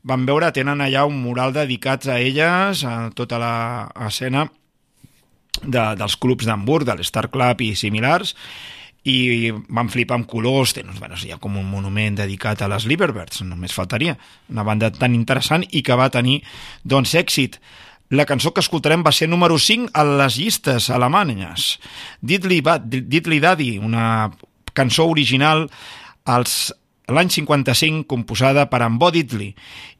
vam 0.05 0.25
veure, 0.25 0.51
tenen 0.53 0.81
allà 0.81 1.07
un 1.09 1.17
mural 1.21 1.53
dedicat 1.55 2.05
a 2.05 2.19
elles, 2.21 2.83
a 2.85 3.09
tota 3.17 3.39
l'escena 3.41 4.45
de, 5.63 5.81
dels 5.97 6.17
clubs 6.21 6.45
d'Hamburg, 6.45 6.85
de 6.85 6.99
l'Star 6.99 7.27
Club 7.33 7.65
i 7.65 7.73
similars, 7.77 8.35
i 9.09 9.49
van 9.49 9.89
flipar 9.89 10.19
amb 10.19 10.29
colors, 10.29 10.75
tenen, 10.77 10.93
bueno, 11.01 11.17
hi 11.17 11.33
ha 11.33 11.39
com 11.41 11.57
un 11.57 11.65
monument 11.65 12.19
dedicat 12.19 12.61
a 12.61 12.69
les 12.69 12.85
Liverbirds, 12.85 13.41
només 13.49 13.73
faltaria, 13.73 14.13
una 14.53 14.65
banda 14.67 14.91
tan 14.93 15.17
interessant 15.17 15.65
i 15.71 15.81
que 15.81 15.97
va 15.97 16.11
tenir 16.13 16.43
doncs 16.85 17.15
èxit. 17.17 17.57
La 18.11 18.27
cançó 18.27 18.51
que 18.51 18.59
escoltarem 18.59 19.05
va 19.07 19.13
ser 19.15 19.29
número 19.31 19.55
5 19.55 19.93
a 19.95 20.03
les 20.03 20.35
llistes 20.35 20.89
alemanyes. 20.91 21.77
Diddley, 22.19 22.59
Bad, 22.59 22.89
Diddley 22.91 23.39
Daddy, 23.39 23.77
una 23.79 24.31
cançó 24.75 25.07
original 25.07 25.69
als 26.27 26.73
l'any 27.11 27.31
55 27.31 28.05
composada 28.07 28.67
per 28.71 28.81
en 28.85 28.97
Bo 28.99 29.11
Diddley 29.11 29.51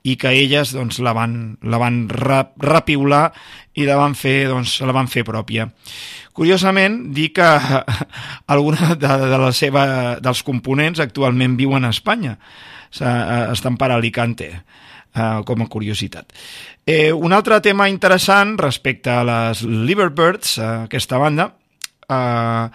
i 0.07 0.15
que 0.19 0.31
elles 0.35 0.73
doncs, 0.75 0.99
la 1.03 1.13
van, 1.15 1.57
la 1.63 1.79
van 1.81 2.03
rap, 2.11 2.53
repiular 2.61 3.29
i 3.79 3.87
la 3.87 3.97
van 3.99 4.15
fer, 4.17 4.47
doncs, 4.51 4.79
la 4.83 4.95
van 4.95 5.09
fer 5.11 5.25
pròpia. 5.27 5.69
Curiosament, 6.35 6.99
dir 7.15 7.31
que 7.35 7.47
alguna 8.53 8.95
de, 8.95 9.15
de 9.31 9.39
la 9.39 9.51
seva, 9.55 9.85
dels 10.23 10.43
components 10.47 11.03
actualment 11.03 11.57
viuen 11.59 11.85
a 11.85 11.95
Espanya. 11.95 12.37
Estan 12.91 13.77
per 13.79 13.91
Alicante, 13.95 14.51
eh, 15.15 15.41
com 15.45 15.61
a 15.61 15.67
curiositat. 15.67 16.31
Eh, 16.85 17.11
un 17.11 17.33
altre 17.33 17.59
tema 17.61 17.89
interessant 17.89 18.57
respecte 18.59 19.11
a 19.11 19.23
les 19.27 19.63
Liverbirds, 19.63 20.57
eh, 20.57 20.71
aquesta 20.87 21.17
banda, 21.21 21.53
eh, 22.09 22.69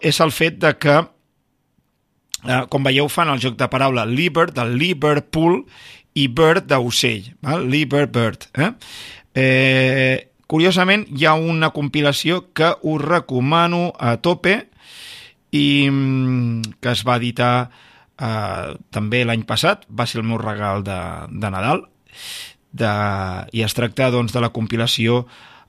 és 0.00 0.20
el 0.20 0.32
fet 0.32 0.58
de 0.60 0.72
que 0.78 0.96
eh, 2.46 2.62
com 2.68 2.84
veieu 2.84 3.08
fan 3.08 3.30
el 3.32 3.40
joc 3.42 3.56
de 3.58 3.68
paraula 3.72 4.06
liber, 4.06 4.50
del 4.54 4.76
Liverpool 4.78 5.62
i 6.16 6.28
bird 6.28 6.68
d'ocell? 6.70 7.32
Liverbird 7.42 8.48
eh? 8.54 8.70
Eh, 9.36 10.16
curiosament 10.48 11.06
hi 11.12 11.26
ha 11.26 11.34
una 11.34 11.72
compilació 11.74 12.52
que 12.56 12.72
us 12.82 13.02
recomano 13.02 13.90
a 13.98 14.16
tope 14.22 14.56
i 15.52 15.88
mm, 15.90 16.78
que 16.80 16.94
es 16.94 17.04
va 17.06 17.18
editar 17.20 17.68
eh, 18.20 18.76
també 18.90 19.24
l'any 19.24 19.44
passat, 19.48 19.86
va 19.88 20.06
ser 20.06 20.20
el 20.22 20.28
meu 20.28 20.40
regal 20.42 20.84
de, 20.86 20.98
de 21.30 21.50
Nadal 21.52 21.84
de, 22.72 22.92
i 23.52 23.64
es 23.64 23.76
tracta 23.76 24.10
doncs, 24.14 24.34
de 24.34 24.42
la 24.42 24.52
compilació 24.54 25.24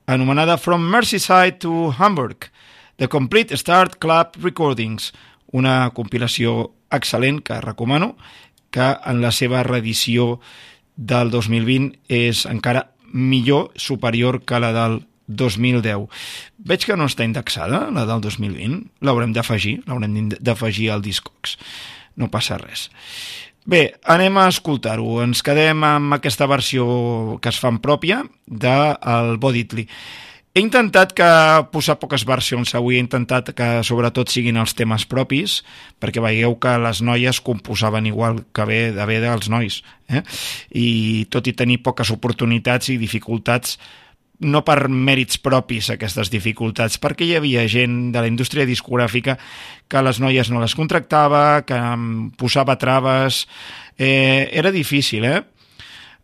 anomenada 0.07 0.57
From 0.57 0.87
Merseyside 0.91 1.59
to 1.63 1.91
Hamburg, 1.97 2.49
The 2.97 3.07
Complete 3.07 3.57
Start 3.57 3.99
Club 3.99 4.39
Recordings, 4.41 5.11
una 5.53 5.91
compilació 5.95 6.71
excel·lent 6.91 7.43
que 7.43 7.59
recomano, 7.61 8.15
que 8.71 8.87
en 9.07 9.21
la 9.21 9.31
seva 9.31 9.63
reedició 9.67 10.39
del 10.95 11.31
2020 11.31 11.99
és 12.09 12.45
encara 12.49 12.87
millor, 13.13 13.71
superior 13.75 14.41
que 14.43 14.59
la 14.59 14.73
del 14.75 15.01
2010. 15.27 16.07
Veig 16.67 16.87
que 16.87 16.97
no 16.97 17.07
està 17.07 17.27
indexada, 17.27 17.85
la 17.93 18.07
del 18.07 18.23
2020. 18.23 18.81
L'haurem 19.05 19.35
d'afegir, 19.35 19.81
l'haurem 19.87 20.31
d'afegir 20.39 20.89
al 20.91 21.03
Discogs. 21.05 21.57
No 22.17 22.31
passa 22.33 22.57
res. 22.61 22.87
Bé, 23.67 23.97
anem 24.07 24.37
a 24.39 24.47
escoltar-ho. 24.47 25.19
Ens 25.25 25.43
quedem 25.43 25.83
amb 25.83 26.15
aquesta 26.15 26.47
versió 26.47 26.85
que 27.43 27.51
es 27.51 27.59
fan 27.59 27.81
pròpia 27.83 28.21
del 28.47 29.35
Boditli. 29.43 29.87
He 30.57 30.61
intentat 30.63 31.11
que 31.13 31.25
posar 31.69 31.99
poques 32.01 32.23
versions 32.25 32.71
avui, 32.79 32.95
he 32.97 33.03
intentat 33.03 33.51
que 33.53 33.65
sobretot 33.85 34.31
siguin 34.33 34.57
els 34.57 34.73
temes 34.73 35.03
propis, 35.05 35.59
perquè 36.01 36.23
veieu 36.23 36.55
que 36.57 36.71
les 36.81 37.03
noies 37.05 37.43
composaven 37.45 38.07
igual 38.09 38.39
que 38.57 38.65
bé 38.65 38.79
de 38.95 39.05
bé 39.05 39.19
dels 39.21 39.51
nois. 39.53 39.83
Eh? 40.09 40.23
I 40.73 40.87
tot 41.29 41.45
i 41.45 41.53
tenir 41.53 41.83
poques 41.85 42.09
oportunitats 42.15 42.89
i 42.89 42.97
dificultats, 42.97 43.77
no 44.39 44.61
per 44.65 44.87
mèrits 44.89 45.39
propis 45.41 45.89
aquestes 45.93 46.29
dificultats, 46.29 46.99
perquè 47.01 47.25
hi 47.25 47.35
havia 47.39 47.65
gent 47.71 48.11
de 48.13 48.21
la 48.21 48.29
indústria 48.29 48.67
discogràfica 48.69 49.37
que 49.89 50.03
les 50.05 50.19
noies 50.21 50.51
no 50.53 50.61
les 50.61 50.75
contractava, 50.77 51.63
que 51.65 51.81
posava 52.37 52.77
traves... 52.77 53.45
Eh, 53.97 54.51
era 54.53 54.69
difícil, 54.69 55.23
eh? 55.25 55.39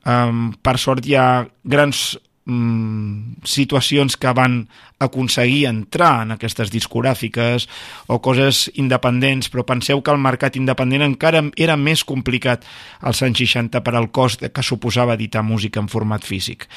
Um, 0.05 0.51
per 0.61 0.75
sort 0.77 1.07
hi 1.09 1.15
ha 1.17 1.47
grans 1.65 2.19
mm, 2.45 3.43
situacions 3.43 4.17
que 4.17 4.33
van 4.33 4.67
aconseguir 5.03 5.65
entrar 5.67 6.23
en 6.23 6.35
aquestes 6.35 6.71
discogràfiques 6.71 7.67
o 8.07 8.19
coses 8.23 8.69
independents, 8.79 9.49
però 9.51 9.65
penseu 9.67 10.01
que 10.01 10.13
el 10.13 10.21
mercat 10.23 10.55
independent 10.59 11.03
encara 11.05 11.43
era 11.57 11.77
més 11.77 12.05
complicat 12.07 12.65
als 13.01 13.23
anys 13.25 13.43
60 13.43 13.83
per 13.83 13.95
al 13.95 14.11
cost 14.11 14.45
que 14.47 14.63
suposava 14.63 15.17
editar 15.19 15.43
música 15.43 15.83
en 15.83 15.91
format 15.91 16.23
físic. 16.23 16.67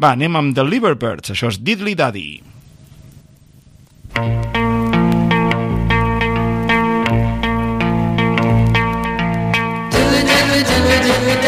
Va, 0.00 0.14
anem 0.14 0.36
amb 0.36 0.56
The 0.56 0.64
Liverbirds, 0.64 1.34
això 1.34 1.52
és 1.52 1.60
Diddly 1.60 1.94
Daddy. 1.98 2.28
Dilly 9.94 10.22
dilly 10.22 10.60
dilly 10.64 10.98
dilly 11.02 11.34
daddy. 11.34 11.43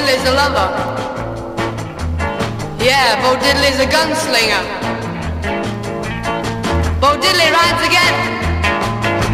Diddley's 0.00 0.24
a 0.24 0.32
lover. 0.32 0.68
Yeah, 2.82 3.20
Bo 3.20 3.36
Diddley's 3.36 3.78
a 3.80 3.86
gunslinger. 3.86 4.62
Bo 7.02 7.18
Diddley 7.20 7.50
rides 7.52 7.82
again. 7.84 8.14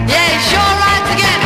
Yeah, 0.08 0.26
he 0.26 0.38
sure 0.50 0.72
rides 0.82 1.10
again. 1.14 1.45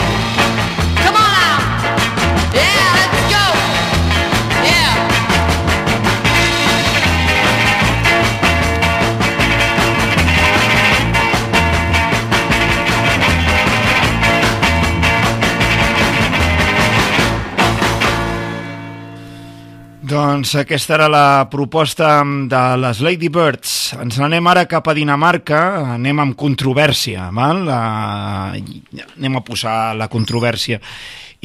Doncs 20.21 20.51
aquesta 20.59 20.99
era 20.99 21.07
la 21.09 21.49
proposta 21.49 22.19
de 22.51 22.61
les 22.83 22.99
Ladybirds. 23.01 23.71
Ens 24.03 24.19
n'anem 24.21 24.49
ara 24.51 24.67
cap 24.69 24.91
a 24.91 24.95
Dinamarca, 24.97 25.61
anem 25.95 26.21
amb 26.21 26.37
controvèrsia, 26.37 27.31
val? 27.33 27.63
Uh, 27.65 29.07
anem 29.17 29.39
a 29.39 29.43
posar 29.47 29.95
la 29.97 30.11
controvèrsia 30.13 30.77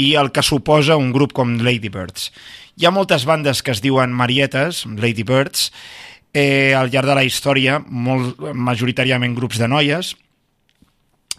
i 0.02 0.10
el 0.19 0.34
que 0.35 0.43
suposa 0.43 0.99
un 0.99 1.14
grup 1.15 1.31
com 1.38 1.56
Ladybirds. 1.56 2.27
Hi 2.76 2.89
ha 2.89 2.91
moltes 2.91 3.23
bandes 3.30 3.64
que 3.64 3.72
es 3.72 3.84
diuen 3.85 4.11
Marietes, 4.11 4.84
Ladybirds, 4.99 5.69
eh, 6.35 6.76
al 6.76 6.91
llarg 6.91 7.14
de 7.14 7.19
la 7.22 7.23
història, 7.23 7.80
molt, 7.80 8.43
majoritàriament 8.52 9.39
grups 9.39 9.61
de 9.61 9.72
noies, 9.72 10.18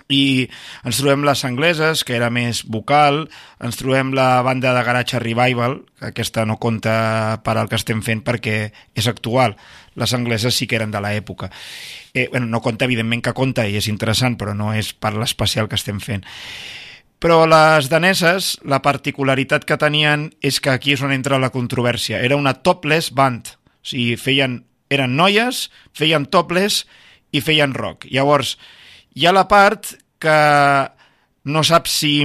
i 0.09 0.47
ens 0.87 1.01
trobem 1.01 1.25
les 1.27 1.43
angleses, 1.45 2.05
que 2.07 2.15
era 2.15 2.31
més 2.31 2.63
vocal, 2.71 3.25
ens 3.63 3.79
trobem 3.81 4.13
la 4.15 4.41
banda 4.47 4.73
de 4.77 4.85
Garage 4.87 5.19
Revival, 5.23 5.81
que 5.99 6.13
aquesta 6.13 6.45
no 6.47 6.59
compta 6.63 7.41
per 7.45 7.57
al 7.57 7.71
que 7.71 7.79
estem 7.79 8.03
fent 8.07 8.23
perquè 8.27 8.71
és 8.95 9.09
actual. 9.11 9.57
Les 9.99 10.13
angleses 10.15 10.55
sí 10.55 10.69
que 10.71 10.79
eren 10.79 10.93
de 10.95 11.03
l'època. 11.03 11.51
Eh, 12.15 12.29
bueno, 12.31 12.47
no 12.47 12.63
compta, 12.63 12.87
evidentment 12.87 13.25
que 13.25 13.35
compta 13.35 13.67
i 13.67 13.77
és 13.81 13.91
interessant, 13.91 14.39
però 14.39 14.55
no 14.55 14.73
és 14.77 14.93
per 14.95 15.17
l'especial 15.17 15.69
que 15.69 15.79
estem 15.81 15.99
fent. 16.01 16.27
Però 17.19 17.47
les 17.49 17.89
daneses, 17.89 18.55
la 18.63 18.83
particularitat 18.85 19.65
que 19.65 19.79
tenien 19.81 20.29
és 20.45 20.61
que 20.61 20.71
aquí 20.71 20.93
és 20.93 21.03
on 21.03 21.15
entra 21.15 21.41
la 21.41 21.51
controvèrsia. 21.51 22.21
Era 22.23 22.37
una 22.37 22.55
topless 22.61 23.11
band, 23.17 23.57
o 23.57 23.89
sigui, 23.89 24.19
feien, 24.21 24.61
eren 24.93 25.17
noies, 25.17 25.67
feien 25.97 26.29
topless 26.29 26.85
i 27.33 27.41
feien 27.41 27.73
rock. 27.75 28.05
Llavors, 28.13 28.59
hi 29.17 29.27
ha 29.27 29.33
la 29.33 29.47
part 29.49 29.95
que 30.21 30.39
no 31.49 31.63
sap 31.65 31.89
si 31.89 32.21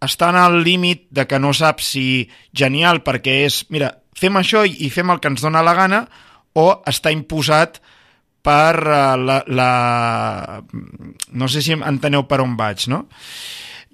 està 0.00 0.30
al 0.40 0.60
límit 0.64 1.08
de 1.10 1.26
que 1.26 1.40
no 1.42 1.52
sap 1.56 1.82
si 1.84 2.28
genial 2.56 3.02
perquè 3.04 3.42
és, 3.46 3.64
mira, 3.68 3.90
fem 4.16 4.38
això 4.38 4.62
i 4.64 4.90
fem 4.94 5.10
el 5.10 5.20
que 5.20 5.30
ens 5.32 5.42
dona 5.42 5.64
la 5.66 5.74
gana 5.76 6.04
o 6.54 6.68
està 6.88 7.12
imposat 7.12 7.80
per 8.42 8.74
uh, 8.80 9.16
la, 9.20 9.40
la... 9.46 10.62
No 11.36 11.48
sé 11.48 11.60
si 11.64 11.74
enteneu 11.76 12.24
per 12.28 12.40
on 12.40 12.56
vaig, 12.56 12.86
no? 12.88 13.04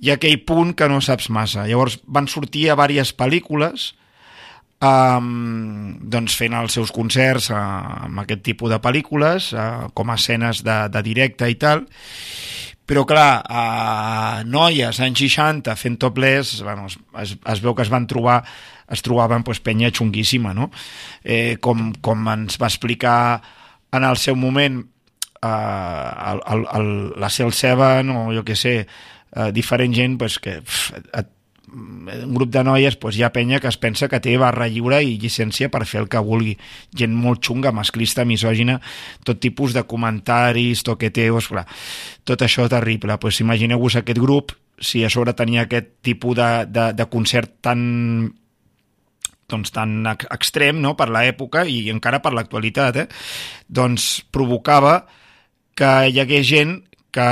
Hi 0.03 0.13
ha 0.13 0.19
aquell 0.21 0.39
punt 0.47 0.75
que 0.79 0.89
no 0.93 1.01
saps 1.03 1.31
massa. 1.33 1.65
Llavors 1.67 1.99
van 2.07 2.29
sortir 2.31 2.69
a 2.69 2.77
diverses 2.79 3.17
pel·lícules 3.17 3.91
um, 4.85 5.97
doncs 6.03 6.37
fent 6.37 6.57
els 6.59 6.77
seus 6.77 6.93
concerts 6.95 7.51
uh, 7.53 7.57
amb 8.09 8.23
aquest 8.25 8.45
tipus 8.47 8.73
de 8.73 8.81
pel·lícules, 8.83 9.53
uh, 9.57 9.89
com 9.97 10.11
a 10.11 10.19
escenes 10.21 10.63
de, 10.67 10.79
de 10.93 11.03
directe 11.07 11.49
i 11.51 11.59
tal, 11.61 11.87
però 12.87 13.03
clar, 13.09 13.43
a 13.43 14.43
noies 14.47 15.01
anys 15.03 15.25
60 15.25 15.75
fent 15.75 15.99
topless, 15.99 16.61
bueno, 16.63 16.87
es, 16.87 16.99
es, 17.23 17.37
es 17.57 17.63
veu 17.65 17.75
que 17.75 17.83
es 17.83 17.91
van 17.91 18.07
trobar 18.07 18.43
es 18.87 19.03
trobaven 19.03 19.43
pues, 19.43 19.59
penya 19.61 19.91
xunguíssima, 19.91 20.55
no? 20.55 20.71
Eh, 21.25 21.59
com, 21.59 21.91
com 22.03 22.29
ens 22.31 22.61
va 22.63 22.71
explicar 22.71 23.43
en 23.97 24.07
el 24.07 24.19
seu 24.21 24.37
moment 24.39 24.79
eh, 25.43 25.49
el, 25.51 26.43
el, 26.55 26.67
el, 26.79 26.91
la 27.19 27.31
Cel 27.31 27.53
Seven 27.53 28.13
o 28.15 28.21
jo 28.37 28.45
que 28.47 28.55
sé, 28.55 28.77
eh, 28.87 29.51
diferent 29.53 29.95
gent 29.95 30.19
pues, 30.23 30.39
que 30.39 30.61
pff, 30.63 31.03
et, 31.11 31.33
un 31.73 32.35
grup 32.35 32.51
de 32.55 32.63
noies 32.65 32.97
pues, 32.97 33.17
hi 33.19 33.25
ha 33.27 33.33
penya 33.35 33.59
que 33.61 33.69
es 33.69 33.79
pensa 33.81 34.09
que 34.09 34.21
té 34.23 34.37
barra 34.39 34.69
lliure 34.71 35.01
i 35.03 35.17
llicència 35.19 35.69
per 35.73 35.85
fer 35.89 36.05
el 36.05 36.09
que 36.13 36.23
vulgui. 36.23 36.55
Gent 36.95 37.15
molt 37.15 37.43
xunga, 37.45 37.73
masclista, 37.75 38.25
misògina, 38.25 38.79
tot 39.27 39.41
tipus 39.43 39.75
de 39.75 39.83
comentaris, 39.89 40.85
toqueteos, 40.87 41.51
clar. 41.51 41.67
Tot 42.25 42.47
això 42.47 42.69
terrible. 42.71 43.19
Pues, 43.19 43.41
Imagineu-vos 43.43 43.99
aquest 43.99 44.23
grup, 44.23 44.55
si 44.79 45.05
a 45.05 45.11
sobre 45.11 45.35
tenia 45.35 45.67
aquest 45.67 45.97
tipus 46.05 46.37
de, 46.37 46.51
de, 46.69 46.91
de 46.97 47.07
concert 47.11 47.59
tan 47.65 48.35
doncs, 49.49 49.71
tan 49.71 50.03
ex- 50.11 50.27
extrem 50.35 50.81
no? 50.83 50.97
per 50.99 51.09
l'època 51.15 51.65
i 51.71 51.87
encara 51.93 52.21
per 52.23 52.35
l'actualitat, 52.35 52.97
eh? 52.99 53.07
doncs 53.69 54.25
provocava 54.35 55.05
que 55.77 55.93
hi 56.11 56.21
hagués 56.21 56.47
gent 56.49 56.81
que 57.17 57.27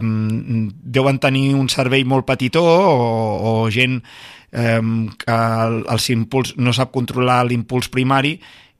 um, 0.00 0.68
deuen 0.84 1.20
tenir 1.22 1.54
un 1.56 1.70
cervell 1.72 2.06
molt 2.08 2.28
petitó 2.28 2.62
o, 2.64 2.94
o 3.50 3.52
gent 3.72 4.02
um, 4.52 5.08
que 5.16 5.34
el, 5.34 5.82
els 5.88 6.08
impuls, 6.14 6.54
no 6.60 6.74
sap 6.76 6.92
controlar 6.94 7.44
l'impuls 7.48 7.90
primari 7.92 8.36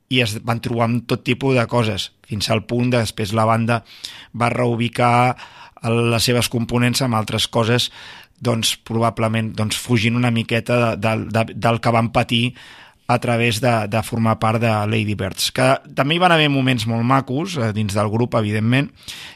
i 0.09 0.23
es 0.25 0.39
van 0.45 0.61
trobar 0.65 0.89
amb 0.89 1.05
tot 1.09 1.25
tipus 1.25 1.57
de 1.57 1.67
coses, 1.69 2.11
fins 2.29 2.49
al 2.53 2.65
punt 2.69 2.93
de 2.93 3.03
després 3.03 3.35
la 3.37 3.49
banda 3.49 3.83
va 4.37 4.53
reubicar 4.53 5.37
les 5.85 6.25
seves 6.25 6.49
components 6.51 7.05
amb 7.05 7.17
altres 7.19 7.47
coses 7.49 7.91
doncs 8.39 8.77
probablement 8.87 9.51
doncs, 9.57 9.79
fugint 9.79 10.17
una 10.17 10.31
miqueta 10.31 10.79
de, 10.79 10.91
de, 11.03 11.15
de, 11.35 11.55
del 11.55 11.81
que 11.83 11.95
van 11.95 12.13
patir 12.15 12.55
a 13.11 13.19
través 13.19 13.63
de, 13.63 13.89
de 13.89 14.03
formar 14.03 14.39
part 14.39 14.61
de 14.61 14.69
Lady 14.69 15.15
Birds, 15.17 15.49
que 15.57 15.65
també 15.97 16.19
hi 16.19 16.21
van 16.21 16.35
haver 16.35 16.51
moments 16.53 16.85
molt 16.87 17.07
macos 17.09 17.55
eh, 17.57 17.71
dins 17.73 17.95
del 17.97 18.11
grup, 18.13 18.37
evidentment. 18.37 18.91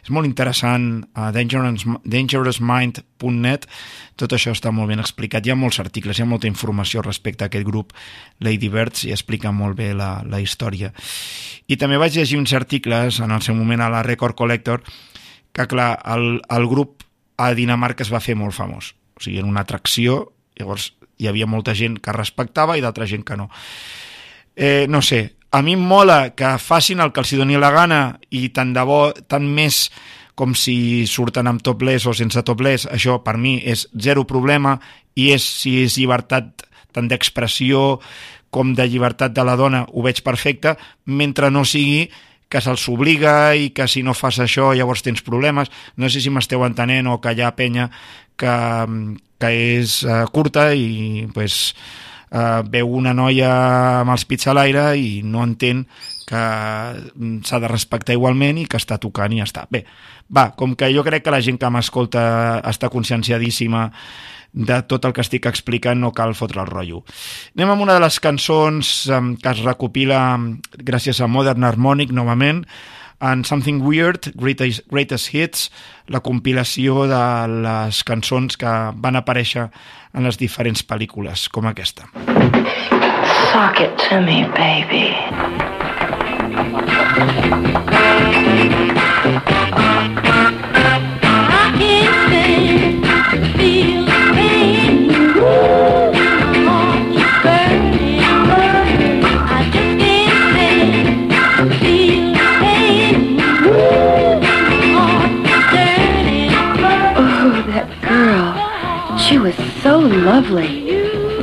És 0.04 0.10
molt 0.12 0.28
interessant, 0.28 1.06
a 1.16 1.30
Dangerous, 1.32 1.86
dangerousmind.net, 2.04 3.64
tot 4.20 4.36
això 4.36 4.52
està 4.52 4.74
molt 4.76 4.92
ben 4.92 5.00
explicat. 5.00 5.48
Hi 5.48 5.54
ha 5.54 5.56
molts 5.56 5.80
articles, 5.80 6.20
hi 6.20 6.26
ha 6.26 6.28
molta 6.28 6.50
informació 6.52 7.00
respecte 7.00 7.46
a 7.46 7.48
aquest 7.48 7.64
grup 7.64 7.96
Lady 8.44 8.68
Birds 8.68 9.06
i 9.08 9.16
explica 9.16 9.56
molt 9.56 9.80
bé 9.80 9.94
la, 9.96 10.18
la 10.28 10.44
història. 10.44 10.92
I 11.64 11.80
també 11.80 11.96
vaig 11.96 12.20
llegir 12.20 12.36
uns 12.36 12.52
articles 12.52 13.22
en 13.24 13.32
el 13.32 13.40
seu 13.40 13.56
moment 13.56 13.80
a 13.80 13.88
la 13.88 14.04
Record 14.04 14.36
Collector 14.36 14.84
que, 15.56 15.64
clar, 15.64 15.94
el, 16.12 16.42
el 16.44 16.68
grup 16.68 17.06
a 17.40 17.54
Dinamarca 17.56 18.04
es 18.04 18.12
va 18.12 18.20
fer 18.20 18.36
molt 18.36 18.52
famós. 18.52 18.92
O 19.16 19.24
sigui, 19.24 19.40
era 19.40 19.48
una 19.48 19.64
atracció, 19.64 20.26
llavors 20.60 20.92
hi 21.22 21.30
havia 21.30 21.46
molta 21.46 21.74
gent 21.78 22.00
que 22.02 22.14
respectava 22.14 22.76
i 22.76 22.82
d'altra 22.84 23.06
gent 23.06 23.24
que 23.24 23.38
no. 23.38 23.48
Eh, 24.56 24.86
no 24.88 25.00
sé, 25.02 25.22
a 25.52 25.62
mi 25.62 25.76
em 25.76 25.84
mola 25.84 26.32
que 26.34 26.56
facin 26.58 27.00
el 27.00 27.12
que 27.12 27.22
els 27.22 27.32
doni 27.38 27.60
la 27.60 27.70
gana 27.72 28.02
i 28.30 28.48
tant 28.56 28.72
de 28.74 28.84
bo, 28.88 29.04
tant 29.28 29.46
més 29.46 29.86
com 30.34 30.56
si 30.56 31.04
surten 31.06 31.46
amb 31.46 31.62
topless 31.62 32.08
o 32.08 32.14
sense 32.16 32.40
topless, 32.42 32.88
això 32.88 33.20
per 33.24 33.36
mi 33.36 33.58
és 33.60 33.86
zero 33.92 34.24
problema 34.28 34.78
i 35.14 35.30
és 35.34 35.44
si 35.44 35.82
és 35.84 35.98
llibertat 36.00 36.64
tant 36.92 37.08
d'expressió 37.08 38.00
com 38.52 38.74
de 38.76 38.84
llibertat 38.88 39.32
de 39.32 39.44
la 39.44 39.56
dona, 39.56 39.86
ho 39.88 40.02
veig 40.04 40.20
perfecte, 40.24 40.74
mentre 41.08 41.48
no 41.50 41.64
sigui 41.64 42.10
que 42.52 42.60
se'ls 42.60 42.84
obliga 42.92 43.54
i 43.56 43.70
que 43.72 43.88
si 43.88 44.04
no 44.04 44.12
fas 44.12 44.38
això 44.44 44.72
llavors 44.76 45.04
tens 45.04 45.24
problemes. 45.24 45.72
No 45.96 46.10
sé 46.12 46.20
si 46.20 46.30
m'esteu 46.30 46.64
entenent 46.68 47.08
o 47.08 47.18
que 47.24 47.32
hi 47.32 47.40
ha 47.40 47.54
penya 47.56 47.88
que, 48.36 48.54
que 49.40 49.52
és 49.78 50.02
uh, 50.04 50.24
curta 50.32 50.70
i 50.76 51.24
pues, 51.32 51.74
uh, 52.30 52.60
veu 52.68 52.92
una 53.00 53.14
noia 53.16 53.52
amb 54.02 54.12
els 54.14 54.26
pits 54.28 54.50
a 54.50 54.56
l'aire 54.56 54.90
i 55.00 55.22
no 55.24 55.46
entén 55.48 55.86
que 56.28 56.42
mm, 56.42 57.40
s'ha 57.48 57.60
de 57.62 57.70
respectar 57.72 58.16
igualment 58.16 58.60
i 58.60 58.68
que 58.68 58.80
està 58.80 59.00
tocant 59.00 59.32
i 59.32 59.40
ja 59.40 59.48
està. 59.48 59.66
Bé, 59.72 59.84
va, 60.28 60.50
com 60.56 60.76
que 60.76 60.92
jo 60.92 61.04
crec 61.06 61.24
que 61.24 61.34
la 61.34 61.42
gent 61.44 61.60
que 61.60 61.72
m'escolta 61.72 62.24
està 62.68 62.92
conscienciadíssima 62.92 63.88
de 64.52 64.82
tot 64.84 65.04
el 65.08 65.14
que 65.16 65.24
estic 65.24 65.46
explicant 65.48 66.00
no 66.00 66.12
cal 66.12 66.34
fotre 66.36 66.60
el 66.62 66.68
rotllo. 66.70 67.02
Anem 67.56 67.72
amb 67.74 67.84
una 67.86 67.96
de 67.96 68.04
les 68.04 68.18
cançons 68.20 68.94
que 69.08 69.52
es 69.52 69.62
recopila 69.64 70.38
gràcies 70.78 71.20
a 71.20 71.30
Modern 71.30 71.64
Harmonic 71.64 72.12
novament 72.12 72.66
en 73.22 73.44
Something 73.46 73.80
Weird, 73.86 74.32
Greatest, 74.34 74.82
Greatest 74.90 75.30
Hits, 75.32 75.70
la 76.10 76.20
compilació 76.20 77.06
de 77.06 77.22
les 77.62 78.02
cançons 78.04 78.58
que 78.58 78.72
van 78.98 79.16
aparèixer 79.16 79.68
en 80.12 80.26
les 80.26 80.38
diferents 80.40 80.82
pel·lícules, 80.82 81.46
com 81.48 81.70
aquesta. 81.70 82.10
Sock 83.52 83.80
it 83.80 83.94
to 84.08 84.20
me, 84.20 84.42
baby. 84.58 85.14
I 90.24 90.31
She 109.32 109.38
was 109.38 109.54
so 109.82 109.98
lovely. 109.98 110.84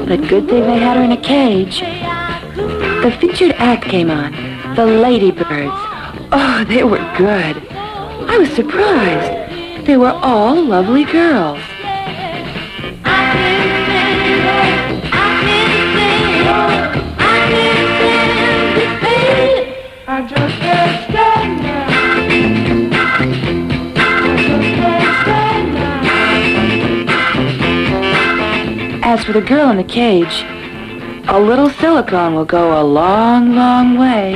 But 0.06 0.28
good 0.28 0.48
thing 0.48 0.64
they 0.68 0.80
had 0.80 0.98
her 0.98 1.04
in 1.04 1.12
a 1.12 1.18
cage. 1.18 1.80
The 1.80 3.18
featured 3.20 3.54
act 3.54 3.86
came 3.86 4.12
on. 4.12 4.32
The 4.76 4.86
Ladybirds. 4.86 5.72
Oh, 6.32 6.66
they 6.68 6.84
were 6.84 7.00
good. 7.18 7.58
I 7.72 8.38
was 8.38 8.50
surprised. 8.52 9.86
They 9.88 9.98
were 9.98 10.12
all 10.12 10.64
lovely 10.64 11.04
girls. 11.06 11.60
As 29.12 29.24
for 29.24 29.34
the 29.34 29.42
girl 29.42 29.72
in 29.72 29.78
the 29.78 29.84
cage, 29.84 30.44
a 31.28 31.40
little 31.40 31.72
silicone 31.72 32.36
will 32.36 32.46
go 32.46 32.80
a 32.80 32.84
long, 32.84 33.56
long 33.56 33.98
way. 33.98 34.36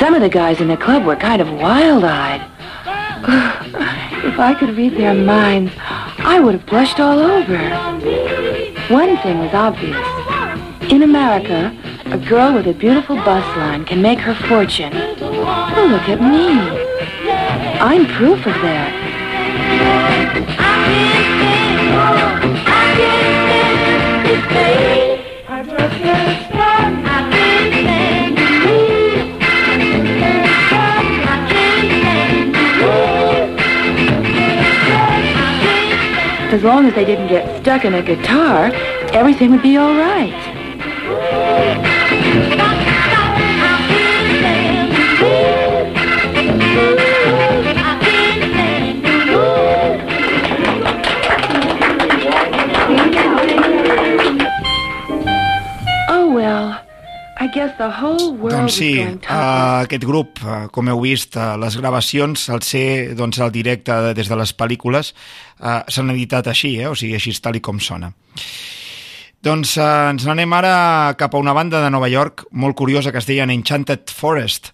Some 0.00 0.14
of 0.14 0.20
the 0.20 0.28
guys 0.28 0.60
in 0.60 0.66
the 0.66 0.76
club 0.76 1.04
were 1.04 1.14
kind 1.14 1.40
of 1.40 1.48
wild-eyed. 1.48 2.40
if 4.24 4.36
I 4.36 4.52
could 4.58 4.76
read 4.76 4.96
their 4.96 5.14
minds, 5.14 5.72
I 5.78 6.40
would 6.40 6.54
have 6.54 6.66
blushed 6.66 6.98
all 6.98 7.20
over. 7.20 7.56
One 8.92 9.16
thing 9.18 9.38
was 9.38 9.54
obvious. 9.54 10.21
In 10.90 11.02
America, 11.02 11.76
a 12.06 12.18
girl 12.18 12.54
with 12.54 12.66
a 12.66 12.74
beautiful 12.74 13.16
bust 13.16 13.56
line 13.56 13.84
can 13.84 14.02
make 14.02 14.18
her 14.18 14.34
fortune. 14.34 14.92
Oh, 14.94 15.88
look 15.90 16.08
at 16.08 16.20
me. 16.20 16.58
I'm 17.80 18.06
proof 18.06 18.38
of 18.46 18.54
that. 18.62 19.12
As 36.52 36.62
long 36.62 36.86
as 36.86 36.94
they 36.94 37.06
didn't 37.06 37.28
get 37.28 37.62
stuck 37.62 37.86
in 37.86 37.94
a 37.94 38.02
guitar, 38.02 38.70
everything 39.14 39.50
would 39.52 39.62
be 39.62 39.78
all 39.78 39.94
right. 39.94 40.51
Doncs 58.52 58.62
was 58.64 58.74
sí, 58.76 58.92
uh, 59.00 59.82
aquest 59.82 60.04
grup, 60.04 60.38
uh, 60.44 60.66
com 60.72 60.88
heu 60.88 61.00
vist, 61.02 61.36
uh, 61.36 61.56
les 61.60 61.76
gravacions, 61.80 62.48
al 62.52 62.62
ser 62.62 63.14
doncs, 63.18 63.40
al 63.40 63.50
directe 63.54 63.92
de- 63.92 64.14
des 64.14 64.28
de 64.28 64.36
les 64.36 64.52
pel·lícules, 64.56 65.12
uh, 65.60 65.82
s'han 65.88 66.10
editat 66.10 66.46
així, 66.46 66.78
eh? 66.80 66.88
o 66.88 66.94
sigui, 66.94 67.14
així 67.14 67.32
tal 67.42 67.56
i 67.56 67.60
com 67.60 67.80
sona. 67.80 68.12
Doncs 69.42 69.76
uh, 69.80 70.10
ens 70.12 70.22
n'anem 70.28 70.52
ara 70.54 71.14
cap 71.18 71.34
a 71.34 71.40
una 71.42 71.54
banda 71.56 71.80
de 71.82 71.90
Nova 71.90 72.08
York 72.10 72.44
molt 72.52 72.76
curiosa 72.78 73.10
que 73.10 73.18
es 73.18 73.26
deien 73.26 73.50
Enchanted 73.50 74.12
Forest, 74.14 74.70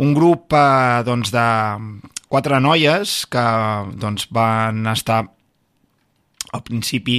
un 0.00 0.14
grup 0.16 0.54
uh, 0.56 1.02
doncs, 1.04 1.28
de 1.34 1.48
quatre 2.28 2.60
noies 2.60 3.26
que 3.28 3.44
doncs, 4.00 4.28
van 4.32 4.86
estar 4.94 5.26
al 6.56 6.62
principi 6.64 7.18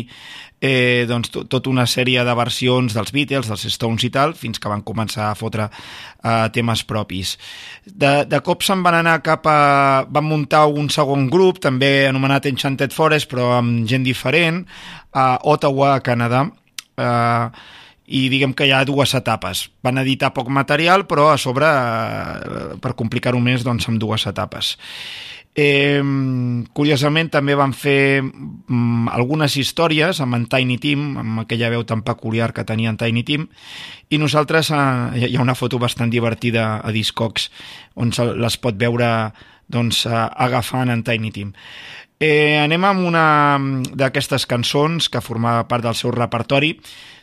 eh, 0.57 1.06
doncs, 1.06 1.30
to- 1.30 1.44
tota 1.45 1.70
una 1.70 1.86
sèrie 1.86 2.24
de 2.26 2.34
versions 2.34 2.95
dels 2.98 3.11
Beatles, 3.14 3.45
dels 3.52 3.66
Stones 3.70 4.02
i 4.07 4.10
tal, 4.10 4.34
fins 4.34 4.57
que 4.57 4.72
van 4.72 4.82
començar 4.82 5.28
a 5.30 5.36
fotre 5.38 5.68
eh, 5.70 6.48
temes 6.56 6.82
propis. 6.90 7.36
De, 7.86 8.24
de 8.26 8.40
cop 8.41 8.66
se'n 8.66 8.82
van 8.82 8.98
anar 9.03 9.20
cap 9.22 9.45
a... 9.45 9.60
van 10.10 10.26
muntar 10.26 10.64
un 10.74 10.90
segon 10.90 11.28
grup, 11.30 11.61
també 11.61 12.07
anomenat 12.10 12.49
Enchanted 12.49 12.95
Forest, 12.95 13.30
però 13.30 13.52
amb 13.60 13.86
gent 13.86 14.07
diferent, 14.07 14.64
a 15.14 15.36
Ottawa, 15.45 15.99
a 15.99 16.02
Canadà, 16.02 16.48
eh, 16.99 17.49
i 18.09 18.26
diguem 18.30 18.53
que 18.57 18.65
hi 18.65 18.73
ha 18.73 18.84
dues 18.85 19.13
etapes. 19.17 19.67
Van 19.85 20.01
editar 20.01 20.34
poc 20.34 20.49
material, 20.53 21.05
però 21.09 21.30
a 21.34 21.38
sobre, 21.38 21.69
eh, 21.69 22.77
per 22.81 22.95
complicar-ho 22.97 23.39
més, 23.39 23.63
doncs 23.63 23.88
amb 23.89 24.01
dues 24.01 24.26
etapes. 24.27 24.76
Eh, 25.59 26.01
curiosament 26.77 27.31
també 27.34 27.55
van 27.57 27.73
fer 27.73 28.21
mm, 28.21 29.09
algunes 29.11 29.57
històries 29.57 30.21
amb 30.23 30.38
en 30.38 30.45
Tiny 30.47 30.77
Tim, 30.80 31.05
amb 31.19 31.43
aquella 31.43 31.71
veu 31.73 31.84
tan 31.89 32.03
peculiar 32.05 32.53
que 32.53 32.63
tenia 32.63 32.93
en 32.93 32.99
Tiny 33.01 33.23
Tim, 33.27 33.47
i 34.09 34.21
nosaltres 34.21 34.69
eh, 34.71 35.27
hi 35.27 35.35
ha 35.35 35.43
una 35.43 35.57
foto 35.57 35.81
bastant 35.81 36.13
divertida 36.13 36.80
a 36.80 36.93
Discogs 36.95 37.49
on 37.95 38.13
les 38.13 38.57
pot 38.61 38.77
veure 38.77 39.09
doncs, 39.67 40.05
eh, 40.05 40.26
agafant 40.47 40.93
en 40.93 41.03
Tiny 41.03 41.34
Tim. 41.34 41.51
Eh, 42.19 42.59
anem 42.59 42.83
amb 42.83 43.05
una 43.07 43.25
d'aquestes 43.95 44.43
cançons 44.43 45.05
que 45.07 45.21
formava 45.23 45.63
part 45.71 45.85
del 45.85 45.95
seu 45.95 46.11
repertori, 46.11 46.73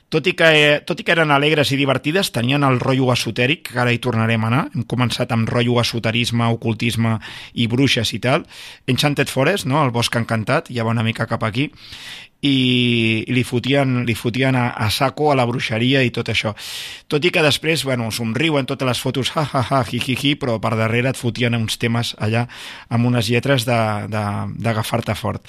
tot 0.09 0.27
i, 0.31 0.35
que, 0.39 0.49
tot 0.87 1.01
i 1.01 1.07
que 1.07 1.15
eren 1.16 1.33
alegres 1.35 1.73
i 1.74 1.78
divertides, 1.81 2.31
tenien 2.35 2.62
el 2.66 2.78
rotllo 2.78 3.09
esotèric, 3.15 3.73
que 3.73 3.81
ara 3.83 3.95
hi 3.95 3.99
tornarem 4.03 4.45
a 4.45 4.51
anar. 4.53 4.62
Hem 4.74 4.85
començat 4.87 5.33
amb 5.35 5.51
rotllo 5.51 5.81
esoterisme, 5.83 6.47
ocultisme 6.55 7.16
i 7.55 7.66
bruixes 7.70 8.12
i 8.15 8.20
tal. 8.23 8.47
Enchanted 8.87 9.33
Forest, 9.33 9.66
no? 9.66 9.83
el 9.83 9.91
bosc 9.95 10.15
encantat, 10.16 10.70
ja 10.70 10.87
va 10.87 10.95
una 10.95 11.07
mica 11.07 11.27
cap 11.27 11.43
aquí, 11.47 11.70
i, 12.47 13.24
i 13.27 13.35
li 13.35 13.43
fotien, 13.47 14.03
li 14.07 14.15
fotien 14.15 14.57
a, 14.59 14.69
a 14.77 14.91
saco 14.91 15.31
a 15.33 15.37
la 15.39 15.47
bruixeria 15.49 16.03
i 16.05 16.12
tot 16.15 16.31
això. 16.33 16.53
Tot 17.11 17.24
i 17.24 17.33
que 17.35 17.43
després, 17.45 17.85
bueno, 17.89 18.11
somriuen 18.12 18.69
totes 18.69 18.89
les 18.89 19.03
fotos, 19.03 19.33
ha, 19.35 19.47
ha, 19.47 19.65
ha, 19.70 19.83
hi, 19.91 20.01
hi, 20.01 20.16
hi, 20.20 20.35
però 20.39 20.59
per 20.62 20.77
darrere 20.78 21.12
et 21.12 21.20
fotien 21.20 21.57
uns 21.59 21.81
temes 21.83 22.15
allà 22.23 22.47
amb 22.89 23.11
unes 23.11 23.31
lletres 23.33 23.66
d'agafar-te 23.66 25.16
fort. 25.19 25.45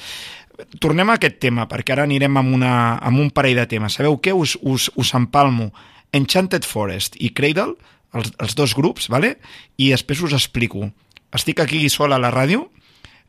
Tornem 0.81 1.09
a 1.09 1.17
aquest 1.19 1.37
tema, 1.43 1.67
perquè 1.69 1.93
ara 1.93 2.07
anirem 2.07 2.39
amb, 2.39 2.55
una, 2.55 2.73
amb 2.97 3.21
un 3.21 3.29
parell 3.33 3.59
de 3.61 3.67
temes. 3.69 3.97
Sabeu 3.99 4.17
què? 4.21 4.33
Us, 4.33 4.55
us, 4.61 4.89
us 4.97 5.13
empalmo 5.17 5.69
Enchanted 6.17 6.65
Forest 6.65 7.19
i 7.21 7.29
Cradle, 7.37 7.75
els, 8.17 8.31
els 8.41 8.57
dos 8.57 8.73
grups, 8.77 9.09
vale? 9.13 9.35
i 9.77 9.91
després 9.93 10.23
us 10.25 10.33
explico. 10.37 10.89
Estic 11.35 11.61
aquí 11.61 11.83
sol 11.93 12.15
a 12.15 12.21
la 12.21 12.33
ràdio, 12.33 12.69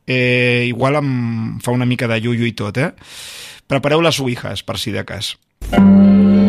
eh, 0.06 0.64
igual 0.70 1.02
em 1.02 1.12
fa 1.60 1.74
una 1.74 1.86
mica 1.86 2.08
de 2.08 2.20
llullo 2.22 2.48
i 2.48 2.56
tot, 2.56 2.80
eh? 2.80 2.92
Prepareu 3.68 4.00
les 4.00 4.20
ouijas, 4.24 4.64
per 4.64 4.78
si 4.80 4.94
de 4.94 5.04
cas. 5.04 5.34
Cold 5.68 6.47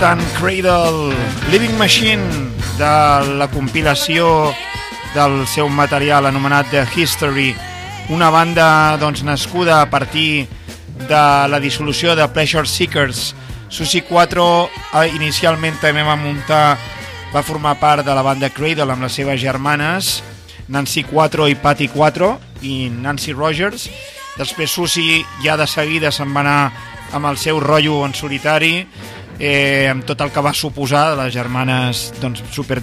Estem 0.00 0.16
escoltant 0.16 0.40
Cradle, 0.40 1.14
Living 1.50 1.76
Machine, 1.76 2.24
de 2.78 3.34
la 3.36 3.50
compilació 3.52 4.48
del 5.12 5.44
seu 5.44 5.68
material 5.68 6.24
anomenat 6.24 6.70
The 6.72 6.86
History, 6.96 7.50
una 8.08 8.30
banda 8.32 8.96
doncs, 8.96 9.20
nascuda 9.28 9.82
a 9.82 9.90
partir 9.90 10.48
de 11.04 11.20
la 11.52 11.60
dissolució 11.60 12.16
de 12.16 12.26
Pleasure 12.32 12.64
Seekers. 12.64 13.34
Susi 13.68 14.00
4 14.08 14.46
eh, 15.02 15.12
inicialment 15.18 15.76
també 15.82 16.00
va 16.00 16.16
muntar, 16.16 16.78
va 17.34 17.44
formar 17.44 17.76
part 17.76 18.00
de 18.00 18.16
la 18.16 18.24
banda 18.24 18.48
Cradle 18.48 18.96
amb 18.96 19.04
les 19.04 19.20
seves 19.20 19.36
germanes, 19.44 20.22
Nancy 20.68 21.04
4 21.12 21.50
i 21.52 21.60
Patty 21.60 21.92
4 21.92 22.38
i 22.62 22.88
Nancy 22.88 23.36
Rogers. 23.36 23.90
Després 24.38 24.72
Susi 24.72 25.20
ja 25.44 25.60
de 25.60 25.68
seguida 25.68 26.08
se'n 26.08 26.32
va 26.32 26.40
anar 26.40 26.60
amb 27.12 27.26
el 27.26 27.36
seu 27.36 27.60
rotllo 27.60 28.06
en 28.06 28.14
solitari, 28.14 28.86
eh, 29.40 29.88
amb 29.90 30.04
tot 30.06 30.20
el 30.20 30.30
que 30.30 30.44
va 30.44 30.54
suposar 30.54 31.10
de 31.10 31.22
les 31.24 31.34
germanes 31.34 32.10
doncs, 32.20 32.44
super, 32.52 32.78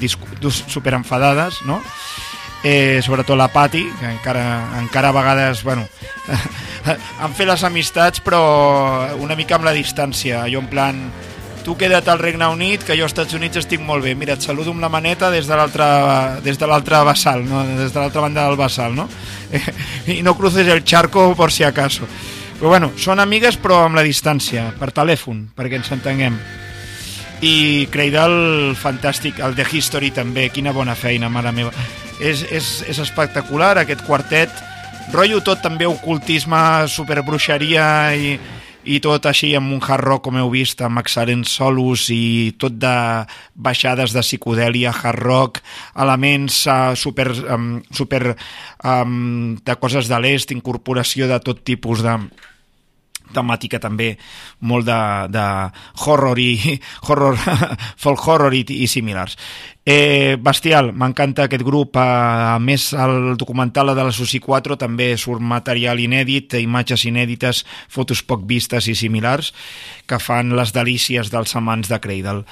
super 0.51 0.97
enfadades, 0.97 1.61
no? 1.69 1.81
eh, 2.63 2.99
sobretot 3.03 3.37
la 3.37 3.47
Pati, 3.47 3.85
que 3.99 4.09
encara, 4.09 4.79
encara 4.81 5.09
a 5.09 5.15
vegades, 5.15 5.63
bueno, 5.63 5.87
han 7.21 7.33
fet 7.37 7.47
les 7.47 7.63
amistats, 7.63 8.21
però 8.25 8.41
una 9.21 9.37
mica 9.37 9.55
amb 9.57 9.67
la 9.67 9.75
distància. 9.75 10.43
Jo 10.51 10.63
en 10.63 10.69
plan, 10.71 10.99
tu 11.63 11.77
queda't 11.77 12.09
al 12.09 12.19
Regne 12.19 12.47
Unit, 12.47 12.83
que 12.83 12.97
jo 12.97 13.05
als 13.05 13.13
Estats 13.13 13.37
Units 13.37 13.61
estic 13.61 13.83
molt 13.83 14.03
bé. 14.03 14.15
Mira, 14.15 14.37
et 14.37 14.43
saludo 14.45 14.73
amb 14.73 14.83
la 14.83 14.91
maneta 14.91 15.29
des 15.31 15.47
de 15.47 15.55
l'altra 15.55 17.03
vessal, 17.07 17.45
no? 17.47 17.63
des 17.77 17.93
de 17.93 17.99
l'altra 17.99 18.25
banda 18.25 18.47
del 18.47 18.59
vessal, 18.59 18.95
no? 18.95 19.07
I 20.07 20.21
no 20.23 20.35
cruces 20.37 20.67
el 20.67 20.83
charco 20.83 21.33
por 21.35 21.51
si 21.51 21.63
acaso. 21.63 22.07
Però 22.57 22.71
bueno, 22.73 22.89
són 22.97 23.21
amigues 23.21 23.57
però 23.61 23.83
amb 23.85 23.99
la 23.99 24.03
distància, 24.05 24.71
per 24.79 24.89
telèfon, 24.89 25.43
perquè 25.53 25.77
ens 25.77 25.91
entenguem. 25.93 26.39
I 27.45 27.85
Cradle, 27.93 28.73
fantàstic, 28.73 29.37
el 29.45 29.53
The 29.53 29.67
History 29.69 30.09
també, 30.09 30.47
quina 30.49 30.73
bona 30.73 30.95
feina, 30.97 31.29
mare 31.29 31.53
meva. 31.53 31.73
És, 32.17 32.41
és, 32.49 32.71
és 32.89 32.97
espectacular 33.03 33.75
aquest 33.77 34.01
quartet, 34.07 34.49
rotllo 35.13 35.43
tot 35.45 35.61
també 35.61 35.85
ocultisme, 35.85 36.59
superbruixeria 36.89 37.85
i, 38.17 38.33
i 38.87 38.99
tot 39.03 39.25
així 39.27 39.51
amb 39.57 39.73
un 39.75 39.81
hard 39.83 40.05
rock 40.05 40.25
com 40.27 40.37
heu 40.39 40.49
vist 40.53 40.81
amb 40.85 41.01
excel·lents 41.01 41.57
solos 41.59 42.07
i 42.13 42.55
tot 42.59 42.77
de 42.79 42.95
baixades 43.53 44.15
de 44.15 44.23
psicodèlia, 44.23 44.93
hard 44.95 45.23
rock 45.23 45.61
elements 45.99 46.63
uh, 46.71 46.95
super, 46.95 47.29
um, 47.51 47.69
super 47.91 48.23
um, 48.31 49.57
de 49.59 49.75
coses 49.81 50.07
de 50.07 50.21
l'est, 50.23 50.53
incorporació 50.55 51.27
de 51.27 51.39
tot 51.43 51.63
tipus 51.67 52.05
de 52.05 52.15
temàtica 53.33 53.79
també 53.83 54.13
molt 54.59 54.87
de, 54.87 54.99
de 55.33 55.47
horror 56.05 56.39
i 56.39 56.77
horror, 57.07 57.39
folk 57.97 58.27
horror 58.27 58.55
i, 58.55 58.63
i 58.83 58.87
similars. 58.91 59.37
Eh, 59.87 60.35
bestial, 60.43 60.89
m'encanta 60.91 61.45
aquest 61.47 61.63
grup. 61.63 61.95
A 61.95 62.57
més, 62.59 62.89
el 62.91 63.37
documental 63.39 63.93
de 63.95 64.03
la 64.03 64.11
Susi 64.11 64.41
4 64.43 64.75
també 64.75 65.13
surt 65.15 65.39
material 65.39 66.01
inèdit, 66.03 66.57
imatges 66.59 67.05
inèdites, 67.07 67.63
fotos 67.87 68.19
poc 68.27 68.43
vistes 68.49 68.89
i 68.91 68.97
similars 68.99 69.53
que 70.07 70.19
fan 70.19 70.51
les 70.59 70.75
delícies 70.75 71.31
dels 71.31 71.55
amants 71.55 71.87
de 71.87 72.01
Cradle. 72.03 72.43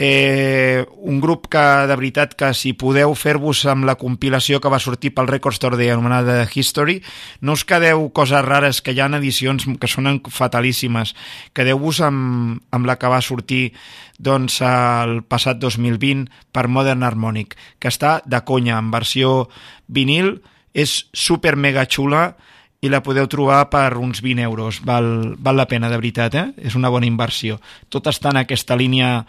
Eh, 0.00 0.86
un 0.94 1.20
grup 1.20 1.48
que, 1.50 1.58
de 1.58 1.94
veritat, 1.96 2.36
que 2.38 2.52
si 2.54 2.70
podeu 2.78 3.16
fer-vos 3.18 3.64
amb 3.66 3.82
la 3.88 3.96
compilació 3.98 4.60
que 4.62 4.70
va 4.70 4.78
sortir 4.78 5.10
pel 5.10 5.26
Record 5.26 5.58
Store 5.58 5.76
Day 5.76 5.90
anomenada 5.90 6.46
History, 6.46 7.00
no 7.42 7.56
us 7.58 7.64
quedeu 7.66 8.06
coses 8.14 8.44
rares, 8.46 8.78
que 8.78 8.94
hi 8.94 9.00
ha 9.02 9.10
edicions 9.18 9.66
que 9.66 9.90
sonen 9.90 10.20
fatalíssimes. 10.30 11.16
Quedeu-vos 11.50 11.98
amb, 12.06 12.62
amb 12.70 12.86
la 12.86 12.94
que 12.94 13.10
va 13.10 13.18
sortir 13.20 13.72
doncs, 14.18 14.60
el 14.62 15.24
passat 15.26 15.58
2020 15.58 16.28
per 16.54 16.68
Modern 16.70 17.02
Harmonic, 17.02 17.58
que 17.82 17.90
està 17.90 18.20
de 18.24 18.44
conya, 18.46 18.78
en 18.78 18.92
versió 18.94 19.48
vinil, 19.88 20.36
és 20.78 21.08
super 21.10 21.56
mega 21.58 21.88
xula 21.90 22.36
i 22.78 22.90
la 22.90 23.02
podeu 23.02 23.26
trobar 23.26 23.64
per 23.72 23.96
uns 23.98 24.20
20 24.22 24.44
euros. 24.46 24.78
Val, 24.86 25.34
val 25.42 25.58
la 25.58 25.66
pena, 25.66 25.90
de 25.90 25.98
veritat, 25.98 26.34
eh? 26.38 26.46
És 26.62 26.76
una 26.78 26.90
bona 26.94 27.08
inversió. 27.08 27.58
Tot 27.90 28.06
està 28.06 28.30
en 28.30 28.44
aquesta 28.44 28.76
línia 28.78 29.24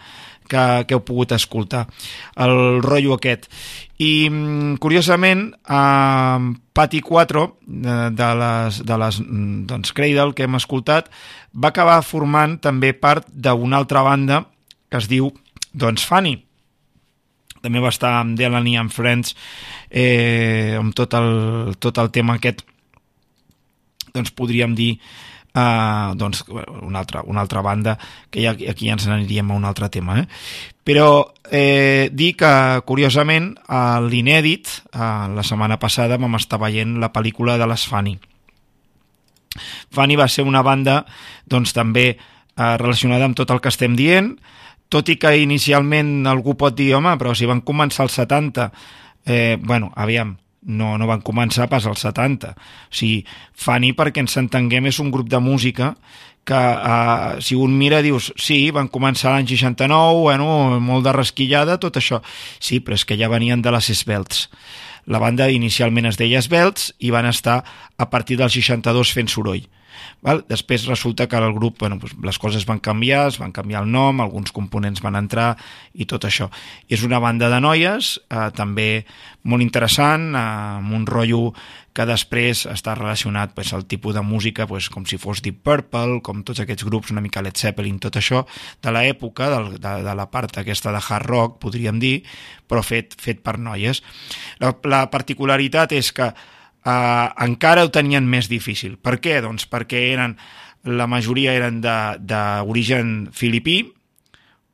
que, 0.50 0.64
que 0.88 0.98
heu 0.98 1.04
pogut 1.06 1.36
escoltar, 1.36 1.86
el 2.42 2.82
rotllo 2.86 3.16
aquest. 3.16 3.48
I, 4.00 4.30
mm, 4.30 4.80
curiosament, 4.84 5.50
eh, 5.70 6.50
Pati 6.74 7.02
4, 7.06 7.46
de, 7.66 8.30
les, 8.42 8.82
de 8.88 9.00
les 9.04 9.22
mm, 9.22 9.64
doncs, 9.70 9.94
Cradle 9.96 10.34
que 10.34 10.48
hem 10.48 10.60
escoltat, 10.60 11.10
va 11.54 11.74
acabar 11.74 12.02
formant 12.04 12.58
també 12.64 12.94
part 12.94 13.28
d'una 13.30 13.82
altra 13.82 14.04
banda 14.06 14.44
que 14.90 14.98
es 14.98 15.10
diu 15.12 15.30
doncs, 15.74 16.06
Fanny, 16.08 16.40
també 17.62 17.82
va 17.84 17.92
estar 17.94 18.14
amb 18.22 18.38
Delany 18.40 18.78
and 18.80 18.94
Friends 18.94 19.36
eh, 19.90 20.76
amb 20.80 20.96
tot 20.96 21.14
el, 21.18 21.76
tot 21.80 22.00
el 22.02 22.12
tema 22.16 22.38
aquest 22.40 22.64
doncs 24.16 24.32
podríem 24.36 24.76
dir 24.78 24.96
uh, 25.60 26.16
doncs, 26.16 26.46
una, 26.82 27.00
altra, 27.00 27.24
una 27.28 27.42
altra 27.42 27.62
banda 27.62 27.98
que 28.32 28.44
ja, 28.46 28.56
aquí 28.56 28.88
ja 28.88 28.96
ens 28.96 29.08
aniríem 29.08 29.52
a 29.52 29.58
un 29.60 29.68
altre 29.68 29.90
tema 29.92 30.20
eh? 30.22 30.26
però 30.84 31.34
eh, 31.52 32.10
dir 32.12 32.34
que 32.40 32.52
curiosament 32.88 33.52
a 33.68 34.00
l'inèdit 34.02 34.72
uh, 34.96 35.28
la 35.36 35.44
setmana 35.44 35.80
passada 35.80 36.18
vam 36.18 36.40
estar 36.40 36.62
veient 36.62 36.98
la 37.02 37.12
pel·lícula 37.14 37.60
de 37.60 37.68
les 37.70 37.86
Fanny 37.88 38.16
Fanny 39.92 40.16
va 40.16 40.30
ser 40.32 40.48
una 40.48 40.64
banda 40.64 41.04
doncs 41.46 41.76
també 41.76 42.14
uh, 42.16 42.78
relacionada 42.80 43.28
amb 43.28 43.38
tot 43.38 43.52
el 43.52 43.62
que 43.62 43.74
estem 43.74 44.00
dient 44.00 44.38
tot 44.90 45.10
i 45.14 45.20
que 45.22 45.36
inicialment 45.38 46.26
algú 46.28 46.56
pot 46.58 46.76
dir, 46.76 46.92
home, 46.98 47.14
però 47.22 47.36
si 47.38 47.48
van 47.50 47.62
començar 47.62 48.08
als 48.08 48.18
70, 48.18 48.72
eh, 49.26 49.58
bueno, 49.62 49.92
aviam, 49.96 50.34
no, 50.64 50.98
no 50.98 51.08
van 51.08 51.24
començar 51.26 51.70
pas 51.72 51.86
als 51.88 52.04
70. 52.06 52.52
O 52.56 52.96
sigui, 52.96 53.24
Fanny, 53.56 53.94
perquè 53.98 54.24
ens 54.24 54.38
entenguem, 54.42 54.90
és 54.90 55.00
un 55.00 55.12
grup 55.12 55.30
de 55.32 55.40
música 55.44 55.94
que 56.50 56.58
eh, 56.58 57.42
si 57.46 57.56
un 57.56 57.78
mira 57.78 58.02
dius, 58.02 58.32
sí, 58.40 58.70
van 58.76 58.90
començar 58.90 59.36
l'any 59.36 59.48
69, 59.48 60.22
bueno, 60.24 60.80
molt 60.82 61.06
de 61.06 61.14
rasquillada, 61.16 61.80
tot 61.82 62.00
això. 62.02 62.24
Sí, 62.60 62.82
però 62.82 62.98
és 62.98 63.06
que 63.06 63.18
ja 63.20 63.32
venien 63.32 63.62
de 63.62 63.74
les 63.76 63.92
Esbelts. 63.94 64.48
La 65.10 65.22
banda 65.22 65.50
inicialment 65.50 66.10
es 66.10 66.20
deia 66.20 66.42
Esbelts 66.42 66.94
i 67.00 67.12
van 67.14 67.30
estar 67.30 67.62
a 67.98 68.10
partir 68.10 68.38
del 68.38 68.52
62 68.54 69.14
fent 69.16 69.32
soroll. 69.32 69.66
Val? 70.26 70.44
Després 70.50 70.88
resulta 70.90 71.28
que 71.28 71.38
el 71.40 71.54
grup, 71.56 71.80
bueno, 71.80 72.00
doncs 72.02 72.16
les 72.24 72.40
coses 72.40 72.66
van 72.68 72.82
canviar, 72.84 73.28
es 73.30 73.40
van 73.40 73.54
canviar 73.56 73.84
el 73.84 73.92
nom, 73.92 74.22
alguns 74.22 74.52
components 74.56 75.04
van 75.06 75.16
entrar 75.20 75.54
i 75.94 76.08
tot 76.10 76.28
això. 76.28 76.50
I 76.88 76.98
és 76.98 77.04
una 77.08 77.20
banda 77.24 77.50
de 77.50 77.60
noies, 77.64 78.18
eh, 78.30 78.50
també 78.56 79.06
molt 79.44 79.64
interessant, 79.64 80.34
eh, 80.36 80.40
amb 80.80 80.94
un 80.94 81.06
rotllo 81.08 81.54
que 81.94 82.06
després 82.06 82.66
està 82.70 82.94
relacionat 82.96 83.54
pues, 83.56 83.74
al 83.74 83.86
tipus 83.90 84.16
de 84.16 84.22
música 84.22 84.68
pues, 84.68 84.90
com 84.90 85.06
si 85.10 85.18
fos 85.20 85.42
Deep 85.44 85.64
Purple, 85.66 86.22
com 86.24 86.44
tots 86.48 86.62
aquests 86.64 86.86
grups, 86.88 87.12
una 87.12 87.24
mica 87.24 87.42
Led 87.44 87.58
Zeppelin, 87.58 87.98
tot 88.00 88.16
això, 88.20 88.46
de 88.84 88.94
l'època, 88.96 89.50
de, 89.52 89.96
de, 90.06 90.14
la 90.16 90.30
part 90.32 90.62
aquesta 90.62 90.94
de 90.96 91.02
hard 91.02 91.28
rock, 91.28 91.60
podríem 91.60 92.00
dir, 92.00 92.22
però 92.70 92.84
fet, 92.86 93.18
fet 93.20 93.44
per 93.44 93.58
noies. 93.60 94.04
La, 94.64 94.72
la 94.88 95.04
particularitat 95.12 95.98
és 95.98 96.14
que 96.16 96.32
eh, 96.90 97.28
encara 97.46 97.86
ho 97.86 97.94
tenien 97.94 98.26
més 98.26 98.50
difícil. 98.50 98.98
Per 98.98 99.20
què? 99.22 99.40
Doncs 99.46 99.68
perquè 99.70 100.10
eren, 100.14 100.36
la 100.84 101.08
majoria 101.12 101.54
eren 101.58 101.82
d'origen 101.84 103.30
filipí 103.36 103.82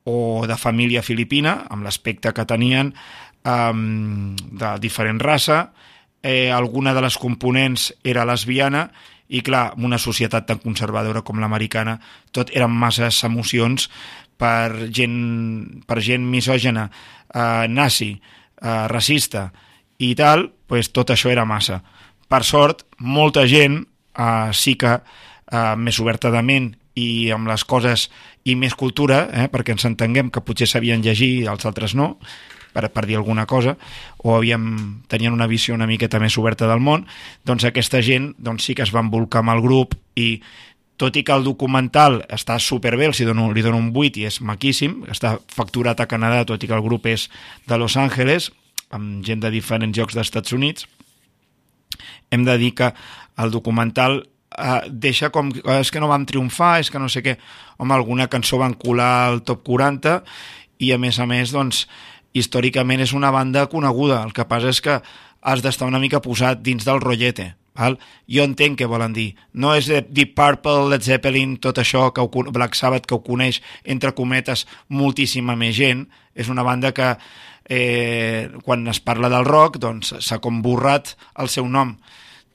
o 0.06 0.46
de 0.46 0.58
família 0.58 1.02
filipina, 1.02 1.64
amb 1.70 1.84
l'aspecte 1.86 2.32
que 2.34 2.46
tenien 2.46 2.94
eh, 2.94 3.74
de 3.76 4.72
diferent 4.84 5.20
raça, 5.22 5.72
eh, 6.22 6.52
alguna 6.52 6.94
de 6.94 7.02
les 7.06 7.18
components 7.22 7.92
era 8.04 8.26
lesbiana 8.26 8.90
i 9.28 9.42
clar, 9.42 9.72
en 9.78 9.86
una 9.86 9.98
societat 10.02 10.46
tan 10.50 10.62
conservadora 10.62 11.24
com 11.26 11.40
l'americana 11.42 11.98
tot 12.34 12.52
eren 12.54 12.74
masses 12.74 13.24
emocions 13.26 13.90
per 14.38 14.90
gent, 14.94 15.86
per 15.88 16.02
gent 16.04 16.26
misògena, 16.30 16.90
eh, 17.34 17.68
nazi, 17.70 18.12
eh, 18.62 18.88
racista 18.92 19.52
i 19.98 20.14
tal, 20.16 20.52
pues 20.68 20.92
tot 20.92 21.10
això 21.10 21.32
era 21.32 21.46
massa. 21.46 21.82
Per 22.32 22.42
sort, 22.44 22.86
molta 23.00 23.46
gent 23.48 23.84
eh, 24.18 24.50
sí 24.54 24.76
que 24.80 24.98
eh, 24.98 25.76
més 25.78 26.00
oberta 26.02 26.32
de 26.34 26.42
ment 26.42 26.74
i 26.96 27.30
amb 27.36 27.50
les 27.52 27.64
coses 27.68 28.10
i 28.48 28.56
més 28.56 28.76
cultura, 28.78 29.26
eh, 29.34 29.48
perquè 29.52 29.76
ens 29.76 29.88
entenguem 29.88 30.32
que 30.32 30.44
potser 30.46 30.68
sabien 30.70 31.04
llegir 31.04 31.48
els 31.52 31.66
altres 31.68 31.96
no, 31.98 32.16
per, 32.76 32.90
per 32.92 33.06
dir 33.08 33.18
alguna 33.20 33.46
cosa, 33.48 33.76
o 34.24 34.36
havíem, 34.36 34.68
tenien 35.12 35.36
una 35.36 35.48
visió 35.48 35.76
una 35.76 35.88
miqueta 35.88 36.20
més 36.20 36.38
oberta 36.42 36.70
del 36.70 36.84
món, 36.84 37.06
doncs 37.48 37.68
aquesta 37.68 38.02
gent 38.04 38.34
doncs 38.38 38.68
sí 38.68 38.76
que 38.76 38.84
es 38.86 38.94
van 38.96 39.12
volcar 39.14 39.44
amb 39.44 39.56
el 39.56 39.64
grup 39.64 39.96
i 40.16 40.40
tot 40.98 41.16
i 41.20 41.26
que 41.28 41.36
el 41.36 41.44
documental 41.44 42.22
està 42.32 42.56
superbé, 42.60 43.10
els 43.10 43.20
dono, 43.28 43.50
li 43.52 43.64
dono 43.64 43.80
un 43.82 43.92
8 43.92 44.22
i 44.22 44.28
és 44.30 44.40
maquíssim, 44.40 45.02
està 45.12 45.36
facturat 45.52 46.00
a 46.00 46.08
Canadà, 46.08 46.46
tot 46.48 46.64
i 46.64 46.70
que 46.70 46.76
el 46.76 46.86
grup 46.86 47.08
és 47.12 47.28
de 47.68 47.80
Los 47.80 47.98
Angeles, 48.00 48.52
amb 48.96 49.26
gent 49.26 49.42
de 49.44 49.52
diferents 49.52 49.98
llocs 49.98 50.16
dels 50.16 50.30
Estats 50.30 50.56
Units, 50.56 50.88
hem 52.32 52.46
de 52.46 52.58
dir 52.58 52.74
que 52.76 52.94
el 53.38 53.52
documental 53.52 54.28
eh, 54.58 54.82
deixa 54.90 55.30
com 55.30 55.52
"Ah, 55.66 55.80
és 55.80 55.92
que 55.92 56.00
no 56.00 56.08
vam 56.08 56.26
triomfar, 56.26 56.80
és 56.80 56.90
que 56.92 57.00
no 57.00 57.10
sé 57.10 57.24
què 57.24 57.38
home, 57.78 57.94
alguna 57.94 58.28
cançó 58.28 58.58
van 58.58 58.74
colar 58.74 59.28
al 59.28 59.44
top 59.44 59.64
40 59.64 60.24
i 60.80 60.92
a 60.92 60.98
més 60.98 61.20
a 61.20 61.26
més 61.26 61.52
doncs 61.52 61.88
històricament 62.34 63.02
és 63.02 63.14
una 63.14 63.32
banda 63.32 63.68
coneguda. 63.68 64.24
El 64.24 64.34
que 64.34 64.46
passa 64.46 64.70
és 64.70 64.82
que 64.82 65.02
has 65.42 65.62
d'estar 65.62 65.88
una 65.88 66.00
mica 66.00 66.22
posat 66.22 66.62
dins 66.62 66.84
del 66.86 67.02
rotllete 67.02 67.56
val? 67.76 67.98
jo 68.28 68.44
entenc 68.44 68.80
què 68.80 68.88
volen 68.88 69.14
dir. 69.14 69.36
No 69.54 69.74
és 69.76 69.88
de 69.92 70.02
Deep 70.02 70.34
Purple, 70.36 70.90
Led 70.90 71.04
Zeppelin 71.04 71.58
tot 71.62 71.78
això, 71.78 72.12
que 72.14 72.22
ho, 72.24 72.30
Black 72.52 72.76
Sabbath 72.76 73.06
que 73.06 73.16
ho 73.16 73.24
coneix 73.24 73.62
entre 73.84 74.14
cometes 74.16 74.66
moltíssima 74.88 75.56
més 75.56 75.76
gent. 75.76 76.08
És 76.34 76.50
una 76.50 76.64
banda 76.64 76.94
que 76.94 77.16
eh, 77.70 78.50
quan 78.64 78.88
es 78.88 79.00
parla 79.00 79.30
del 79.30 79.46
rock 79.46 79.80
doncs 79.82 80.16
s'ha 80.20 80.40
com 80.44 80.62
borrat 80.66 81.16
el 81.42 81.50
seu 81.50 81.68
nom 81.70 81.96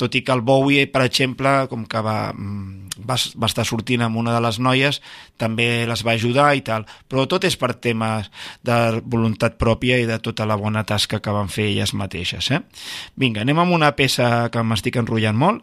tot 0.00 0.16
i 0.16 0.22
que 0.24 0.32
el 0.32 0.40
Bowie, 0.40 0.86
per 0.88 1.02
exemple, 1.04 1.50
com 1.68 1.84
que 1.84 2.00
va, 2.00 2.32
mm, 2.32 3.02
va, 3.04 3.16
va 3.36 3.48
estar 3.50 3.66
sortint 3.68 4.00
amb 4.06 4.16
una 4.16 4.32
de 4.32 4.40
les 4.40 4.58
noies, 4.62 5.00
també 5.36 5.84
les 5.88 6.04
va 6.06 6.14
ajudar 6.16 6.48
i 6.56 6.62
tal. 6.64 6.86
Però 7.08 7.26
tot 7.28 7.44
és 7.44 7.58
per 7.60 7.74
temes 7.84 8.30
de 8.64 8.78
voluntat 9.04 9.58
pròpia 9.60 9.98
i 10.00 10.08
de 10.08 10.16
tota 10.24 10.46
la 10.48 10.56
bona 10.56 10.86
tasca 10.88 11.20
que 11.20 11.34
van 11.36 11.52
fer 11.52 11.68
elles 11.68 11.92
mateixes. 11.92 12.48
Eh? 12.56 12.62
Vinga, 13.20 13.44
anem 13.44 13.60
amb 13.60 13.76
una 13.76 13.92
peça 13.98 14.48
que 14.52 14.64
m'estic 14.64 14.96
enrotllant 15.02 15.36
molt. 15.36 15.60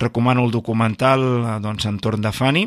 Recomano 0.00 0.46
el 0.46 0.54
documental 0.54 1.60
doncs, 1.60 1.84
entorn 1.90 2.24
de 2.24 2.32
Fanny 2.32 2.64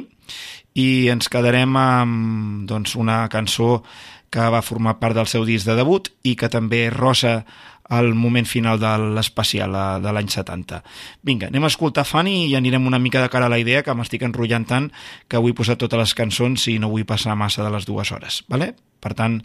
i 0.78 1.10
ens 1.10 1.32
quedarem 1.34 1.74
amb 1.82 2.68
doncs, 2.70 2.94
una 2.96 3.24
cançó 3.34 3.82
que 4.30 4.50
va 4.52 4.62
formar 4.66 4.98
part 5.00 5.16
del 5.16 5.30
seu 5.30 5.46
disc 5.48 5.68
de 5.68 5.76
debut 5.78 6.10
i 6.28 6.36
que 6.36 6.50
també 6.52 6.88
rosa 6.94 7.46
el 7.90 8.14
moment 8.16 8.46
final 8.46 8.80
de 8.80 8.90
l'especial 9.16 9.76
eh, 9.76 9.86
de 10.04 10.14
l'any 10.14 10.28
70. 10.32 10.82
Vinga, 11.28 11.48
anem 11.48 11.68
a 11.68 11.72
escoltar 11.72 12.06
Fanny 12.08 12.50
i 12.50 12.56
anirem 12.60 12.88
una 12.88 13.00
mica 13.00 13.22
de 13.24 13.30
cara 13.32 13.48
a 13.48 13.54
la 13.54 13.60
idea 13.62 13.84
que 13.84 13.96
m'estic 13.96 14.26
enrotllant 14.28 14.68
tant 14.68 14.90
que 15.28 15.40
vull 15.40 15.56
posar 15.56 15.78
totes 15.80 16.02
les 16.02 16.16
cançons 16.18 16.68
i 16.68 16.78
no 16.84 16.92
vull 16.92 17.08
passar 17.08 17.38
massa 17.40 17.64
de 17.64 17.72
les 17.74 17.88
dues 17.88 18.12
hores. 18.12 18.42
Vale? 18.52 18.74
Per 19.00 19.14
tant, 19.16 19.40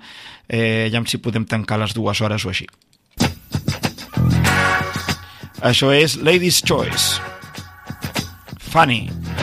eh, 0.48 0.88
ja 0.92 1.04
si 1.06 1.22
podem 1.22 1.46
tancar 1.46 1.78
les 1.78 1.94
dues 1.94 2.20
hores 2.20 2.46
o 2.46 2.50
així. 2.50 2.66
Això 5.62 5.92
és 5.94 6.18
Ladies 6.18 6.62
Choice. 6.66 7.20
Fanny. 8.72 9.06
This 9.06 9.41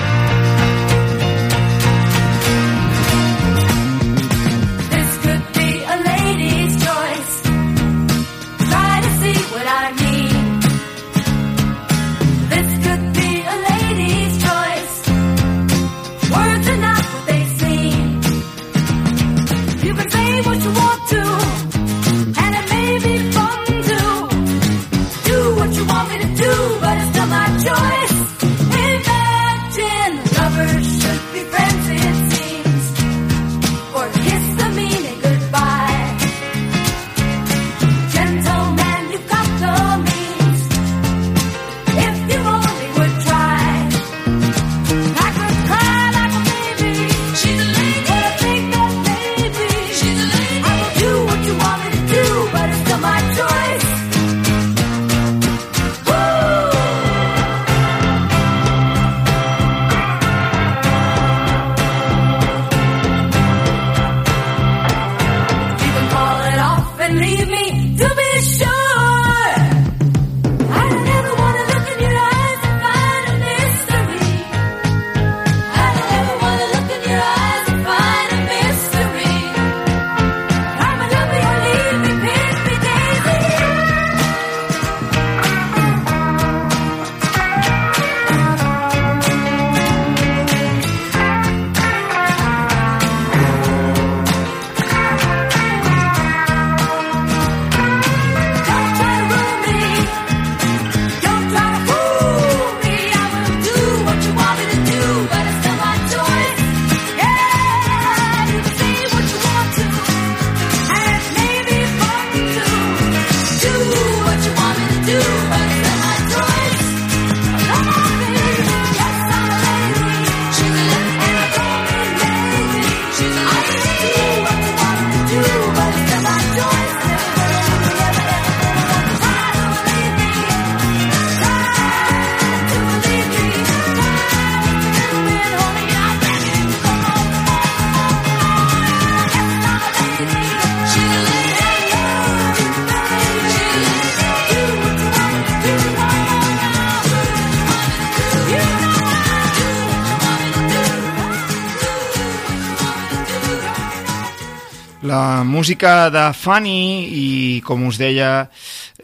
música 155.69 156.09
de 156.09 156.23
Fanny 156.33 157.05
i, 157.13 157.25
com 157.61 157.83
us 157.85 157.99
deia, 158.01 158.47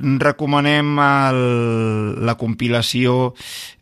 recomanem 0.01 0.95
el, 0.97 1.41
la 2.25 2.33
compilació 2.41 3.35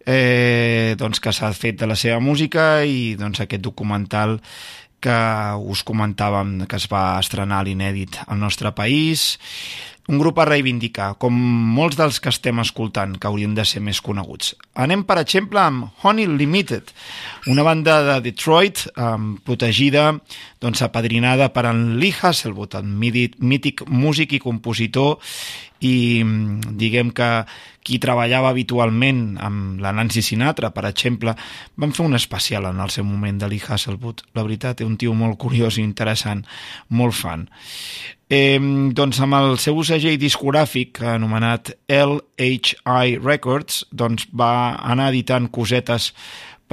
eh, 0.03 0.91
doncs 0.99 1.23
que 1.23 1.31
s'ha 1.31 1.53
fet 1.55 1.79
de 1.79 1.87
la 1.87 1.95
seva 1.95 2.19
música 2.19 2.83
i 2.83 3.15
doncs, 3.15 3.39
aquest 3.39 3.63
documental 3.63 4.35
que 4.99 5.15
us 5.63 5.85
comentàvem 5.87 6.65
que 6.67 6.75
es 6.75 6.89
va 6.91 7.05
estrenar 7.23 7.63
l'inèdit 7.63 8.19
al 8.27 8.43
nostre 8.43 8.75
país 8.75 9.39
un 10.07 10.19
grup 10.19 10.39
a 10.39 10.45
reivindicar, 10.45 11.13
com 11.15 11.31
molts 11.31 11.95
dels 11.95 12.19
que 12.19 12.31
estem 12.33 12.59
escoltant, 12.59 13.15
que 13.15 13.29
haurien 13.29 13.53
de 13.55 13.63
ser 13.63 13.79
més 13.79 14.01
coneguts. 14.03 14.51
Anem, 14.75 15.05
per 15.07 15.15
exemple, 15.21 15.61
amb 15.63 16.03
Honey 16.03 16.27
Limited, 16.27 16.91
una 17.45 17.63
banda 17.63 18.01
de 18.03 18.21
Detroit 18.29 18.85
eh, 18.95 19.17
protegida, 19.43 20.11
doncs 20.61 20.83
apadrinada 20.85 21.51
per 21.53 21.67
en 21.71 21.99
Lee 21.99 22.15
Hasselwood, 22.15 22.77
el 22.79 22.87
mític 22.87 23.83
músic 23.89 24.37
i 24.37 24.41
compositor 24.43 25.19
i 25.83 26.23
mm, 26.23 26.77
diguem 26.79 27.11
que 27.11 27.29
qui 27.83 27.99
treballava 27.99 28.53
habitualment 28.53 29.35
amb 29.43 29.81
la 29.83 29.91
Nancy 29.91 30.23
Sinatra, 30.23 30.71
per 30.71 30.85
exemple, 30.87 31.33
van 31.75 31.91
fer 31.91 32.05
un 32.07 32.15
especial 32.15 32.69
en 32.69 32.79
el 32.79 32.93
seu 32.93 33.03
moment 33.03 33.41
de 33.41 33.49
Lee 33.51 33.63
Hasselwood. 33.67 34.23
La 34.37 34.45
veritat, 34.47 34.79
és 34.79 34.87
un 34.87 34.95
tio 34.97 35.11
molt 35.11 35.35
curiós 35.41 35.77
i 35.77 35.83
interessant, 35.83 36.45
molt 36.95 37.17
fan. 37.19 37.49
Eh, 38.31 38.57
doncs 38.95 39.19
amb 39.21 39.35
el 39.37 39.57
seu 39.61 39.83
segell 39.85 40.15
discogràfic 40.17 41.03
anomenat 41.11 41.73
LHI 41.91 43.19
Records 43.19 43.83
doncs 43.91 44.25
va 44.31 44.79
anar 44.79 45.11
editant 45.11 45.51
cosetes 45.53 46.13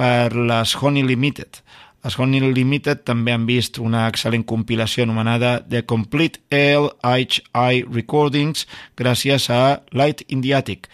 per 0.01 0.33
les 0.33 0.73
Honey 0.81 1.05
Limited. 1.05 1.61
Les 2.01 2.15
Honey 2.17 2.41
Limited 2.55 3.03
també 3.05 3.35
han 3.35 3.45
vist 3.45 3.77
una 3.77 4.07
excel·lent 4.09 4.47
compilació 4.49 5.05
anomenada 5.05 5.59
The 5.69 5.83
Complete 5.85 6.41
LHI 6.49 7.83
Recordings 7.85 8.65
gràcies 8.97 9.45
a 9.53 9.61
Light 9.93 10.25
in 10.33 10.41
the 10.41 10.55
Attic, 10.57 10.89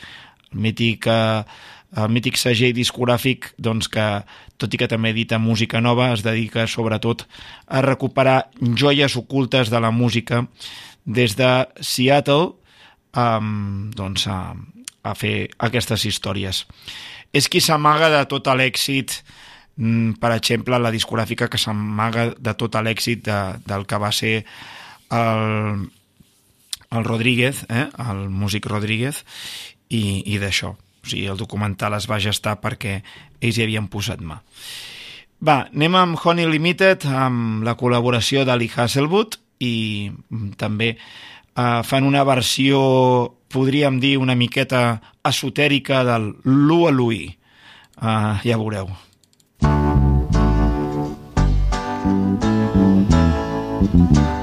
el 0.51 0.59
mític, 0.65 1.07
eh, 1.07 1.45
el 1.95 2.11
mític 2.11 2.35
segell 2.35 2.75
discogràfic 2.75 3.53
doncs, 3.55 3.87
que, 3.87 4.09
tot 4.59 4.75
i 4.75 4.81
que 4.81 4.91
també 4.91 5.13
edita 5.15 5.39
música 5.39 5.79
nova, 5.79 6.11
es 6.11 6.25
dedica 6.27 6.67
sobretot 6.67 7.23
a 7.67 7.85
recuperar 7.85 8.49
joies 8.59 9.15
ocultes 9.15 9.71
de 9.71 9.79
la 9.79 9.91
música 9.95 10.43
des 11.05 11.39
de 11.39 11.51
Seattle 11.79 12.57
um, 13.15 13.87
doncs, 13.95 14.27
a, 14.27 14.51
a 15.07 15.15
fer 15.15 15.47
aquestes 15.63 16.03
històries. 16.11 16.65
És 17.37 17.49
qui 17.51 17.61
s'amaga 17.61 18.09
de 18.13 18.23
tot 18.31 18.49
l'èxit 18.57 19.19
mm, 19.77 20.17
per 20.21 20.33
exemple, 20.35 20.79
la 20.81 20.93
discogràfica 20.93 21.49
que 21.51 21.61
s'amaga 21.61 22.31
de 22.33 22.55
tot 22.57 22.79
l'èxit 22.81 23.23
de, 23.27 23.37
del 23.67 23.85
que 23.85 24.01
va 24.01 24.11
ser 24.15 24.33
el, 25.13 25.87
el 26.91 27.07
Rodríguez, 27.07 27.65
eh? 27.69 27.87
el 28.09 28.27
músic 28.29 28.67
Rodríguez, 28.67 29.23
i, 29.89 30.23
i 30.25 30.41
d'això. 30.41 30.73
O 30.73 31.07
sigui, 31.07 31.27
el 31.31 31.39
documental 31.39 31.95
es 31.95 32.07
va 32.09 32.19
gestar 32.19 32.57
perquè 32.63 32.99
ells 33.39 33.57
hi 33.57 33.65
havien 33.67 33.87
posat 33.91 34.23
mà. 34.23 34.41
Va, 35.37 35.67
anem 35.69 35.95
amb 35.95 36.17
Honey 36.17 36.49
Limited, 36.49 37.05
amb 37.05 37.63
la 37.67 37.77
col·laboració 37.77 38.43
d'Ali 38.47 38.69
Hasselwood, 38.73 39.37
i 39.61 40.09
mm, 40.09 40.55
també 40.57 40.95
eh, 40.97 41.81
fan 41.85 42.07
una 42.07 42.23
versió, 42.27 42.79
podríem 43.47 43.99
dir, 43.99 44.17
una 44.17 44.35
miqueta 44.35 45.01
esotèrica 45.23 46.03
del 46.07 46.35
Lua 46.43 46.91
Lui. 46.91 47.37
Eh, 48.01 48.33
ja 48.43 48.57
veureu. 48.57 48.91
Honey 53.97 54.36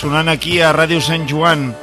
sonant 0.00 0.30
aquí 0.32 0.62
a 0.64 0.70
Ràdio 0.72 1.00
Sant 1.04 1.26
Joan. 1.28 1.74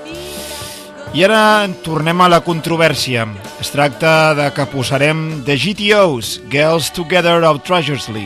I 1.13 1.21
ara 1.27 1.67
tornem 1.85 2.17
a 2.23 2.29
la 2.31 2.39
controvèrsia. 2.41 3.27
Es 3.61 3.69
tracta 3.69 4.33
de 4.33 4.47
que 4.55 4.65
posarem 4.71 5.43
The 5.45 5.53
GTOs, 5.53 6.31
Girls 6.49 6.89
Together 6.95 7.43
of 7.45 7.61
Treasuresley. 7.67 8.25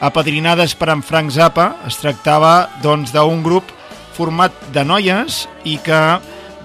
Apadrinades 0.00 0.72
per 0.78 0.88
en 0.94 1.02
Frank 1.04 1.34
Zappa, 1.34 1.74
es 1.84 2.00
tractava 2.00 2.70
doncs 2.80 3.12
d'un 3.12 3.42
grup 3.44 3.68
format 4.16 4.54
de 4.72 4.86
noies 4.88 5.44
i 5.68 5.76
que 5.84 6.00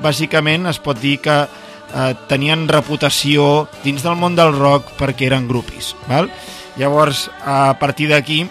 bàsicament 0.04 0.70
es 0.72 0.80
pot 0.80 1.02
dir 1.04 1.18
que 1.26 1.36
eh, 1.44 2.12
tenien 2.32 2.70
reputació 2.72 3.68
dins 3.84 4.08
del 4.08 4.16
món 4.16 4.40
del 4.40 4.56
rock 4.56 4.96
perquè 5.02 5.28
eren 5.28 5.50
grupis. 5.52 5.98
Val? 6.08 6.32
Llavors, 6.80 7.28
a 7.44 7.74
partir 7.82 8.08
d'aquí, 8.14 8.46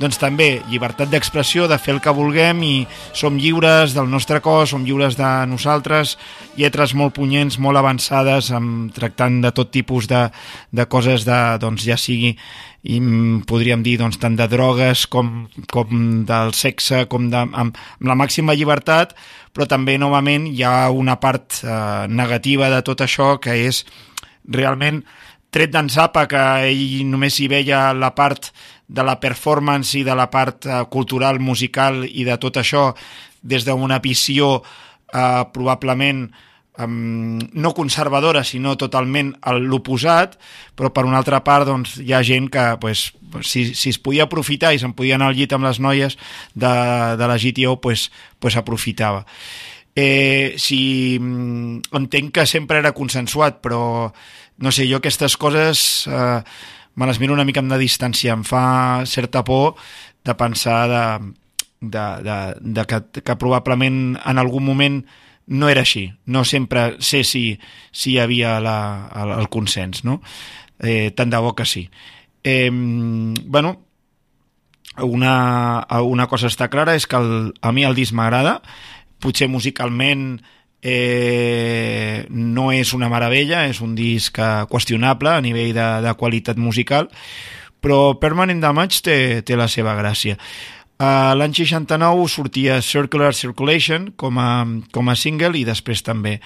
doncs 0.00 0.18
també 0.20 0.60
llibertat 0.68 1.10
d'expressió, 1.12 1.66
de 1.70 1.78
fer 1.80 1.94
el 1.94 2.02
que 2.04 2.14
vulguem 2.14 2.62
i 2.66 2.74
som 3.16 3.38
lliures 3.40 3.94
del 3.96 4.10
nostre 4.12 4.42
cos, 4.44 4.70
som 4.74 4.84
lliures 4.84 5.16
de 5.16 5.30
nosaltres, 5.48 6.16
lletres 6.58 6.94
molt 6.94 7.16
punyents, 7.16 7.58
molt 7.58 7.80
avançades, 7.80 8.52
amb, 8.52 8.92
tractant 8.96 9.40
de 9.44 9.52
tot 9.56 9.72
tipus 9.72 10.08
de, 10.10 10.26
de 10.70 10.86
coses, 10.92 11.24
de, 11.28 11.40
doncs 11.62 11.86
ja 11.88 11.98
sigui 12.00 12.36
i 12.86 13.00
mm, 13.00 13.46
podríem 13.50 13.82
dir 13.82 13.96
doncs, 14.00 14.18
tant 14.22 14.36
de 14.38 14.46
drogues 14.50 15.06
com, 15.10 15.46
com 15.72 16.24
del 16.28 16.52
sexe, 16.54 17.04
com 17.10 17.30
de, 17.32 17.42
amb, 17.42 17.56
amb 17.56 18.10
la 18.10 18.18
màxima 18.18 18.54
llibertat, 18.54 19.16
però 19.56 19.66
també 19.66 19.96
novament 19.98 20.46
hi 20.50 20.62
ha 20.62 20.90
una 20.94 21.18
part 21.20 21.62
eh, 21.64 22.06
negativa 22.12 22.70
de 22.72 22.82
tot 22.86 23.02
això 23.02 23.36
que 23.42 23.56
és 23.66 23.82
realment 24.46 25.02
tret 25.50 25.72
d'en 25.72 25.88
Zappa 25.88 26.26
que 26.28 26.42
ell 26.68 27.06
només 27.08 27.38
hi 27.40 27.48
veia 27.50 27.88
la 27.96 28.12
part 28.14 28.52
de 28.86 29.02
la 29.02 29.18
performance 29.20 29.98
i 29.98 30.04
de 30.06 30.14
la 30.14 30.28
part 30.30 30.66
eh, 30.66 30.82
cultural, 30.90 31.40
musical 31.40 32.04
i 32.06 32.24
de 32.26 32.36
tot 32.38 32.58
això 32.62 32.90
des 33.42 33.66
d'una 33.66 33.98
visió 34.02 34.60
eh, 34.60 35.44
probablement 35.52 36.26
um, 36.78 37.38
no 37.52 37.72
conservadora, 37.74 38.44
sinó 38.44 38.76
totalment 38.78 39.34
l'oposat, 39.60 40.36
però 40.76 40.92
per 40.94 41.06
una 41.08 41.18
altra 41.20 41.42
part 41.44 41.66
doncs, 41.68 41.96
hi 42.02 42.12
ha 42.14 42.22
gent 42.26 42.50
que 42.52 42.66
pues, 42.80 43.10
si, 43.42 43.68
si 43.74 43.90
es 43.94 43.98
podia 43.98 44.26
aprofitar 44.26 44.74
i 44.74 44.80
se'n 44.82 44.94
podia 44.96 45.16
anar 45.16 45.32
al 45.32 45.38
llit 45.38 45.54
amb 45.56 45.66
les 45.66 45.80
noies 45.80 46.18
de, 46.54 46.74
de 47.18 47.30
la 47.30 47.38
GTO, 47.40 47.78
pues, 47.80 48.10
pues 48.38 48.56
aprofitava. 48.56 49.24
Eh, 49.96 50.54
si 50.60 51.16
mm, 51.18 51.88
entenc 51.96 52.34
que 52.36 52.46
sempre 52.46 52.82
era 52.82 52.92
consensuat, 52.92 53.62
però 53.64 54.12
no 54.60 54.72
sé, 54.72 54.84
jo 54.88 55.00
aquestes 55.00 55.36
coses 55.40 56.04
eh, 56.08 56.40
me 56.96 57.06
les 57.06 57.20
miro 57.20 57.36
una 57.36 57.44
mica 57.44 57.60
amb 57.60 57.70
de 57.72 57.78
distància, 57.78 58.34
em 58.34 58.42
fa 58.44 59.04
certa 59.06 59.44
por 59.44 59.76
de 60.24 60.34
pensar 60.34 60.88
de, 60.90 61.04
de, 61.80 62.04
de, 62.24 62.36
de 62.60 62.84
que, 62.88 63.00
que 63.22 63.36
probablement 63.36 64.16
en 64.16 64.40
algun 64.40 64.64
moment 64.64 65.02
no 65.46 65.68
era 65.70 65.84
així, 65.86 66.08
no 66.26 66.42
sempre 66.44 66.96
sé 66.98 67.22
si, 67.22 67.60
si 67.92 68.16
hi 68.16 68.18
havia 68.18 68.56
la, 68.64 68.78
el, 69.14 69.36
el 69.36 69.48
consens, 69.52 70.02
no? 70.08 70.18
Eh, 70.82 71.12
tant 71.14 71.30
de 71.30 71.38
bo 71.38 71.54
que 71.54 71.68
sí. 71.68 71.86
Eh, 72.42 72.70
bueno, 72.72 73.76
una, 75.04 75.86
una 76.02 76.26
cosa 76.26 76.50
està 76.50 76.70
clara 76.72 76.96
és 76.96 77.06
que 77.06 77.20
el, 77.20 77.52
a 77.60 77.72
mi 77.76 77.84
el 77.86 77.94
disc 77.94 78.16
m'agrada, 78.16 78.58
potser 79.22 79.48
musicalment 79.52 80.28
eh, 80.40 80.55
no 82.30 82.70
és 82.72 82.92
una 82.94 83.08
meravella, 83.08 83.64
és 83.66 83.80
un 83.80 83.94
disc 83.96 84.38
eh, 84.38 84.64
qüestionable 84.70 85.32
a 85.32 85.42
nivell 85.42 85.72
de, 85.74 85.86
de 86.04 86.14
qualitat 86.14 86.56
musical, 86.56 87.08
però 87.80 88.16
Permanent 88.20 88.60
Damage 88.62 89.02
té, 89.02 89.18
té 89.46 89.56
la 89.56 89.68
seva 89.68 89.96
gràcia. 89.98 90.36
Uh, 90.96 91.34
L'any 91.36 91.52
69 91.52 92.24
sortia 92.32 92.78
Circular 92.80 93.34
Circulation 93.36 94.14
com 94.16 94.38
a, 94.40 94.64
com 94.92 95.10
a 95.12 95.14
single 95.14 95.58
i 95.60 95.66
després 95.68 96.00
també 96.00 96.38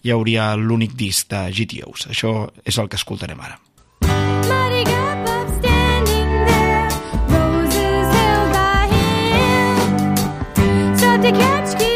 hi 0.00 0.14
hauria 0.14 0.54
l'únic 0.56 0.94
disc 0.96 1.28
de 1.28 1.44
GTOs. 1.52 2.08
Això 2.14 2.46
és 2.64 2.78
el 2.80 2.88
que 2.88 2.96
escoltarem 2.96 3.40
ara. 3.44 3.58
Mighty 11.20 11.32
gap 11.34 11.82
up 11.82 11.87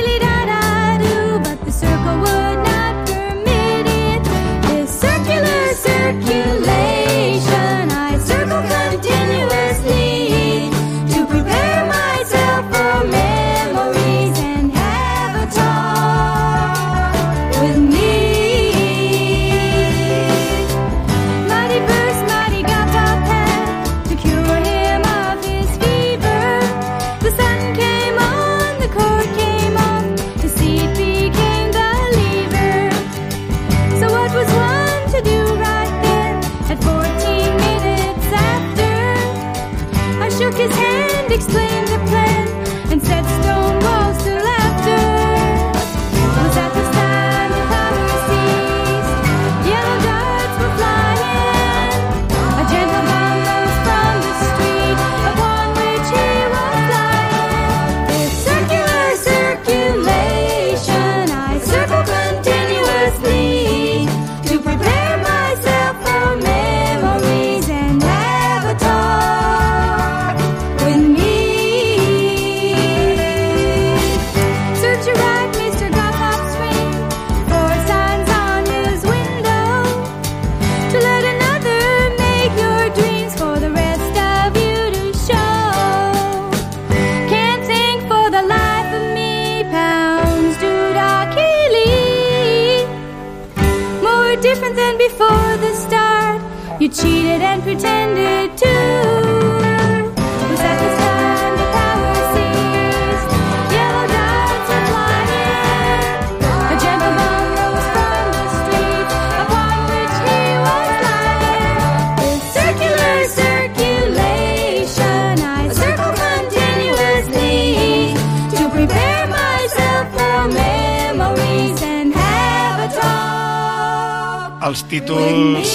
Els 124.72 124.86
títols, 124.88 125.70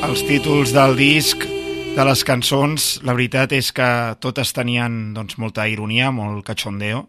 els 0.00 0.22
títols 0.24 0.70
del 0.72 0.94
disc, 0.96 1.42
de 1.92 2.04
les 2.08 2.22
cançons, 2.24 2.84
la 3.04 3.12
veritat 3.12 3.52
és 3.52 3.68
que 3.76 3.88
totes 4.24 4.54
tenien 4.56 4.94
doncs, 5.12 5.36
molta 5.36 5.66
ironia, 5.68 6.08
molt 6.08 6.46
cachondeo. 6.46 7.02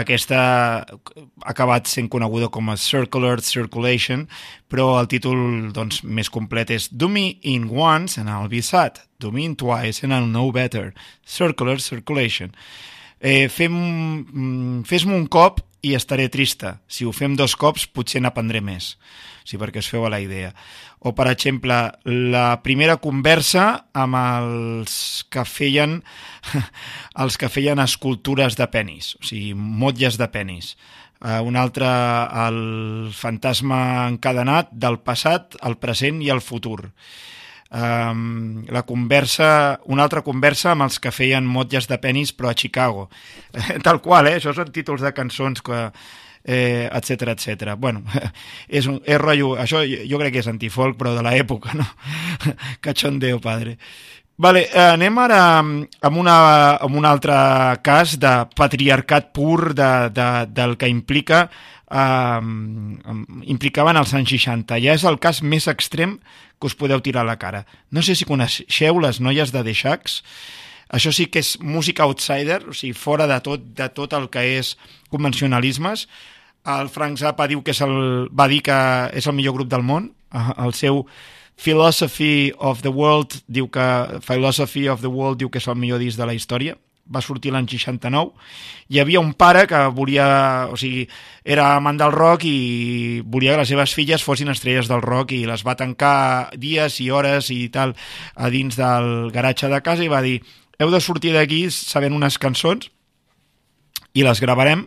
Aquesta 0.00 0.38
ha 0.40 1.52
acabat 1.52 1.92
sent 1.92 2.08
coneguda 2.08 2.48
com 2.48 2.72
a 2.72 2.78
Circular 2.80 3.42
Circulation, 3.44 4.24
però 4.72 4.94
el 5.02 5.10
títol 5.12 5.68
doncs, 5.76 6.00
més 6.00 6.32
complet 6.32 6.72
és 6.72 6.88
Do 6.88 7.10
me 7.12 7.34
in 7.44 7.68
once 7.68 8.16
and 8.16 8.32
I'll 8.32 8.48
be 8.48 8.64
sad. 8.64 9.02
Do 9.20 9.28
me 9.36 9.44
in 9.44 9.52
twice 9.52 10.00
and 10.00 10.16
I'll 10.16 10.30
know 10.32 10.48
better. 10.48 10.94
Circular 11.26 11.76
Circulation. 11.76 12.56
Eh, 13.20 13.50
mm, 13.52 14.80
Fes-me 14.88 15.12
un 15.12 15.28
cop 15.28 15.60
i 15.84 15.92
estaré 15.92 16.30
trista. 16.32 16.78
Si 16.88 17.04
ho 17.04 17.12
fem 17.12 17.36
dos 17.36 17.52
cops, 17.52 17.84
potser 17.84 18.24
n'aprendré 18.24 18.64
més. 18.64 18.94
Sí, 19.50 19.58
perquè 19.58 19.80
es 19.82 19.88
feu 19.90 20.04
a 20.06 20.10
la 20.12 20.20
idea. 20.22 20.52
O, 21.02 21.10
per 21.18 21.26
exemple, 21.26 21.76
la 22.06 22.60
primera 22.62 23.00
conversa 23.02 23.64
amb 23.98 24.14
els 24.20 24.94
que 25.32 25.42
feien 25.42 25.96
els 27.24 27.38
que 27.40 27.50
feien 27.50 27.82
escultures 27.82 28.54
de 28.60 28.68
penis, 28.70 29.16
o 29.18 29.26
sigui, 29.26 29.56
motlles 29.58 30.20
de 30.20 30.30
penis. 30.30 30.76
Uh, 31.20 31.40
un 31.44 31.58
altre, 31.58 31.88
el 32.46 33.10
fantasma 33.12 33.80
encadenat 34.06 34.70
del 34.70 35.00
passat, 35.02 35.58
el 35.66 35.76
present 35.82 36.22
i 36.22 36.30
el 36.30 36.44
futur. 36.44 36.92
Um, 37.70 38.62
la 38.70 38.84
conversa, 38.86 39.80
una 39.90 40.06
altra 40.06 40.22
conversa 40.26 40.72
amb 40.72 40.86
els 40.86 41.02
que 41.02 41.12
feien 41.14 41.46
motlles 41.46 41.90
de 41.90 41.98
penis 41.98 42.30
però 42.32 42.54
a 42.54 42.56
Chicago. 42.56 43.08
Tal 43.86 43.98
qual, 44.04 44.30
eh? 44.30 44.38
Això 44.38 44.54
són 44.54 44.70
títols 44.70 45.02
de 45.02 45.12
cançons 45.16 45.62
que, 45.66 45.88
eh, 46.44 46.88
etc 46.92 47.34
etc. 47.34 47.74
Bueno, 47.78 48.02
és, 48.68 48.86
un, 48.86 49.00
és 49.04 49.20
rotllo, 49.20 49.54
això 49.60 49.82
jo, 49.86 50.20
crec 50.20 50.36
que 50.36 50.44
és 50.44 50.50
antifolk, 50.50 50.98
però 51.00 51.14
de 51.16 51.24
l'època, 51.26 51.74
no? 51.76 51.86
Cachondeo, 52.84 53.40
padre. 53.40 53.76
Vale, 54.40 54.64
eh, 54.72 54.86
anem 54.94 55.18
ara 55.20 55.40
amb, 55.60 56.16
una, 56.16 56.36
amb 56.80 56.96
un 56.96 57.04
altre 57.04 57.34
cas 57.84 58.16
de 58.20 58.32
patriarcat 58.56 59.34
pur 59.36 59.74
de, 59.76 59.90
de, 60.16 60.30
del 60.48 60.78
que 60.80 60.88
implica 60.88 61.42
eh, 61.90 62.40
implicaven 63.52 64.00
els 64.00 64.14
anys 64.16 64.32
60. 64.36 64.78
Ja 64.80 64.96
és 64.96 65.04
el 65.04 65.20
cas 65.20 65.42
més 65.42 65.68
extrem 65.68 66.16
que 66.60 66.68
us 66.68 66.76
podeu 66.76 67.02
tirar 67.04 67.24
a 67.24 67.28
la 67.28 67.38
cara. 67.40 67.64
No 67.90 68.04
sé 68.04 68.16
si 68.16 68.28
coneixeu 68.28 69.00
les 69.00 69.20
noies 69.20 69.52
de 69.52 69.74
Shacks. 69.74 70.20
Això 70.90 71.12
sí 71.14 71.28
que 71.30 71.42
és 71.44 71.54
música 71.62 72.04
outsider, 72.08 72.64
o 72.68 72.74
sigui, 72.74 72.94
fora 72.98 73.28
de 73.30 73.38
tot, 73.44 73.62
de 73.78 73.88
tot 73.94 74.14
el 74.18 74.28
que 74.32 74.42
és 74.58 74.74
convencionalismes. 75.10 76.08
El 76.66 76.90
Frank 76.92 77.20
Zappa 77.22 77.46
diu 77.50 77.62
que 77.62 77.74
és 77.74 77.82
el, 77.86 78.28
va 78.34 78.48
dir 78.50 78.60
que 78.66 78.78
és 79.16 79.26
el 79.30 79.36
millor 79.38 79.54
grup 79.60 79.70
del 79.70 79.86
món. 79.86 80.10
Eh, 80.34 80.46
El 80.66 80.74
seu 80.74 81.04
Philosophy 81.60 82.52
of 82.58 82.82
the 82.82 82.88
World 82.88 83.42
diu 83.46 83.68
que 83.68 84.20
Philosophy 84.26 84.88
of 84.88 85.02
the 85.02 85.12
World 85.12 85.38
diu 85.38 85.50
que 85.50 85.60
és 85.60 85.68
el 85.68 85.76
millor 85.76 86.00
disc 86.00 86.18
de 86.18 86.26
la 86.26 86.34
història 86.34 86.76
va 87.10 87.22
sortir 87.24 87.50
l'any 87.52 87.66
69 87.68 88.30
hi 88.88 89.00
havia 89.02 89.20
un 89.20 89.32
pare 89.34 89.66
que 89.70 89.80
volia 89.94 90.68
o 90.70 90.78
sigui, 90.78 91.06
era 91.44 91.74
amant 91.74 91.98
del 91.98 92.14
rock 92.14 92.46
i 92.46 93.20
volia 93.26 93.56
que 93.56 93.64
les 93.64 93.72
seves 93.74 93.94
filles 93.96 94.24
fossin 94.24 94.52
estrelles 94.52 94.88
del 94.90 95.02
rock 95.02 95.34
i 95.34 95.42
les 95.48 95.64
va 95.66 95.76
tancar 95.78 96.50
dies 96.56 97.00
i 97.02 97.10
hores 97.10 97.50
i 97.54 97.68
tal 97.74 97.96
a 98.36 98.50
dins 98.54 98.78
del 98.78 99.30
garatge 99.34 99.68
de 99.72 99.82
casa 99.82 100.06
i 100.06 100.12
va 100.12 100.22
dir 100.22 100.38
heu 100.80 100.90
de 100.90 101.00
sortir 101.00 101.34
d'aquí 101.36 101.66
sabent 101.70 102.16
unes 102.16 102.38
cançons 102.40 102.88
i 104.16 104.24
les 104.26 104.40
gravarem 104.40 104.86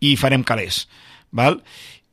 i 0.00 0.16
farem 0.20 0.44
calés 0.44 0.84
val? 1.32 1.60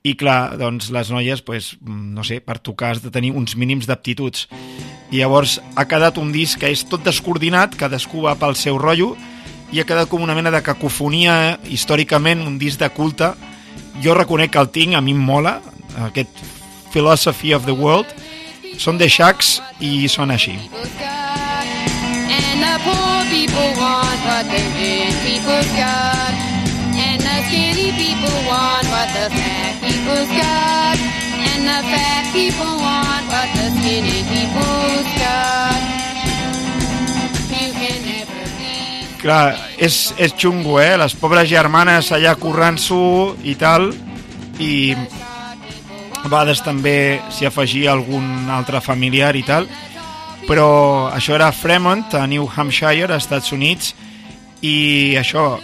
i 0.08 0.14
clar, 0.16 0.56
doncs 0.60 0.90
les 0.94 1.10
noies 1.12 1.42
pues, 1.44 1.74
no 1.84 2.24
sé, 2.24 2.40
per 2.40 2.60
tocar 2.64 2.94
has 2.94 3.02
de 3.04 3.12
tenir 3.12 3.34
uns 3.36 3.58
mínims 3.60 3.90
d'aptituds. 3.90 4.46
I 5.12 5.20
llavors 5.20 5.58
ha 5.76 5.88
quedat 5.90 6.20
un 6.22 6.32
disc 6.32 6.62
que 6.62 6.72
és 6.72 6.86
tot 6.88 7.04
descoordinat 7.04 7.76
cadascú 7.80 8.24
va 8.24 8.38
pel 8.40 8.56
seu 8.56 8.80
rotllo 8.80 9.16
i 9.74 9.82
ha 9.82 9.88
quedat 9.88 10.08
com 10.08 10.24
una 10.24 10.36
mena 10.38 10.54
de 10.54 10.64
cacofonia 10.64 11.58
històricament, 11.68 12.46
un 12.48 12.56
disc 12.62 12.80
de 12.80 12.92
culte. 12.96 13.34
Jo 14.04 14.16
reconec 14.16 14.56
que 14.56 14.64
el 14.64 14.72
tinc, 14.72 14.96
a 14.96 15.04
mi 15.04 15.16
em 15.18 15.20
mola 15.20 15.58
aquest 16.08 16.44
Philosophy 16.94 17.54
of 17.58 17.68
the 17.68 17.76
World. 17.76 18.16
Són 18.80 19.00
de 19.02 19.10
Shacks 19.10 19.58
i 19.84 20.08
són 20.08 20.32
així 20.32 20.56
And 22.58 22.66
the 22.66 22.78
poor 22.90 23.18
people 23.30 23.70
want 23.78 24.20
what 24.26 24.46
the 24.50 24.62
rich 24.74 25.14
people's 25.22 25.70
got. 25.78 26.34
And 26.98 27.22
the 27.22 27.38
skinny 27.46 27.94
people 27.94 28.34
want 28.50 28.88
what 28.90 29.10
the 29.14 29.30
fat 29.30 29.74
people's 29.86 30.32
got. 30.34 30.98
And 31.38 31.62
the 31.70 31.80
fat 31.86 32.26
people 32.34 32.74
want 32.82 33.26
what 33.30 33.50
the 33.54 33.68
skinny 33.78 34.26
people's 34.26 35.10
got. 35.22 35.86
Clar, 39.22 39.54
és, 39.78 40.14
és 40.18 40.34
xungo, 40.34 40.80
eh? 40.82 40.98
Les 40.98 41.14
pobres 41.14 41.50
germanes 41.50 42.10
allà 42.16 42.34
currant-s'ho 42.42 43.36
i 43.46 43.54
tal, 43.60 43.92
i 44.58 44.96
a 44.96 46.26
vegades 46.26 46.62
també 46.66 47.20
s'hi 47.34 47.50
afegia 47.50 47.94
algun 47.94 48.50
altre 48.54 48.82
familiar 48.82 49.36
i 49.36 49.44
tal, 49.46 49.70
però 50.48 51.12
això 51.12 51.36
era 51.36 51.52
Fremont, 51.52 52.14
a 52.16 52.26
New 52.28 52.48
Hampshire, 52.48 53.12
als 53.12 53.26
Estats 53.26 53.52
Units, 53.52 53.92
i 54.64 55.16
això, 55.20 55.58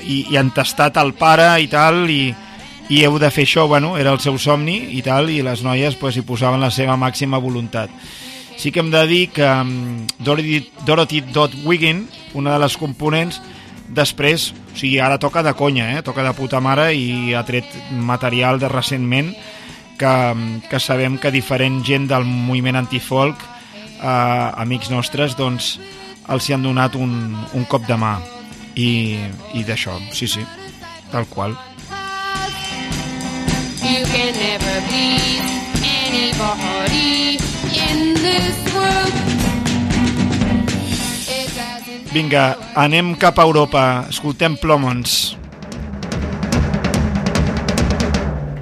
i, 0.00 0.24
i 0.32 0.38
han 0.40 0.50
tastat 0.56 0.96
el 1.00 1.12
pare 1.18 1.52
i 1.60 1.68
tal, 1.68 2.06
i, 2.08 2.32
i 2.88 3.04
heu 3.04 3.20
de 3.20 3.30
fer 3.30 3.44
això, 3.44 3.66
bueno, 3.68 3.94
era 4.00 4.14
el 4.16 4.22
seu 4.24 4.38
somni 4.40 4.78
i 4.96 5.04
tal, 5.04 5.28
i 5.30 5.42
les 5.44 5.62
noies 5.62 5.98
pues, 6.00 6.16
hi 6.16 6.24
posaven 6.26 6.64
la 6.64 6.72
seva 6.72 6.96
màxima 6.96 7.38
voluntat. 7.38 7.92
Sí 8.60 8.72
que 8.72 8.80
hem 8.82 8.90
de 8.92 9.04
dir 9.08 9.22
que 9.32 9.46
um, 9.46 10.06
Dorothy, 10.18 10.64
Dorothy 10.84 11.22
Dodd 11.32 11.54
Wiggin, 11.64 12.06
una 12.34 12.56
de 12.56 12.64
les 12.64 12.76
components, 12.76 13.40
després, 13.90 14.50
o 14.52 14.76
sigui, 14.76 14.98
ara 15.02 15.20
toca 15.20 15.42
de 15.42 15.54
conya, 15.58 15.92
eh? 15.96 16.02
toca 16.02 16.24
de 16.24 16.34
puta 16.36 16.60
mare 16.60 16.90
i 16.94 17.34
ha 17.34 17.44
tret 17.44 17.66
material 17.90 18.60
de 18.60 18.68
recentment 18.70 19.32
que, 19.98 20.12
que 20.70 20.80
sabem 20.80 21.18
que 21.18 21.32
diferent 21.34 21.82
gent 21.84 22.06
del 22.08 22.24
moviment 22.24 22.78
antifolk, 22.78 23.40
eh, 24.00 24.62
amics 24.62 24.90
nostres, 24.90 25.36
doncs 25.36 25.78
els 26.30 26.48
hi 26.48 26.54
han 26.54 26.62
donat 26.62 26.96
un, 26.96 27.36
un 27.54 27.64
cop 27.68 27.86
de 27.88 27.96
mà 27.98 28.16
i, 28.74 29.18
i 29.54 29.64
d'això, 29.66 29.98
sí, 30.14 30.28
sí, 30.30 30.44
tal 31.12 31.26
qual. 31.30 31.56
You 33.80 34.04
can 34.06 34.32
never 34.36 34.76
please 34.88 35.50
anybody 35.82 37.38
in 37.74 38.14
this 38.14 38.56
world. 38.74 39.14
Vinga, 42.12 42.56
anem 42.74 43.14
cap 43.14 43.38
a 43.38 43.42
Europa, 43.46 44.06
escoltem 44.10 44.56
Plomons. 44.56 45.36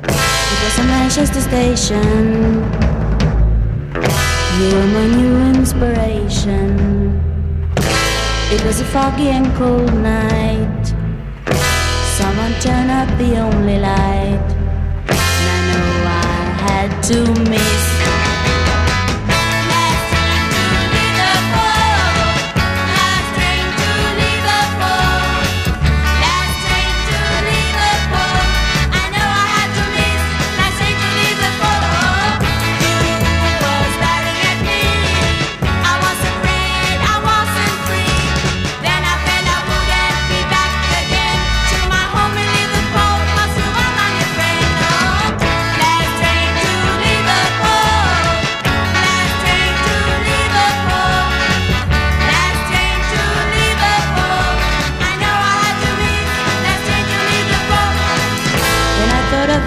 It 0.05 0.59
was 0.65 0.79
a 0.79 0.85
Manchester 0.85 1.41
station. 1.41 2.88
You 4.59 4.75
were 4.75 4.87
my 4.89 5.07
new 5.07 5.37
inspiration. 5.55 7.21
It 8.51 8.61
was 8.65 8.81
a 8.81 8.85
foggy 8.87 9.29
and 9.29 9.47
cold 9.55 9.95
night. 9.95 10.87
Someone 12.19 12.53
turned 12.61 12.91
up 12.91 13.09
the 13.19 13.39
only 13.39 13.79
light. 13.79 14.49
And 15.07 15.47
I 15.55 15.61
know 15.71 15.91
I 16.07 16.43
had 16.67 17.03
to 17.05 17.19
miss. 17.49 17.98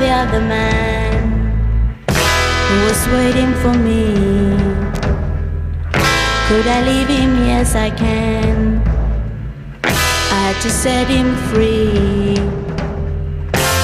The 0.02 0.10
other 0.10 0.41
man 0.41 1.14
who 2.10 2.76
was 2.88 3.07
waiting 3.10 3.53
for 3.61 3.72
me. 3.72 4.15
Could 6.48 6.65
I 6.65 6.82
leave 6.90 7.07
him? 7.07 7.45
Yes, 7.45 7.76
I 7.76 7.91
can. 7.91 8.82
I 9.84 10.40
had 10.48 10.60
to 10.64 10.69
set 10.72 11.07
him 11.07 11.36
free. 11.49 12.36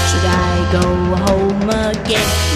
Should 0.08 0.26
I 0.26 0.70
go 0.72 0.88
home 1.28 1.70
again? 1.70 2.47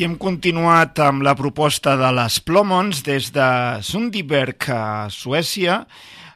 I 0.00 0.06
hem 0.06 0.14
continuat 0.16 0.96
amb 1.04 1.20
la 1.20 1.34
proposta 1.36 1.92
de 2.00 2.08
les 2.16 2.38
Plomons 2.40 3.02
des 3.04 3.26
de 3.34 3.48
Sundbyberg 3.84 4.64
a 4.72 5.10
Suècia. 5.12 5.82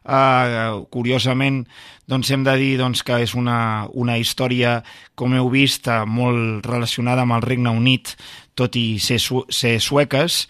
Uh, 0.05 0.82
curiosament, 0.93 1.62
doncs 2.05 2.28
hem 2.28 2.45
de 2.45 2.59
dir 2.61 2.74
doncs, 2.77 3.01
que 3.01 3.23
és 3.24 3.32
una, 3.32 3.89
una 3.97 4.19
història, 4.20 4.74
com 5.16 5.32
heu 5.32 5.49
vist, 5.49 5.89
eh, 5.89 6.05
molt 6.05 6.69
relacionada 6.69 7.24
amb 7.24 7.39
el 7.39 7.49
Regne 7.49 7.73
Unit, 7.73 8.12
tot 8.53 8.77
i 8.77 8.99
ser, 9.01 9.16
su 9.16 9.47
ser 9.49 9.78
sueques, 9.81 10.43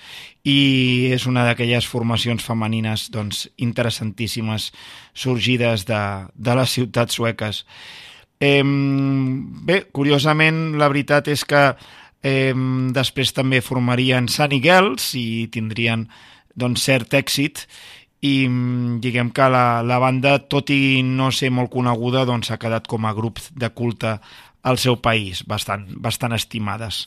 i 0.43 0.59
és 1.15 1.31
una 1.31 1.47
d'aquelles 1.47 1.87
formacions 1.87 2.43
femenines 2.43 3.13
doncs, 3.15 3.47
interessantíssimes 3.63 4.73
sorgides 5.15 5.87
de, 5.87 6.05
de 6.35 6.59
les 6.59 6.81
ciutats 6.81 7.15
sueques. 7.15 7.63
Eh, 8.43 8.65
bé, 8.67 9.85
curiosament, 9.95 10.73
la 10.83 10.91
veritat 10.91 11.31
és 11.31 11.47
que 11.47 11.69
eh, 12.25 12.55
després 12.97 13.35
també 13.37 13.61
formarien 13.65 14.29
Sunny 14.29 14.63
Girls 14.65 15.13
i 15.21 15.47
tindrien 15.53 16.09
doncs, 16.57 16.87
cert 16.89 17.15
èxit 17.15 17.67
i 18.25 18.49
diguem 19.05 19.31
que 19.37 19.51
la, 19.53 19.83
la 19.85 20.01
banda, 20.01 20.39
tot 20.49 20.73
i 20.73 21.03
no 21.05 21.29
ser 21.35 21.51
molt 21.53 21.71
coneguda, 21.75 22.25
doncs 22.25 22.49
s'ha 22.49 22.61
quedat 22.61 22.89
com 22.89 23.05
a 23.05 23.13
grup 23.13 23.43
de 23.53 23.69
culte 23.77 24.17
al 24.65 24.81
seu 24.81 24.97
país, 25.05 25.43
bastant, 25.45 25.85
bastant 26.01 26.33
estimades 26.33 27.05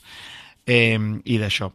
eh, 0.66 0.94
i 1.26 1.40
d'això. 1.42 1.72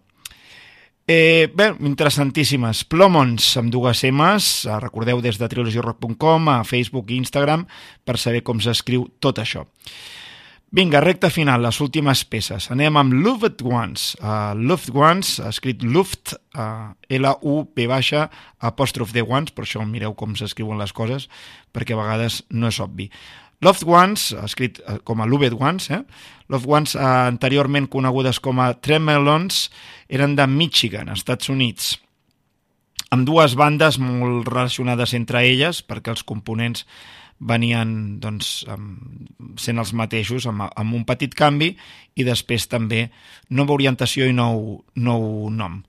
Eh, 1.03 1.51
bé, 1.51 1.73
interessantíssimes. 1.83 2.85
Plomons, 2.87 3.49
amb 3.59 3.73
dues 3.73 4.05
M's, 4.07 4.63
eh, 4.63 4.79
recordeu 4.79 5.19
des 5.21 5.35
de 5.37 5.49
trilogyrock.com, 5.51 6.47
a 6.49 6.63
Facebook 6.63 7.11
i 7.11 7.19
Instagram, 7.19 7.67
per 8.05 8.15
saber 8.17 8.43
com 8.47 8.63
s'escriu 8.63 9.09
tot 9.19 9.43
això. 9.43 9.67
Vinga, 10.73 11.03
recta 11.05 11.29
final, 11.29 11.61
les 11.61 11.77
últimes 11.85 12.23
peces. 12.25 12.65
Anem 12.73 12.95
amb 12.97 13.13
Loved 13.13 13.59
Ones. 13.61 14.15
Uh, 14.17 14.55
Loved 14.57 14.95
Ones, 14.97 15.35
escrit 15.45 15.83
Luft, 15.85 16.33
uh, 16.57 16.95
L-U-P 17.13 17.85
baixa, 17.91 18.23
apòstrof 18.57 19.13
de 19.13 19.21
Ones, 19.21 19.53
per 19.53 19.67
això 19.67 19.85
mireu 19.85 20.15
com 20.17 20.33
s'escriuen 20.33 20.81
les 20.81 20.95
coses, 20.97 21.29
perquè 21.69 21.93
a 21.93 21.99
vegades 22.01 22.39
no 22.49 22.73
és 22.73 22.81
obvi. 22.81 23.11
Loved 23.61 23.85
Ones, 23.85 24.31
escrit 24.41 24.81
uh, 24.81 24.97
com 25.05 25.21
a 25.21 25.29
Loved 25.29 25.53
Ones, 25.61 25.91
eh? 25.93 26.01
Loved 26.49 26.65
Ones, 26.65 26.97
uh, 26.97 27.27
anteriorment 27.29 27.85
conegudes 27.93 28.41
com 28.41 28.57
a 28.57 28.71
Tremelons, 28.73 29.67
eren 30.09 30.33
de 30.33 30.49
Michigan, 30.49 31.13
Estats 31.13 31.53
Units 31.53 31.99
amb 33.13 33.27
dues 33.29 33.53
bandes 33.53 33.99
molt 34.01 34.47
relacionades 34.49 35.13
entre 35.13 35.43
elles, 35.45 35.83
perquè 35.85 36.09
els 36.09 36.23
components 36.25 36.87
venien 37.49 38.19
doncs, 38.23 38.63
sent 39.59 39.81
els 39.81 39.93
mateixos, 39.97 40.47
amb, 40.49 40.65
amb 40.69 40.97
un 40.97 41.05
petit 41.07 41.33
canvi, 41.35 41.73
i 42.15 42.25
després 42.27 42.67
també 42.71 43.07
nova 43.49 43.75
orientació 43.75 44.27
i 44.29 44.35
nou, 44.35 44.83
nou 44.95 45.49
nom. 45.53 45.81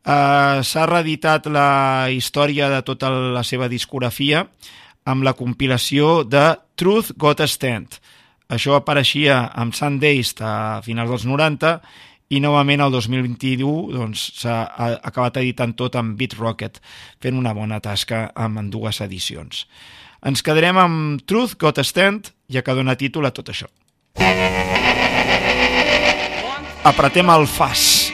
Uh, 0.00 0.64
S'ha 0.64 0.86
reeditat 0.88 1.50
la 1.52 2.08
història 2.08 2.70
de 2.72 2.80
tota 2.86 3.10
la 3.10 3.42
seva 3.44 3.68
discografia 3.68 4.46
amb 5.04 5.24
la 5.26 5.34
compilació 5.36 6.22
de 6.24 6.54
Truth 6.80 7.12
Got 7.20 7.42
a 7.44 7.48
Stand. 7.48 7.98
Això 8.50 8.74
apareixia 8.78 9.44
amb 9.54 9.76
Sundays 9.76 10.32
a 10.40 10.80
finals 10.82 11.12
dels 11.12 11.26
90 11.28 11.74
i 12.30 12.40
novament 12.42 12.82
el 12.82 12.92
2021 12.94 13.92
doncs, 13.92 14.24
s'ha 14.40 14.56
ha 14.70 14.90
acabat 15.06 15.40
editant 15.42 15.74
tot 15.78 15.96
amb 15.98 16.16
Beat 16.18 16.36
Rocket, 16.38 16.80
fent 17.22 17.38
una 17.38 17.54
bona 17.54 17.80
tasca 17.82 18.28
amb 18.34 18.62
dues 18.70 19.02
edicions. 19.04 19.66
Ens 20.20 20.42
quedarem 20.44 20.76
amb 20.76 21.22
Truth 21.24 21.56
Got 21.60 21.80
a 21.80 21.84
Stand, 21.84 22.28
ja 22.52 22.60
que 22.60 22.74
dona 22.76 22.96
títol 23.00 23.24
a 23.24 23.32
tot 23.32 23.48
això. 23.48 23.70
Apretem 26.84 27.32
el 27.32 27.46
fas 27.48 28.12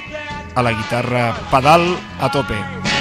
a 0.54 0.62
la 0.62 0.74
guitarra 0.74 1.32
pedal 1.50 1.90
a 2.22 2.30
tope. 2.30 2.95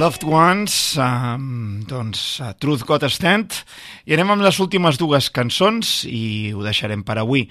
Loved 0.00 0.24
Ones, 0.24 0.96
um, 0.96 1.82
doncs, 1.84 2.40
Truth 2.58 2.86
Got 2.88 3.04
Stand, 3.12 3.52
i 4.08 4.14
anem 4.16 4.30
amb 4.32 4.44
les 4.46 4.56
últimes 4.62 4.96
dues 4.96 5.28
cançons 5.28 6.06
i 6.08 6.54
ho 6.56 6.62
deixarem 6.64 7.02
per 7.04 7.18
avui. 7.20 7.42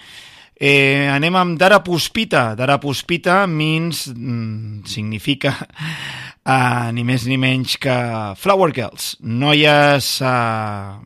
Eh, 0.60 1.06
anem 1.14 1.38
amb 1.38 1.60
Dara 1.62 1.78
Puspita. 1.86 2.56
Dara 2.58 2.80
Puspita 2.82 3.44
means, 3.48 4.08
mm, 4.10 4.82
significa 4.90 5.54
uh, 5.62 6.90
ni 6.98 7.06
més 7.08 7.28
ni 7.30 7.38
menys 7.40 7.78
que 7.80 7.94
Flower 8.42 8.74
Girls, 8.76 9.14
noies, 9.22 10.10
uh, 10.26 10.98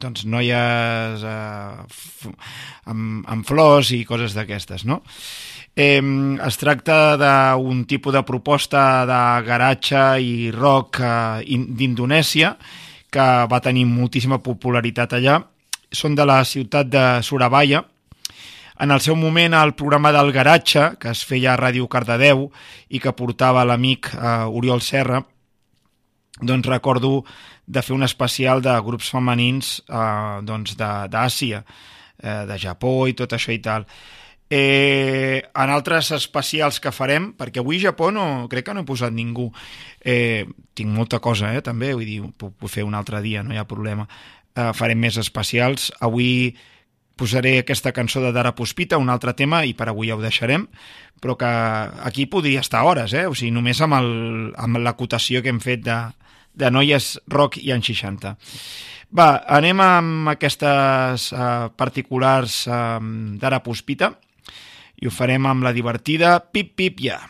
doncs 0.00 0.24
noies 0.24 1.22
f- 1.28 2.32
amb, 2.88 3.20
amb 3.28 3.46
flors 3.46 3.92
i 3.94 4.00
coses 4.08 4.34
d'aquestes, 4.34 4.88
no? 4.88 5.02
Eh, 5.04 5.55
es 5.76 6.56
tracta 6.56 7.16
d'un 7.20 7.84
tipus 7.84 8.12
de 8.14 8.22
proposta 8.24 9.04
de 9.06 9.20
garatge 9.46 10.04
i 10.24 10.50
rock 10.50 11.00
eh, 11.04 11.42
in- 11.52 11.74
d'Indonèsia 11.76 12.54
que 13.12 13.26
va 13.50 13.60
tenir 13.60 13.84
moltíssima 13.86 14.38
popularitat 14.42 15.12
allà. 15.18 15.36
Són 15.92 16.14
de 16.16 16.24
la 16.26 16.40
ciutat 16.44 16.88
de 16.88 17.04
Surabaya. 17.22 17.84
En 18.80 18.90
el 18.90 19.00
seu 19.00 19.16
moment, 19.16 19.54
el 19.54 19.72
programa 19.74 20.10
del 20.12 20.32
garatge, 20.32 20.96
que 21.00 21.08
es 21.12 21.22
feia 21.24 21.52
a 21.54 21.56
Ràdio 21.60 21.86
Cardedeu 21.88 22.50
i 22.92 22.98
que 23.00 23.12
portava 23.16 23.64
l'amic 23.64 24.10
eh, 24.14 24.44
Oriol 24.48 24.80
Serra, 24.84 25.22
doncs 26.40 26.66
recordo 26.68 27.22
de 27.66 27.82
fer 27.82 27.94
un 27.96 28.04
especial 28.04 28.60
de 28.62 28.74
grups 28.84 29.08
femenins 29.12 29.82
eh, 29.88 30.40
doncs 30.44 30.76
de- 30.76 31.08
d'Àsia, 31.12 31.62
eh, 32.22 32.44
de 32.48 32.58
Japó 32.58 33.06
i 33.08 33.14
tot 33.16 33.32
això 33.36 33.52
i 33.52 33.60
tal. 33.64 33.84
Eh, 34.48 35.42
en 35.42 35.70
altres 35.74 36.12
especials 36.14 36.78
que 36.78 36.92
farem, 36.94 37.32
perquè 37.34 37.58
avui 37.58 37.80
Japó 37.82 38.12
no, 38.14 38.46
crec 38.50 38.68
que 38.68 38.76
no 38.76 38.84
he 38.84 38.86
posat 38.86 39.14
ningú. 39.14 39.48
Eh, 40.00 40.46
tinc 40.74 40.92
molta 40.94 41.18
cosa, 41.18 41.50
eh, 41.54 41.62
també, 41.66 41.92
vull 41.94 42.06
dir, 42.06 42.20
puc, 42.38 42.54
puc 42.54 42.70
fer 42.70 42.86
un 42.86 42.94
altre 42.94 43.22
dia, 43.24 43.42
no 43.42 43.54
hi 43.54 43.58
ha 43.58 43.66
problema. 43.66 44.06
Eh, 44.54 44.70
farem 44.72 45.02
més 45.02 45.18
especials. 45.18 45.90
Avui 46.00 46.54
posaré 47.16 47.56
aquesta 47.58 47.90
cançó 47.96 48.20
de 48.22 48.30
Dara 48.32 48.54
Puspita, 48.54 49.00
un 49.02 49.10
altre 49.10 49.34
tema, 49.34 49.64
i 49.64 49.74
per 49.74 49.88
avui 49.90 50.12
ja 50.12 50.18
ho 50.18 50.22
deixarem, 50.22 50.68
però 51.20 51.34
que 51.40 51.48
aquí 52.06 52.26
podria 52.30 52.60
estar 52.60 52.84
hores, 52.84 53.14
eh? 53.16 53.26
o 53.26 53.34
sigui, 53.34 53.50
només 53.50 53.80
amb, 53.80 53.96
el, 53.98 54.52
amb 54.60 54.78
l'acotació 54.84 55.42
que 55.42 55.50
hem 55.50 55.62
fet 55.64 55.82
de, 55.82 55.96
de 56.54 56.70
noies 56.70 57.16
rock 57.32 57.56
i 57.58 57.72
anys 57.72 57.88
60. 57.88 58.36
Va, 59.16 59.28
anem 59.56 59.80
amb 59.80 60.30
aquestes 60.34 61.30
uh, 61.32 61.72
particulars 61.78 62.66
uh, 62.68 63.00
d'Ara 63.40 63.62
Puspita 63.64 64.12
i 64.96 65.08
ho 65.08 65.12
farem 65.12 65.46
amb 65.48 65.66
la 65.66 65.74
divertida 65.76 66.38
Pip 66.52 66.74
Pip 66.76 67.02
Ja. 67.04 67.20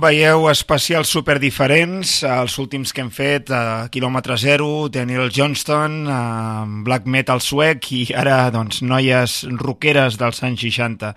Veieu, 0.00 0.46
especials 0.48 1.10
super 1.12 1.36
diferents, 1.38 2.22
els 2.24 2.54
últims 2.62 2.94
que 2.96 3.02
hem 3.04 3.10
fet, 3.12 3.50
a 3.52 3.86
quilòmetre 3.92 4.34
zero, 4.40 4.88
Daniel 4.88 5.28
Johnston, 5.28 6.00
eh, 6.08 6.64
black 6.86 7.04
metal 7.04 7.42
suec 7.44 7.90
i 7.92 8.00
ara, 8.16 8.50
doncs, 8.50 8.80
noies 8.80 9.44
rockeres 9.60 10.16
dels 10.16 10.42
anys 10.42 10.64
60. 10.64 11.14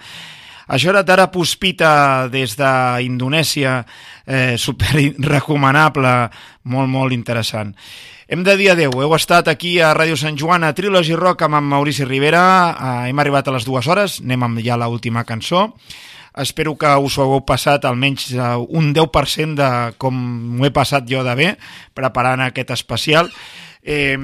Això 0.67 0.91
era 0.91 1.05
Tara 1.07 1.29
Puspita 1.31 2.27
des 2.31 2.55
d'Indonèsia, 2.59 3.85
eh, 4.27 4.55
super 4.57 4.91
recomanable, 5.35 6.29
molt, 6.63 6.89
molt 6.89 7.15
interessant. 7.15 7.75
Hem 8.27 8.43
de 8.43 8.57
dir 8.57 8.71
adeu, 8.71 8.91
heu 8.99 9.15
estat 9.15 9.47
aquí 9.47 9.79
a 9.79 9.93
Ràdio 9.95 10.15
Sant 10.19 10.37
Joan 10.39 10.63
a 10.63 10.73
Trilogy 10.73 11.15
Rock 11.15 11.43
amb 11.43 11.55
en 11.55 11.63
Maurici 11.63 12.05
Rivera, 12.05 12.45
eh, 12.71 13.09
hem 13.09 13.19
arribat 13.19 13.47
a 13.47 13.51
les 13.51 13.65
dues 13.65 13.87
hores, 13.87 14.19
anem 14.21 14.43
amb 14.43 14.59
ja 14.59 14.77
l'última 14.77 15.23
cançó. 15.23 15.71
Espero 16.41 16.73
que 16.77 16.89
us 16.97 17.17
ho 17.17 17.25
hagueu 17.25 17.43
passat 17.45 17.85
almenys 17.85 18.31
eh, 18.33 18.47
un 18.73 18.93
10% 18.95 19.57
de 19.59 19.69
com 20.01 20.15
m'ho 20.57 20.65
he 20.65 20.73
passat 20.73 21.05
jo 21.09 21.21
de 21.25 21.35
bé 21.37 21.51
preparant 21.93 22.41
aquest 22.41 22.73
especial. 22.73 23.29
Eh, 23.83 24.15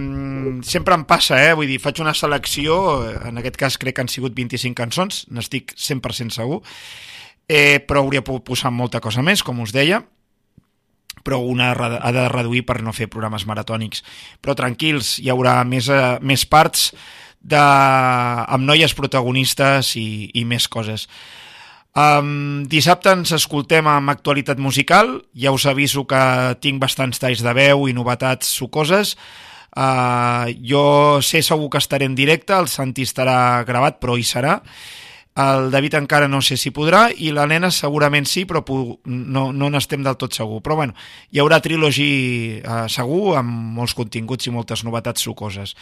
sempre 0.63 0.95
em 0.95 1.03
passa, 1.05 1.37
eh? 1.43 1.53
vull 1.53 1.67
dir, 1.67 1.81
faig 1.83 1.99
una 2.01 2.15
selecció, 2.15 2.77
eh, 3.05 3.17
en 3.29 3.41
aquest 3.41 3.59
cas 3.59 3.77
crec 3.77 3.97
que 3.97 4.05
han 4.05 4.11
sigut 4.11 4.33
25 4.37 4.77
cançons, 4.77 5.25
n'estic 5.35 5.75
100% 5.75 6.33
segur, 6.33 6.61
eh, 7.43 7.83
però 7.83 8.05
hauria 8.05 8.23
pogut 8.23 8.47
posar 8.47 8.71
molta 8.71 9.03
cosa 9.03 9.21
més, 9.21 9.43
com 9.43 9.59
us 9.59 9.75
deia, 9.75 9.99
però 11.23 11.41
una 11.43 11.73
ha 11.75 12.11
de 12.15 12.27
reduir 12.31 12.63
per 12.65 12.79
no 12.81 12.95
fer 12.95 13.09
programes 13.11 13.45
maratònics. 13.45 14.03
Però 14.41 14.55
tranquils, 14.55 15.17
hi 15.19 15.29
haurà 15.29 15.59
més, 15.67 15.89
eh, 15.91 16.17
més 16.21 16.45
parts 16.47 16.93
de, 17.41 17.59
amb 17.59 18.65
noies 18.65 18.95
protagonistes 18.95 19.95
i, 19.99 20.31
i 20.33 20.45
més 20.45 20.67
coses. 20.71 21.07
Um, 21.97 22.67
dissabte 22.69 23.09
ens 23.15 23.33
escoltem 23.33 23.87
amb 23.89 24.11
actualitat 24.13 24.59
musical, 24.61 25.15
ja 25.33 25.51
us 25.51 25.65
aviso 25.65 26.05
que 26.07 26.21
tinc 26.61 26.77
bastants 26.81 27.17
talls 27.19 27.41
de 27.41 27.53
veu 27.57 27.87
i 27.89 27.95
novetats 27.97 28.51
sucoses. 28.61 29.15
Uh, 29.69 30.49
jo 30.65 31.21
sé 31.25 31.41
segur 31.45 31.69
que 31.69 31.81
estaré 31.81 32.05
en 32.05 32.15
directe, 32.17 32.53
el 32.53 32.69
Santi 32.69 33.05
estarà 33.07 33.63
gravat, 33.65 33.99
però 34.01 34.17
hi 34.17 34.25
serà. 34.25 34.59
El 35.39 35.69
David 35.71 35.95
encara 35.95 36.27
no 36.27 36.41
sé 36.43 36.57
si 36.59 36.71
podrà 36.75 37.05
i 37.15 37.29
la 37.31 37.45
nena 37.47 37.69
segurament 37.71 38.25
sí, 38.27 38.43
però 38.45 38.59
no, 39.05 39.43
no 39.53 39.69
del 39.71 40.17
tot 40.17 40.33
segur. 40.35 40.59
Però 40.61 40.75
bueno, 40.75 40.93
hi 41.31 41.39
haurà 41.39 41.61
trilogi 41.63 42.59
uh, 42.59 42.87
segur 42.89 43.37
amb 43.39 43.77
molts 43.77 43.95
continguts 43.95 44.47
i 44.47 44.51
moltes 44.51 44.83
novetats 44.83 45.21
sucoses. 45.21 45.75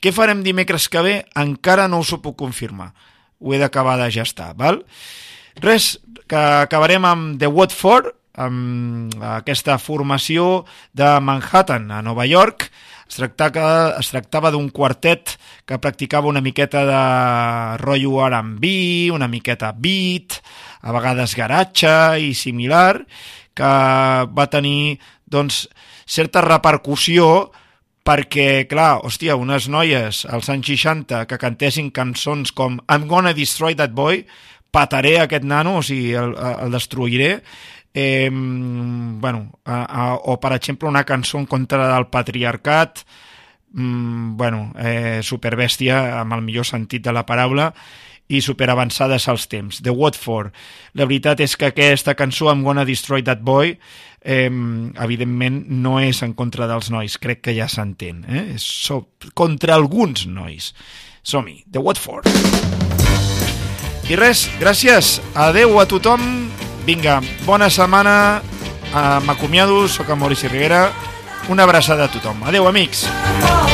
Què 0.00 0.12
farem 0.12 0.44
dimecres 0.44 0.88
que 0.88 1.02
ve? 1.02 1.16
Encara 1.34 1.88
no 1.88 2.00
us 2.00 2.12
ho 2.12 2.20
puc 2.22 2.38
confirmar. 2.38 2.92
Ho 3.40 3.52
he 3.52 3.58
d'acabar 3.58 3.98
de 3.98 4.10
gestar, 4.14 4.54
val? 4.54 4.84
Res, 5.58 5.98
que 6.30 6.38
acabarem 6.38 7.04
amb 7.04 7.40
The 7.40 7.50
Watford, 7.50 8.14
amb 8.40 9.16
aquesta 9.36 9.76
formació 9.82 10.64
de 10.94 11.08
Manhattan, 11.20 11.90
a 11.90 12.00
Nova 12.02 12.26
York. 12.28 12.70
Es 13.10 13.18
tractava, 13.18 13.96
es 13.98 14.12
tractava 14.12 14.52
d'un 14.54 14.68
quartet 14.70 15.34
que 15.66 15.80
practicava 15.82 16.30
una 16.30 16.40
miqueta 16.40 16.84
de 16.86 17.00
rotllo 17.82 18.20
R&B, 18.28 19.10
una 19.10 19.26
miqueta 19.26 19.72
beat, 19.74 20.38
a 20.86 20.94
vegades 20.94 21.34
garatge 21.34 21.90
i 22.22 22.30
similar, 22.38 23.02
que 23.58 23.72
va 24.30 24.46
tenir 24.52 25.00
doncs, 25.26 25.66
certa 26.06 26.42
repercussió 26.46 27.50
perquè, 28.06 28.64
clar, 28.70 29.02
hòstia, 29.04 29.36
unes 29.36 29.66
noies 29.68 30.22
als 30.30 30.48
anys 30.50 30.70
60 30.70 31.26
que 31.28 31.38
cantessin 31.38 31.90
cançons 31.94 32.54
com 32.56 32.78
I'm 32.88 33.10
gonna 33.10 33.34
destroy 33.36 33.76
that 33.78 33.92
boy, 33.94 34.24
pataré 34.70 35.18
aquest 35.20 35.44
nano, 35.44 35.78
o 35.78 35.82
sigui, 35.82 36.14
el, 36.18 36.34
el 36.36 36.72
destruiré, 36.72 37.32
eh, 37.94 38.30
bueno, 38.32 39.58
a, 39.64 39.82
a, 39.84 40.14
o 40.14 40.38
per 40.40 40.52
exemple 40.52 40.88
una 40.88 41.04
cançó 41.04 41.38
en 41.38 41.46
contra 41.46 41.92
del 41.94 42.06
patriarcat, 42.06 43.00
mm, 43.72 44.36
bueno, 44.36 44.72
eh, 44.78 45.20
superbèstia 45.22 46.20
amb 46.20 46.38
el 46.38 46.42
millor 46.42 46.66
sentit 46.66 47.04
de 47.04 47.12
la 47.12 47.26
paraula 47.26 47.72
i 48.30 48.40
superavançades 48.40 49.26
als 49.28 49.48
temps. 49.50 49.80
The 49.82 49.90
Watford. 49.90 50.54
La 50.94 51.06
veritat 51.06 51.40
és 51.42 51.56
que 51.58 51.72
aquesta 51.72 52.14
cançó, 52.14 52.46
I'm 52.50 52.62
Gonna 52.62 52.86
Destroy 52.86 53.24
That 53.26 53.42
Boy, 53.42 53.74
eh, 54.22 54.50
evidentment 55.02 55.64
no 55.66 55.98
és 56.00 56.22
en 56.22 56.34
contra 56.38 56.70
dels 56.70 56.92
nois, 56.94 57.18
crec 57.18 57.42
que 57.42 57.56
ja 57.58 57.66
s'entén. 57.68 58.24
Eh? 58.28 58.46
És 58.54 58.62
so 58.62 59.08
contra 59.34 59.74
alguns 59.74 60.28
nois. 60.30 60.74
Som-hi, 61.22 61.64
The 61.70 61.82
Watford. 61.82 62.99
I 64.10 64.16
res, 64.18 64.48
gràcies, 64.58 65.20
adeu 65.38 65.76
a 65.78 65.84
tothom, 65.86 66.24
vinga, 66.82 67.20
bona 67.46 67.68
setmana, 67.70 68.42
m'acomiado, 69.22 69.84
sóc 69.86 70.10
en 70.10 70.18
Maurici 70.18 70.50
Rivera, 70.50 70.88
una 71.46 71.62
abraçada 71.62 72.10
a 72.10 72.10
tothom. 72.10 72.42
Adeu, 72.42 72.66
amics. 72.66 73.06
Oh. 73.06 73.69